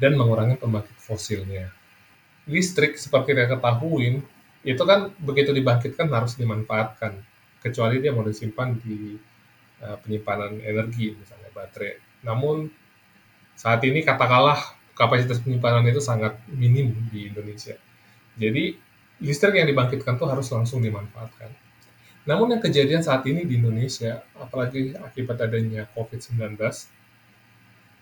dan 0.00 0.12
mengurangi 0.16 0.56
pembangkit 0.56 0.96
fosilnya. 0.98 1.70
Listrik 2.48 2.96
seperti 2.96 3.36
yang 3.36 3.60
ketahui 3.60 4.24
itu 4.64 4.82
kan 4.88 5.12
begitu 5.20 5.52
dibangkitkan 5.52 6.08
harus 6.08 6.40
dimanfaatkan, 6.40 7.20
kecuali 7.60 8.00
dia 8.00 8.16
mau 8.16 8.24
disimpan 8.24 8.72
di 8.80 9.20
uh, 9.84 9.96
penyimpanan 10.00 10.64
energi, 10.64 11.12
misalnya 11.12 11.52
baterai. 11.52 12.00
Namun 12.24 12.72
saat 13.54 13.84
ini 13.84 14.02
katakanlah 14.02 14.58
kapasitas 14.96 15.38
penyimpanan 15.44 15.86
itu 15.86 16.00
sangat 16.00 16.40
minim 16.50 16.96
di 17.12 17.30
Indonesia. 17.30 17.76
Jadi 18.34 18.74
listrik 19.22 19.54
yang 19.54 19.68
dibangkitkan 19.70 20.18
itu 20.18 20.26
harus 20.26 20.48
langsung 20.50 20.82
dimanfaatkan. 20.82 21.63
Namun 22.24 22.56
yang 22.56 22.62
kejadian 22.64 23.04
saat 23.04 23.20
ini 23.28 23.44
di 23.44 23.60
Indonesia, 23.60 24.24
apalagi 24.40 24.96
akibat 24.96 25.44
adanya 25.44 25.84
COVID-19, 25.92 26.56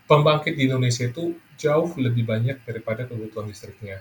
pembangkit 0.07 0.55
di 0.55 0.71
Indonesia 0.71 1.03
itu 1.03 1.35
jauh 1.59 1.91
lebih 1.99 2.23
banyak 2.23 2.63
daripada 2.63 3.03
kebutuhan 3.03 3.51
listriknya. 3.51 3.99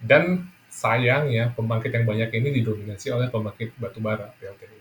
Dan 0.00 0.48
sayangnya 0.72 1.52
pembangkit 1.52 1.92
yang 1.92 2.08
banyak 2.08 2.32
ini 2.32 2.48
didominasi 2.56 3.12
oleh 3.12 3.28
pembangkit 3.28 3.76
batu 3.76 4.00
bara 4.00 4.32
PLTU. 4.40 4.80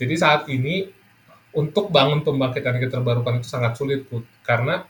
Jadi 0.00 0.14
saat 0.16 0.48
ini 0.48 0.88
untuk 1.52 1.92
bangun 1.92 2.24
pembangkit 2.24 2.64
energi 2.64 2.88
terbarukan 2.88 3.44
itu 3.44 3.48
sangat 3.48 3.76
sulit 3.76 4.08
Put, 4.08 4.24
karena 4.40 4.88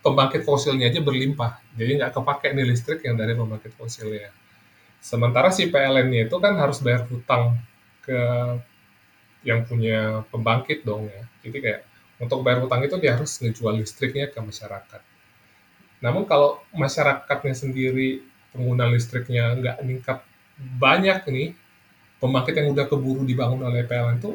pembangkit 0.00 0.40
fosilnya 0.40 0.88
aja 0.88 1.04
berlimpah. 1.04 1.60
Jadi 1.76 2.00
nggak 2.00 2.12
kepake 2.16 2.56
nih 2.56 2.64
listrik 2.64 3.04
yang 3.04 3.20
dari 3.20 3.36
pembangkit 3.36 3.76
fosilnya. 3.76 4.32
Sementara 5.04 5.52
si 5.52 5.68
PLN-nya 5.68 6.32
itu 6.32 6.36
kan 6.40 6.56
harus 6.56 6.80
bayar 6.80 7.04
hutang 7.08 7.60
ke 8.04 8.20
yang 9.44 9.64
punya 9.68 10.24
pembangkit 10.28 10.84
dong 10.84 11.08
ya. 11.08 11.22
Jadi 11.44 11.58
kayak 11.60 11.80
untuk 12.20 12.40
bayar 12.40 12.64
hutang 12.64 12.84
itu 12.84 12.96
dia 12.96 13.16
harus 13.16 13.36
ngejual 13.40 13.80
listriknya 13.80 14.32
ke 14.32 14.40
masyarakat. 14.40 15.02
Namun 16.00 16.28
kalau 16.28 16.60
masyarakatnya 16.72 17.54
sendiri 17.56 18.24
pengguna 18.52 18.88
listriknya 18.88 19.52
nggak 19.56 19.76
meningkat 19.84 20.18
banyak 20.56 21.20
nih, 21.28 21.48
pembangkit 22.22 22.54
yang 22.56 22.68
udah 22.72 22.86
keburu 22.86 23.26
dibangun 23.26 23.64
oleh 23.66 23.84
PLN 23.84 24.20
itu 24.20 24.32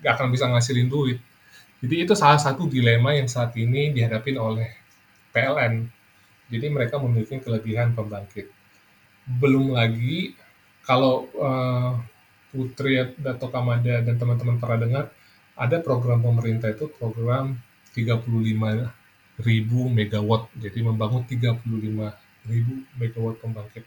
nggak 0.00 0.12
akan 0.16 0.28
bisa 0.32 0.44
ngasilin 0.48 0.88
duit. 0.88 1.18
Jadi 1.80 2.04
itu 2.04 2.12
salah 2.12 2.36
satu 2.36 2.68
dilema 2.68 3.16
yang 3.16 3.28
saat 3.28 3.56
ini 3.56 3.92
dihadapin 3.92 4.36
oleh 4.36 4.68
PLN. 5.32 5.88
Jadi 6.52 6.66
mereka 6.68 7.00
memiliki 7.00 7.40
kelebihan 7.40 7.96
pembangkit. 7.96 8.48
Belum 9.24 9.72
lagi 9.72 10.36
kalau 10.84 11.28
uh, 11.38 11.96
Putri 12.50 12.98
atau 13.00 13.48
Kamada 13.48 14.02
dan 14.02 14.14
teman-teman 14.18 14.58
pernah 14.58 14.78
dengar, 14.82 15.04
ada 15.54 15.76
program 15.78 16.18
pemerintah 16.20 16.70
itu 16.70 16.90
program 16.90 17.58
35 17.94 18.26
ribu 19.40 19.80
megawatt. 19.88 20.50
Jadi 20.58 20.78
membangun 20.82 21.22
35 21.24 21.62
ribu 22.50 22.72
megawatt 22.98 23.36
pembangkit. 23.38 23.84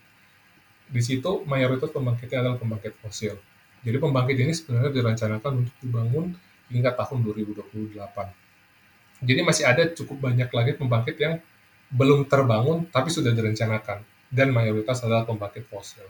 Di 0.87 1.01
situ 1.01 1.43
mayoritas 1.47 1.89
pembangkitnya 1.91 2.39
adalah 2.45 2.57
pembangkit 2.61 2.93
fosil. 3.01 3.35
Jadi 3.83 3.97
pembangkit 3.99 4.37
ini 4.39 4.53
sebenarnya 4.55 4.91
direncanakan 4.95 5.51
untuk 5.65 5.75
dibangun 5.83 6.31
hingga 6.71 6.95
tahun 6.95 7.19
2028. 7.25 7.83
Jadi 9.23 9.39
masih 9.43 9.63
ada 9.67 9.83
cukup 9.91 10.31
banyak 10.31 10.49
lagi 10.51 10.71
pembangkit 10.75 11.15
yang 11.19 11.39
belum 11.93 12.25
terbangun 12.25 12.89
tapi 12.89 13.13
sudah 13.13 13.31
direncanakan 13.31 14.01
dan 14.33 14.49
mayoritas 14.49 15.03
adalah 15.05 15.27
pembangkit 15.27 15.69
fosil. 15.69 16.07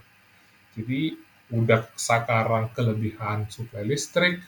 Jadi 0.74 1.14
udah 1.52 1.90
sekarang 1.98 2.72
kelebihan 2.72 3.44
suplai 3.52 3.84
listrik 3.84 4.40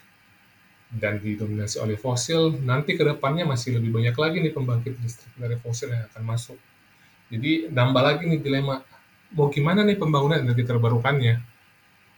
dan 0.87 1.19
didominasi 1.19 1.83
oleh 1.83 1.99
fosil, 1.99 2.55
nanti 2.63 2.95
ke 2.95 3.03
depannya 3.03 3.43
masih 3.43 3.75
lebih 3.75 3.91
banyak 3.91 4.15
lagi 4.15 4.37
nih 4.39 4.55
pembangkit 4.55 4.95
listrik 5.03 5.33
dari 5.35 5.59
fosil 5.59 5.91
yang 5.91 6.07
akan 6.09 6.23
masuk. 6.23 6.57
Jadi 7.27 7.67
nambah 7.67 8.03
lagi 8.03 8.23
nih 8.23 8.39
dilema, 8.39 8.79
mau 9.35 9.51
gimana 9.51 9.83
nih 9.83 9.99
pembangunan 9.99 10.39
energi 10.39 10.63
terbarukannya? 10.63 11.43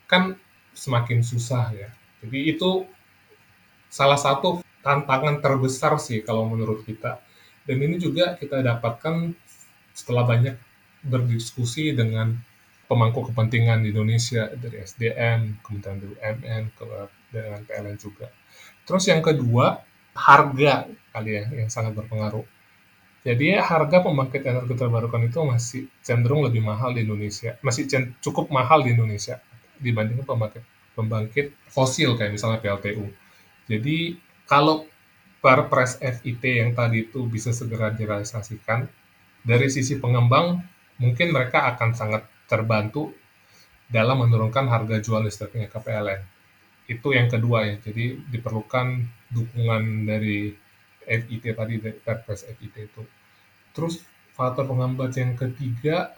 Kan 0.06 0.38
semakin 0.70 1.26
susah 1.26 1.74
ya. 1.74 1.90
Jadi 2.22 2.38
itu 2.56 2.86
salah 3.90 4.16
satu 4.16 4.62
tantangan 4.86 5.42
terbesar 5.42 5.98
sih 5.98 6.22
kalau 6.22 6.46
menurut 6.46 6.86
kita. 6.86 7.18
Dan 7.66 7.82
ini 7.82 7.98
juga 7.98 8.38
kita 8.38 8.62
dapatkan 8.62 9.34
setelah 9.92 10.24
banyak 10.24 10.56
berdiskusi 11.04 11.92
dengan 11.92 12.38
pemangku 12.90 13.30
kepentingan 13.30 13.86
di 13.86 13.94
Indonesia 13.94 14.50
dari 14.50 14.82
SDM, 14.82 15.62
Kementerian 15.62 16.02
BUMN, 16.02 16.62
ke, 16.74 16.84
dengan 17.30 17.62
PLN 17.62 17.96
juga. 18.02 18.26
Terus 18.82 19.06
yang 19.06 19.22
kedua, 19.22 19.78
harga 20.18 20.90
kali 21.14 21.30
ya 21.38 21.44
yang 21.54 21.70
sangat 21.70 21.94
berpengaruh. 21.94 22.42
Jadi 23.22 23.54
harga 23.54 24.02
pembangkit 24.02 24.42
energi 24.42 24.74
terbarukan 24.74 25.22
itu 25.22 25.38
masih 25.46 25.82
cenderung 26.02 26.42
lebih 26.42 26.64
mahal 26.66 26.90
di 26.90 27.06
Indonesia, 27.06 27.54
masih 27.62 27.86
cukup 28.18 28.50
mahal 28.50 28.82
di 28.82 28.96
Indonesia 28.96 29.38
dibandingkan 29.78 30.26
pembangkit 30.26 30.64
pembangkit 30.98 31.46
fosil 31.70 32.18
kayak 32.18 32.34
misalnya 32.34 32.58
PLTU. 32.58 33.06
Jadi 33.70 34.18
kalau 34.50 34.88
Perpres 35.40 35.96
FIT 35.96 36.44
yang 36.44 36.76
tadi 36.76 37.08
itu 37.08 37.24
bisa 37.24 37.48
segera 37.54 37.88
direalisasikan, 37.88 38.84
dari 39.40 39.72
sisi 39.72 39.96
pengembang 39.96 40.60
mungkin 41.00 41.32
mereka 41.32 41.64
akan 41.72 41.96
sangat 41.96 42.28
terbantu 42.50 43.14
dalam 43.86 44.26
menurunkan 44.26 44.66
harga 44.66 44.98
jual 44.98 45.22
listriknya 45.22 45.70
ke 45.70 45.78
PLN. 45.78 46.22
Itu 46.90 47.14
yang 47.14 47.30
kedua 47.30 47.70
ya, 47.70 47.74
jadi 47.78 48.18
diperlukan 48.18 48.86
dukungan 49.30 50.10
dari 50.10 50.50
FIT 51.06 51.54
tadi, 51.54 51.78
dari 51.78 51.98
Perpres 51.98 52.46
FIT 52.46 52.74
itu. 52.74 53.02
Terus 53.70 54.02
faktor 54.34 54.66
penghambat 54.66 55.14
yang 55.14 55.38
ketiga, 55.38 56.10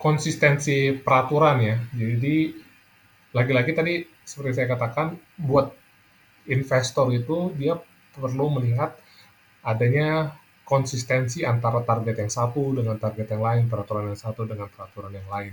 konsistensi 0.00 0.96
peraturan 0.96 1.56
ya. 1.60 1.76
Jadi 1.92 2.56
lagi-lagi 3.36 3.72
tadi 3.76 3.94
seperti 4.24 4.52
saya 4.56 4.68
katakan, 4.72 5.20
buat 5.36 5.72
investor 6.48 7.12
itu 7.12 7.52
dia 7.56 7.76
perlu 8.16 8.52
melihat 8.60 8.96
adanya 9.64 10.36
konsistensi 10.64 11.44
antara 11.44 11.84
target 11.84 12.24
yang 12.24 12.32
satu 12.32 12.72
dengan 12.72 12.96
target 12.96 13.36
yang 13.36 13.44
lain, 13.44 13.64
peraturan 13.68 14.12
yang 14.12 14.20
satu 14.20 14.48
dengan 14.48 14.68
peraturan 14.72 15.12
yang 15.12 15.28
lain. 15.28 15.52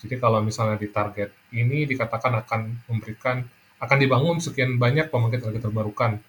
Jadi 0.00 0.16
kalau 0.16 0.40
misalnya 0.40 0.80
di 0.80 0.88
target 0.88 1.28
ini 1.52 1.84
dikatakan 1.84 2.32
akan 2.44 2.88
memberikan 2.88 3.44
akan 3.80 3.96
dibangun 3.96 4.40
sekian 4.40 4.76
banyak 4.76 5.08
pembangkit 5.08 5.44
energi 5.44 5.64
terbarukan, 5.64 6.20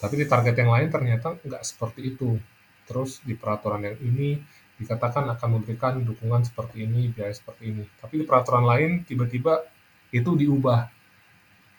tapi 0.00 0.14
di 0.20 0.26
target 0.28 0.56
yang 0.56 0.72
lain 0.72 0.88
ternyata 0.88 1.36
nggak 1.40 1.62
seperti 1.64 2.16
itu. 2.16 2.36
Terus 2.84 3.24
di 3.24 3.32
peraturan 3.32 3.84
yang 3.84 3.96
ini 4.00 4.40
dikatakan 4.76 5.24
akan 5.36 5.48
memberikan 5.60 6.00
dukungan 6.04 6.44
seperti 6.44 6.84
ini, 6.84 7.08
biaya 7.12 7.32
seperti 7.32 7.72
ini. 7.72 7.84
Tapi 8.00 8.20
di 8.20 8.24
peraturan 8.28 8.64
lain 8.68 8.90
tiba-tiba 9.08 9.64
itu 10.12 10.36
diubah. 10.36 10.88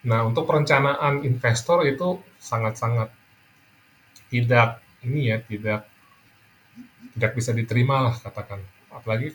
Nah, 0.05 0.21
untuk 0.25 0.45
perencanaan 0.45 1.25
investor 1.25 1.81
itu 1.85 2.21
sangat-sangat 2.37 3.09
tidak 4.29 4.81
ini 5.01 5.33
ya, 5.33 5.37
tidak 5.41 5.89
tidak 7.17 7.31
bisa 7.33 7.51
diterima 7.53 8.09
lah 8.09 8.15
katakan. 8.17 8.61
Apalagi 8.93 9.33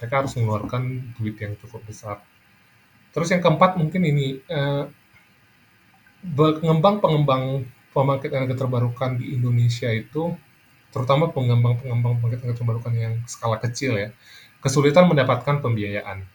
mereka 0.00 0.24
harus 0.24 0.32
mengeluarkan 0.36 1.14
duit 1.18 1.36
yang 1.38 1.54
cukup 1.60 1.82
besar. 1.86 2.20
Terus 3.14 3.30
yang 3.30 3.42
keempat 3.42 3.78
mungkin 3.78 4.02
ini 4.02 4.42
eh, 4.42 4.84
pengembang-pengembang 6.34 7.68
pembangkit 7.94 8.30
energi 8.34 8.58
terbarukan 8.58 9.20
di 9.20 9.38
Indonesia 9.38 9.86
itu, 9.92 10.34
terutama 10.90 11.30
pengembang-pengembang 11.30 12.18
pembangkit 12.18 12.42
energi 12.42 12.58
terbarukan 12.58 12.92
yang 12.96 13.14
skala 13.30 13.62
kecil 13.62 13.94
ya, 13.94 14.08
kesulitan 14.58 15.06
mendapatkan 15.06 15.62
pembiayaan 15.62 16.26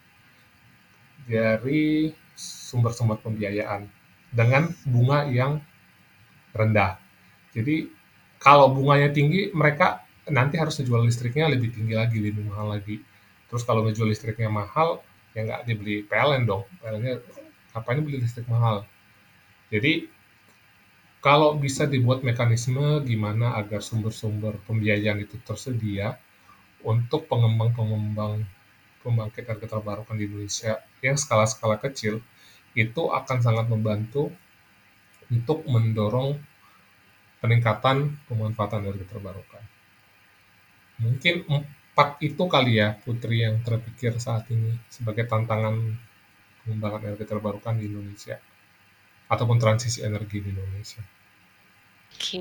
dari 1.27 2.15
sumber-sumber 2.39 3.19
pembiayaan 3.19 3.91
dengan 4.31 4.71
bunga 4.87 5.27
yang 5.27 5.59
rendah. 6.55 6.95
Jadi 7.51 7.89
kalau 8.39 8.71
bunganya 8.71 9.11
tinggi, 9.11 9.51
mereka 9.51 10.07
nanti 10.31 10.55
harus 10.55 10.79
jual 10.79 11.03
listriknya 11.03 11.51
lebih 11.51 11.75
tinggi 11.75 11.97
lagi, 11.97 12.17
lebih 12.23 12.47
mahal 12.47 12.79
lagi. 12.79 13.01
Terus 13.49 13.65
kalau 13.65 13.81
ngejual 13.85 14.09
listriknya 14.09 14.47
mahal, 14.47 15.01
ya 15.33 15.45
nggak 15.45 15.61
dibeli 15.65 16.05
PLN 16.05 16.45
dong. 16.45 16.63
PLN-nya 16.79 17.19
ini 17.75 18.01
beli 18.01 18.17
listrik 18.21 18.45
mahal. 18.49 18.85
Jadi 19.69 20.09
kalau 21.19 21.59
bisa 21.59 21.83
dibuat 21.83 22.23
mekanisme 22.23 23.03
gimana 23.03 23.59
agar 23.59 23.83
sumber-sumber 23.83 24.55
pembiayaan 24.63 25.19
itu 25.19 25.35
tersedia 25.43 26.15
untuk 26.85 27.27
pengembang-pengembang 27.27 28.47
pembangkit 29.03 29.47
energi 29.47 29.67
terbarukan 29.67 30.15
di 30.15 30.27
Indonesia 30.27 30.79
yang 31.03 31.15
skala-skala 31.15 31.79
kecil 31.79 32.23
itu 32.75 33.03
akan 33.11 33.37
sangat 33.43 33.65
membantu 33.67 34.31
untuk 35.31 35.63
mendorong 35.67 36.39
peningkatan 37.39 38.19
pemanfaatan 38.27 38.83
energi 38.83 39.07
terbarukan. 39.07 39.63
Mungkin 40.99 41.47
empat 41.99 42.15
itu 42.23 42.47
kali 42.47 42.79
ya 42.79 42.95
Putri 42.95 43.43
yang 43.43 43.59
terpikir 43.59 44.15
saat 44.23 44.47
ini 44.55 44.71
sebagai 44.87 45.27
tantangan 45.27 45.75
pengembangan 46.63 47.11
energi 47.11 47.27
terbarukan 47.27 47.75
di 47.75 47.91
Indonesia 47.91 48.39
ataupun 49.27 49.59
transisi 49.59 49.99
energi 50.07 50.39
di 50.39 50.47
Indonesia. 50.55 51.03
Oke, 52.15 52.39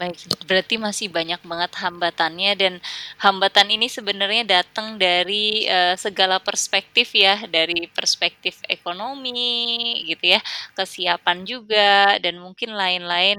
baik. 0.00 0.16
Berarti 0.48 0.80
masih 0.80 1.12
banyak 1.12 1.40
banget 1.44 1.72
hambatannya 1.84 2.52
dan 2.56 2.74
hambatan 3.20 3.68
ini 3.76 3.92
sebenarnya 3.92 4.44
datang 4.44 4.96
dari, 4.96 5.68
eee, 5.68 6.00
segala 6.00 6.40
perspektif 6.40 7.12
ya, 7.12 7.44
dari 7.44 7.84
perspektif 7.92 8.64
ekonomi 8.72 10.00
gitu 10.08 10.32
ya, 10.32 10.40
kesiapan 10.72 11.44
juga 11.44 12.16
dan 12.24 12.40
mungkin 12.40 12.72
lain-lain. 12.72 13.36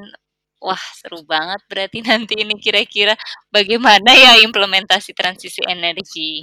Wah, 0.65 0.81
seru 0.97 1.21
banget 1.21 1.61
berarti 1.69 2.01
nanti 2.09 2.41
ini 2.41 2.57
kira-kira 2.57 3.13
bagaimana 3.53 4.09
ya 4.17 4.41
implementasi 4.41 5.13
transisi 5.13 5.61
energi. 5.69 6.41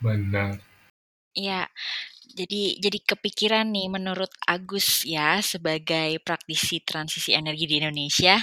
Benar. 0.00 0.56
Iya, 1.36 1.68
jadi 2.32 2.80
jadi 2.80 2.98
kepikiran 3.04 3.68
nih 3.68 3.92
menurut 3.92 4.32
Agus 4.48 5.04
ya, 5.04 5.40
sebagai 5.44 6.16
praktisi 6.24 6.80
transisi 6.80 7.36
energi 7.36 7.68
di 7.68 7.76
Indonesia, 7.80 8.40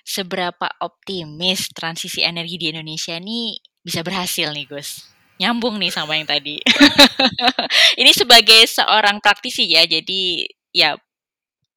seberapa 0.00 0.68
optimis 0.80 1.68
transisi 1.76 2.24
energi 2.24 2.56
di 2.56 2.66
Indonesia 2.72 3.16
nih 3.20 3.60
bisa 3.84 4.00
berhasil 4.00 4.50
nih, 4.56 4.66
Gus? 4.68 5.04
Nyambung 5.36 5.76
nih 5.76 5.92
sama 5.92 6.16
yang 6.16 6.24
tadi. 6.24 6.56
Ini 8.00 8.12
sebagai 8.16 8.64
seorang 8.64 9.20
praktisi 9.20 9.68
ya, 9.68 9.84
jadi 9.84 10.48
ya 10.72 10.96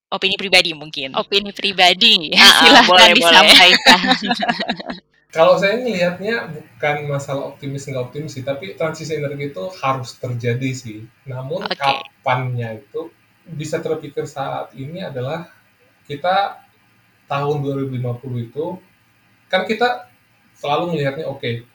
opini 0.09 0.35
pribadi 0.35 0.71
mungkin. 0.73 1.13
Opini 1.15 1.53
pribadi, 1.53 2.33
Ah, 2.33 2.41
ah, 2.41 2.53
silahkan 2.61 2.89
boleh, 2.89 3.07
boleh. 3.07 3.17
disampaikan. 3.17 3.99
Kalau 5.35 5.61
saya 5.61 5.77
ngelihatnya 5.77 6.49
bukan 6.49 6.95
masalah 7.05 7.53
optimis 7.53 7.85
nggak 7.85 8.01
optimis 8.09 8.33
sih, 8.33 8.41
tapi 8.41 8.73
transisi 8.73 9.13
energi 9.13 9.53
itu 9.53 9.63
harus 9.77 10.17
terjadi 10.17 10.69
sih. 10.73 11.05
Namun 11.29 11.61
Oke. 11.69 11.77
kapannya 11.77 12.81
itu 12.81 13.13
bisa 13.45 13.77
terpikir 13.77 14.25
saat 14.25 14.73
ini 14.73 15.05
adalah 15.05 15.53
kita 16.09 16.65
tahun 17.29 17.61
2050 17.61 18.49
itu 18.49 18.65
kan 19.49 19.69
kita 19.69 20.09
selalu 20.57 20.97
melihatnya 20.97 21.29
oke 21.29 21.65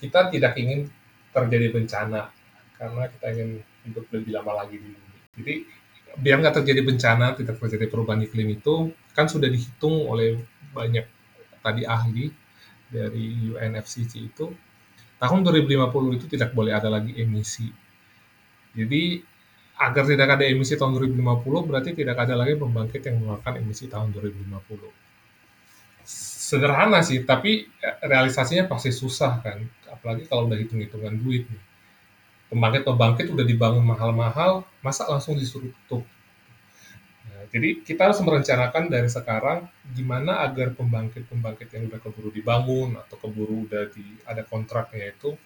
kita 0.00 0.28
tidak 0.28 0.56
ingin 0.60 0.88
terjadi 1.32 1.72
bencana 1.72 2.28
karena 2.76 3.08
kita 3.08 3.26
ingin 3.36 3.50
hidup 3.88 4.04
lebih 4.12 4.32
lama 4.36 4.64
lagi 4.64 4.76
di 4.76 4.88
bumi. 4.92 5.16
Jadi 5.40 5.54
biar 6.16 6.40
nggak 6.40 6.62
terjadi 6.62 6.80
bencana, 6.80 7.36
tidak 7.36 7.60
terjadi 7.60 7.86
perubahan 7.92 8.24
iklim 8.24 8.48
itu 8.56 8.90
kan 9.12 9.28
sudah 9.28 9.50
dihitung 9.50 10.08
oleh 10.08 10.40
banyak 10.72 11.04
tadi 11.60 11.82
ahli 11.84 12.32
dari 12.88 13.52
UNFCCC 13.52 14.14
itu 14.16 14.46
tahun 15.20 15.44
2050 15.44 16.16
itu 16.16 16.26
tidak 16.30 16.56
boleh 16.56 16.72
ada 16.72 16.88
lagi 16.88 17.12
emisi. 17.18 17.68
Jadi 18.72 19.20
agar 19.78 20.04
tidak 20.06 20.28
ada 20.38 20.44
emisi 20.46 20.74
tahun 20.74 20.98
2050 20.98 21.68
berarti 21.68 21.90
tidak 21.94 22.16
ada 22.18 22.34
lagi 22.34 22.58
pembangkit 22.58 23.02
yang 23.04 23.22
mengeluarkan 23.22 23.62
emisi 23.62 23.86
tahun 23.86 24.10
2050. 24.14 24.90
Sederhana 26.48 27.04
sih, 27.04 27.28
tapi 27.28 27.68
realisasinya 28.00 28.64
pasti 28.64 28.88
susah 28.88 29.44
kan, 29.44 29.60
apalagi 29.92 30.24
kalau 30.24 30.48
udah 30.48 30.56
hitung-hitungan 30.56 31.20
duit 31.20 31.44
nih. 31.44 31.62
Pembangkit-pembangkit 32.48 33.28
udah 33.28 33.44
dibangun 33.44 33.84
mahal-mahal, 33.84 34.64
masa 34.80 35.04
langsung 35.04 35.36
disuruh 35.36 35.68
tutup? 35.84 36.04
Nah, 37.28 37.44
jadi 37.52 37.84
kita 37.84 38.08
harus 38.08 38.20
merencanakan 38.24 38.88
dari 38.88 39.08
sekarang 39.12 39.68
gimana 39.92 40.40
agar 40.44 40.72
pembangkit-pembangkit 40.72 41.68
yang 41.76 41.92
udah 41.92 42.00
keburu 42.00 42.32
dibangun 42.32 42.96
atau 42.96 43.16
keburu 43.20 43.68
udah 43.68 43.92
di, 43.92 44.16
ada 44.24 44.40
kontraknya 44.48 45.12
itu, 45.12 45.36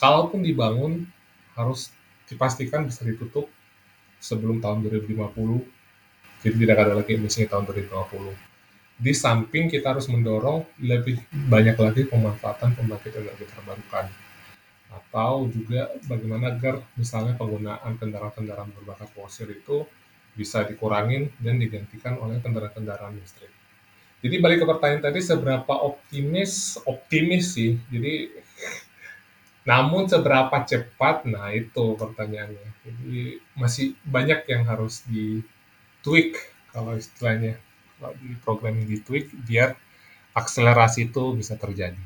kalaupun 0.00 0.40
dibangun 0.40 1.04
harus 1.60 1.92
dipastikan 2.24 2.88
bisa 2.88 3.04
ditutup 3.04 3.52
sebelum 4.16 4.64
tahun 4.64 4.80
2050. 4.88 5.20
Jadi 6.40 6.56
tidak 6.56 6.78
ada 6.80 6.96
lagi 6.96 7.20
emisi 7.20 7.44
tahun 7.44 7.68
2050 7.68 8.50
di 9.00 9.16
samping 9.16 9.72
kita 9.72 9.96
harus 9.96 10.12
mendorong 10.12 10.60
lebih 10.84 11.16
banyak 11.32 11.72
lagi 11.80 12.04
pemanfaatan 12.04 12.76
pembangkit 12.76 13.16
energi 13.16 13.48
terbarukan 13.48 14.12
atau 14.90 15.46
juga 15.46 15.90
bagaimana 16.10 16.50
agar 16.50 16.82
misalnya 16.98 17.38
penggunaan 17.38 17.94
kendaraan-kendaraan 17.96 18.74
berbakat 18.74 19.08
fosil 19.14 19.46
itu 19.50 19.86
bisa 20.34 20.66
dikurangin 20.66 21.30
dan 21.38 21.62
digantikan 21.62 22.18
oleh 22.18 22.42
kendaraan-kendaraan 22.42 23.14
listrik. 23.18 23.50
Jadi 24.20 24.36
balik 24.36 24.62
ke 24.62 24.66
pertanyaan 24.68 25.04
tadi 25.10 25.20
seberapa 25.24 25.74
optimis 25.80 26.76
optimis 26.84 27.56
sih. 27.56 27.78
Jadi 27.88 28.28
namun 29.70 30.10
seberapa 30.10 30.52
cepat 30.66 31.24
nah 31.24 31.48
itu 31.54 31.96
pertanyaannya. 31.96 32.68
Jadi 32.84 33.40
masih 33.56 33.96
banyak 34.04 34.44
yang 34.50 34.66
harus 34.68 35.06
di 35.08 35.40
tweak 36.04 36.36
kalau 36.74 36.98
istilahnya 36.98 37.56
di 38.20 38.32
programming 38.40 38.88
di 38.88 38.98
tweak 39.00 39.28
biar 39.44 39.76
akselerasi 40.32 41.10
itu 41.12 41.36
bisa 41.36 41.56
terjadi. 41.56 42.00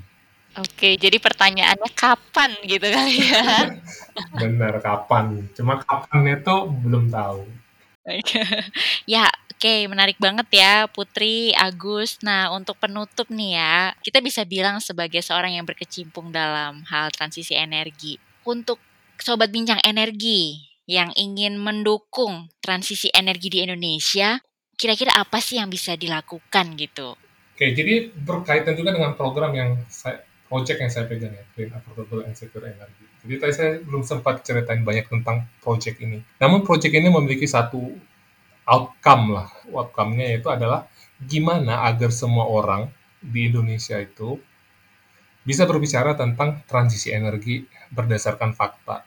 Oke, 0.55 0.95
jadi 0.95 1.19
pertanyaannya 1.19 1.91
kapan 1.99 2.55
gitu 2.63 2.87
kali 2.87 3.27
ya? 3.27 3.75
Benar, 4.43 4.79
kapan. 4.79 5.51
Cuma 5.51 5.83
kapannya 5.83 6.39
tuh 6.47 6.71
belum 6.71 7.11
tahu. 7.11 7.43
ya, 9.09 9.27
oke, 9.51 9.75
menarik 9.91 10.21
banget 10.23 10.47
ya 10.55 10.87
Putri, 10.87 11.51
Agus. 11.59 12.23
Nah, 12.23 12.55
untuk 12.55 12.79
penutup 12.79 13.27
nih 13.35 13.59
ya, 13.59 13.97
kita 14.07 14.23
bisa 14.23 14.47
bilang 14.47 14.79
sebagai 14.79 15.25
seorang 15.25 15.59
yang 15.59 15.67
berkecimpung 15.67 16.31
dalam 16.31 16.87
hal 16.87 17.11
transisi 17.11 17.59
energi. 17.59 18.21
Untuk 18.47 18.79
sobat 19.19 19.51
bincang 19.51 19.83
energi 19.83 20.63
yang 20.87 21.11
ingin 21.17 21.57
mendukung 21.59 22.53
transisi 22.61 23.11
energi 23.11 23.49
di 23.51 23.65
Indonesia, 23.65 24.39
kira-kira 24.77 25.17
apa 25.17 25.41
sih 25.41 25.57
yang 25.59 25.73
bisa 25.73 25.97
dilakukan 25.97 26.77
gitu? 26.77 27.17
Oke, 27.55 27.71
jadi 27.71 28.11
berkaitan 28.11 28.75
juga 28.75 28.91
dengan 28.91 29.15
program 29.15 29.55
yang 29.55 29.79
saya, 29.87 30.27
project 30.55 30.79
yang 30.79 30.93
saya 30.95 31.11
pegang 31.11 31.35
ya, 31.35 31.43
Clean 31.51 31.75
Affordable 31.75 32.23
and 32.23 32.39
Secure 32.39 32.71
Energy. 32.71 33.03
Jadi 33.27 33.35
tadi 33.43 33.53
saya 33.59 33.71
belum 33.83 34.07
sempat 34.07 34.47
ceritain 34.47 34.87
banyak 34.87 35.11
tentang 35.11 35.51
project 35.59 35.99
ini. 35.99 36.23
Namun 36.39 36.63
project 36.63 36.95
ini 36.95 37.11
memiliki 37.11 37.43
satu 37.51 37.83
outcome 38.63 39.35
lah. 39.35 39.51
Outcome-nya 39.67 40.39
itu 40.39 40.47
adalah 40.55 40.87
gimana 41.19 41.91
agar 41.91 42.15
semua 42.15 42.47
orang 42.47 42.87
di 43.19 43.51
Indonesia 43.51 43.99
itu 43.99 44.39
bisa 45.43 45.67
berbicara 45.67 46.15
tentang 46.15 46.63
transisi 46.71 47.11
energi 47.11 47.67
berdasarkan 47.91 48.55
fakta. 48.55 49.03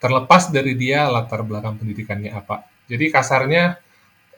Terlepas 0.00 0.48
dari 0.48 0.72
dia 0.72 1.04
latar 1.12 1.44
belakang 1.44 1.76
pendidikannya 1.76 2.32
apa. 2.32 2.64
Jadi 2.88 3.12
kasarnya 3.12 3.76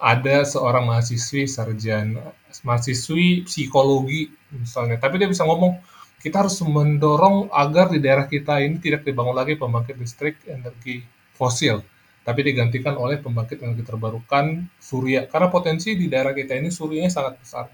ada 0.03 0.43
seorang 0.43 0.89
mahasiswi 0.89 1.47
sarjana, 1.47 2.35
mahasiswi 2.67 3.47
psikologi 3.47 4.33
misalnya, 4.51 4.99
tapi 4.99 5.21
dia 5.21 5.29
bisa 5.29 5.45
ngomong, 5.45 5.77
kita 6.21 6.45
harus 6.45 6.61
mendorong 6.61 7.49
agar 7.49 7.89
di 7.89 7.99
daerah 7.99 8.29
kita 8.29 8.61
ini 8.61 8.77
tidak 8.77 9.09
dibangun 9.09 9.33
lagi 9.33 9.57
pembangkit 9.57 9.97
listrik 9.97 10.37
energi 10.45 11.01
fosil, 11.33 11.81
tapi 12.21 12.45
digantikan 12.45 13.01
oleh 13.01 13.17
pembangkit 13.17 13.65
energi 13.65 13.89
terbarukan 13.89 14.69
surya, 14.77 15.25
karena 15.33 15.49
potensi 15.49 15.97
di 15.97 16.13
daerah 16.13 16.37
kita 16.37 16.53
ini 16.61 16.69
suryanya 16.69 17.09
sangat 17.09 17.41
besar. 17.41 17.65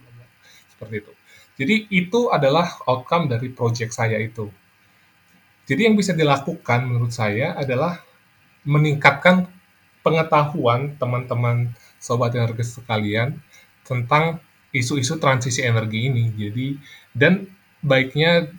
Seperti 0.71 0.95
itu. 1.03 1.13
Jadi 1.57 1.77
itu 1.89 2.29
adalah 2.29 2.69
outcome 2.85 3.33
dari 3.33 3.49
project 3.49 3.97
saya 3.97 4.21
itu. 4.21 4.47
Jadi 5.67 5.89
yang 5.89 5.99
bisa 5.99 6.15
dilakukan 6.15 6.87
menurut 6.87 7.11
saya 7.11 7.59
adalah 7.59 7.99
meningkatkan 8.63 9.51
pengetahuan 10.05 10.95
teman-teman 11.01 11.75
sobat 11.99 12.37
energi 12.39 12.63
sekalian 12.63 13.41
tentang 13.83 14.39
isu-isu 14.71 15.19
transisi 15.19 15.65
energi 15.65 16.07
ini. 16.13 16.31
Jadi 16.37 16.67
dan 17.11 17.56
baiknya 17.87 18.51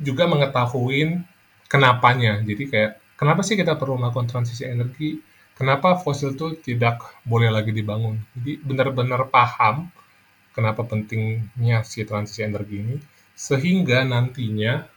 juga 0.00 0.24
mengetahui 0.24 1.20
kenapanya. 1.68 2.40
Jadi 2.40 2.64
kayak 2.72 2.92
kenapa 3.20 3.44
sih 3.44 3.60
kita 3.60 3.76
perlu 3.76 4.00
melakukan 4.00 4.26
transisi 4.32 4.64
energi? 4.64 5.20
Kenapa 5.52 6.00
fosil 6.00 6.32
itu 6.32 6.56
tidak 6.64 7.04
boleh 7.28 7.52
lagi 7.52 7.68
dibangun? 7.76 8.16
Jadi 8.32 8.64
benar-benar 8.64 9.28
paham 9.28 9.92
kenapa 10.56 10.82
pentingnya 10.88 11.84
si 11.84 12.02
transisi 12.08 12.40
energi 12.42 12.80
ini 12.80 12.96
sehingga 13.36 14.02
nantinya 14.04 14.88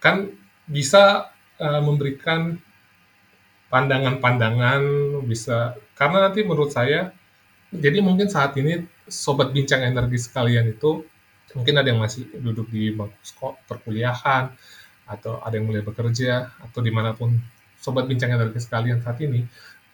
kan 0.00 0.28
bisa 0.64 1.32
uh, 1.60 1.80
memberikan 1.84 2.56
pandangan-pandangan 3.68 4.80
bisa 5.26 5.74
karena 5.98 6.30
nanti 6.30 6.46
menurut 6.46 6.70
saya 6.70 7.10
jadi 7.74 7.98
mungkin 8.00 8.30
saat 8.30 8.54
ini 8.54 8.86
sobat 9.10 9.50
bincang 9.50 9.82
energi 9.82 10.16
sekalian 10.16 10.72
itu 10.72 11.02
mungkin 11.54 11.74
ada 11.80 11.88
yang 11.88 12.02
masih 12.02 12.26
duduk 12.38 12.68
di 12.68 12.90
bangku 12.90 13.18
sekolah 13.22 13.56
perkuliahan 13.64 14.50
atau 15.06 15.40
ada 15.40 15.54
yang 15.54 15.70
mulai 15.70 15.80
bekerja 15.80 16.50
atau 16.60 16.80
di 16.82 16.90
mana 16.90 17.14
pun 17.14 17.34
sobat 17.78 18.08
bincang 18.10 18.34
energi 18.34 18.60
sekalian 18.60 19.00
saat 19.00 19.20
ini. 19.22 19.44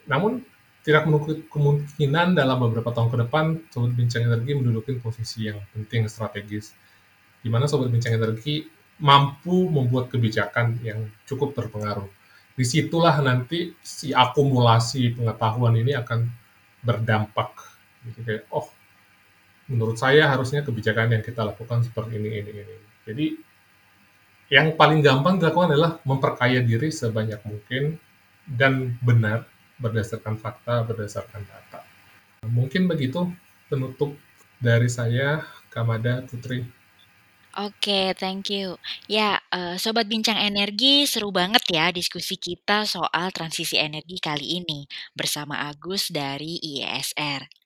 Namun 0.09 0.41
tidak 0.81 1.05
menutup 1.05 1.45
kemungkinan 1.53 2.33
dalam 2.33 2.57
beberapa 2.65 2.89
tahun 2.91 3.13
ke 3.13 3.17
depan 3.29 3.45
sobat 3.69 3.93
bincang 3.93 4.25
energi 4.25 4.57
menduduki 4.57 4.97
posisi 4.97 5.47
yang 5.53 5.61
penting 5.77 6.09
strategis 6.09 6.73
di 7.45 7.53
mana 7.53 7.69
sobat 7.69 7.93
bincang 7.93 8.17
energi 8.17 8.65
mampu 9.01 9.69
membuat 9.69 10.09
kebijakan 10.09 10.81
yang 10.81 11.09
cukup 11.29 11.53
berpengaruh 11.57 12.09
di 12.61 12.65
situlah 12.69 13.17
nanti 13.25 13.73
si 13.81 14.13
akumulasi 14.13 15.17
pengetahuan 15.17 15.81
ini 15.81 15.97
akan 15.97 16.29
berdampak. 16.85 17.57
Gitu 18.05 18.21
kayak 18.21 18.45
oh 18.53 18.69
menurut 19.71 19.97
saya 19.97 20.27
harusnya 20.27 20.67
kebijakan 20.67 21.15
yang 21.15 21.23
kita 21.23 21.47
lakukan 21.47 21.87
seperti 21.87 22.19
ini, 22.19 22.43
ini, 22.43 22.51
ini. 22.51 22.77
Jadi 23.07 23.27
yang 24.51 24.75
paling 24.75 24.99
gampang 24.99 25.39
dilakukan 25.39 25.71
adalah 25.71 25.93
memperkaya 26.03 26.59
diri 26.59 26.91
sebanyak 26.91 27.39
mungkin 27.47 28.03
dan 28.51 28.99
benar 28.99 29.47
berdasarkan 29.79 30.35
fakta, 30.35 30.83
berdasarkan 30.83 31.47
data. 31.47 31.87
Mungkin 32.51 32.91
begitu 32.91 33.31
penutup 33.71 34.19
dari 34.59 34.91
saya, 34.91 35.47
Kamada 35.71 36.27
Putri. 36.27 36.67
Oke, 37.59 38.15
thank 38.19 38.51
you. 38.51 38.79
Ya, 39.11 39.43
uh, 39.51 39.75
Sobat 39.75 40.07
Bincang 40.07 40.39
Energi, 40.39 41.03
seru 41.07 41.35
banget 41.35 41.63
ya 41.67 41.91
diskusi 41.91 42.39
kita 42.39 42.87
soal 42.87 43.35
transisi 43.35 43.75
energi 43.75 44.23
kali 44.23 44.63
ini 44.63 44.87
bersama 45.15 45.67
Agus 45.67 46.15
dari 46.15 46.63
IESR. 46.63 47.60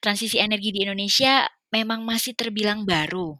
Transisi 0.00 0.40
energi 0.40 0.70
di 0.74 0.84
Indonesia 0.84 1.44
memang 1.74 2.06
masih 2.06 2.38
terbilang 2.38 2.86
baru, 2.86 3.34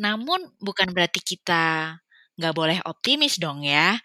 namun 0.00 0.50
bukan 0.58 0.90
berarti 0.90 1.22
kita 1.22 1.96
nggak 2.38 2.54
boleh 2.54 2.78
optimis 2.86 3.42
dong 3.42 3.66
ya. 3.66 3.98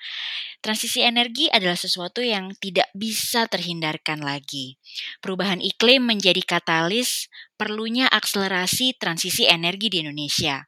Transisi 0.63 1.05
energi 1.05 1.51
adalah 1.53 1.77
sesuatu 1.77 2.23
yang 2.23 2.55
tidak 2.57 2.89
bisa 2.97 3.45
terhindarkan 3.45 4.23
lagi. 4.25 4.81
Perubahan 5.21 5.61
iklim 5.61 6.07
menjadi 6.07 6.41
katalis 6.41 7.29
perlunya 7.59 8.09
akselerasi 8.09 8.97
transisi 8.97 9.45
energi 9.45 9.91
di 9.93 10.01
Indonesia 10.01 10.65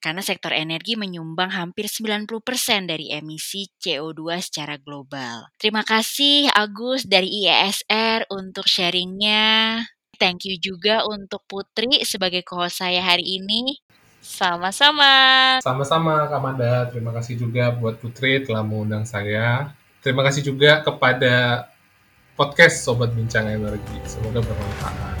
karena 0.00 0.24
sektor 0.24 0.56
energi 0.56 0.96
menyumbang 0.96 1.52
hampir 1.52 1.84
90% 1.84 2.88
dari 2.88 3.12
emisi 3.12 3.68
CO2 3.68 4.40
secara 4.40 4.80
global. 4.80 5.52
Terima 5.60 5.84
kasih 5.84 6.48
Agus 6.56 7.04
dari 7.04 7.44
IESR 7.44 8.32
untuk 8.32 8.64
sharingnya. 8.64 9.84
Thank 10.20 10.44
you 10.44 10.60
juga 10.60 11.08
untuk 11.08 11.40
Putri 11.48 12.04
sebagai 12.04 12.44
co-host 12.44 12.84
saya 12.84 13.00
hari 13.00 13.40
ini. 13.40 13.80
Sama-sama. 14.20 15.56
Sama-sama 15.64 16.28
Kak 16.28 16.40
Manda. 16.44 16.84
Terima 16.92 17.08
kasih 17.16 17.40
juga 17.40 17.72
buat 17.72 17.96
Putri 17.96 18.44
telah 18.44 18.60
mengundang 18.60 19.08
saya. 19.08 19.72
Terima 20.04 20.20
kasih 20.20 20.44
juga 20.44 20.84
kepada 20.84 21.64
podcast 22.36 22.84
Sobat 22.84 23.16
Bincang 23.16 23.48
Energi. 23.48 23.96
Semoga 24.04 24.44
bermanfaat. 24.44 25.19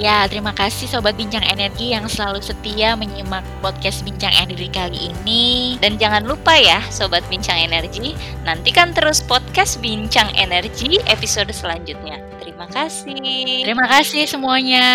Ya, 0.00 0.24
terima 0.24 0.56
kasih 0.56 0.88
Sobat 0.88 1.12
Bincang 1.12 1.44
Energi 1.44 1.92
yang 1.92 2.08
selalu 2.08 2.40
setia 2.40 2.96
menyimak 2.96 3.44
podcast 3.60 4.00
Bincang 4.00 4.32
Energi 4.32 4.72
kali 4.72 5.12
ini. 5.12 5.76
Dan 5.76 6.00
jangan 6.00 6.24
lupa 6.24 6.56
ya 6.56 6.80
Sobat 6.88 7.20
Bincang 7.28 7.60
Energi, 7.60 8.16
nantikan 8.40 8.96
terus 8.96 9.20
podcast 9.20 9.76
Bincang 9.84 10.32
Energi 10.40 10.96
episode 11.04 11.52
selanjutnya. 11.52 12.16
Terima 12.40 12.64
kasih. 12.72 13.60
Terima 13.60 13.84
kasih 13.84 14.24
semuanya. 14.24 14.88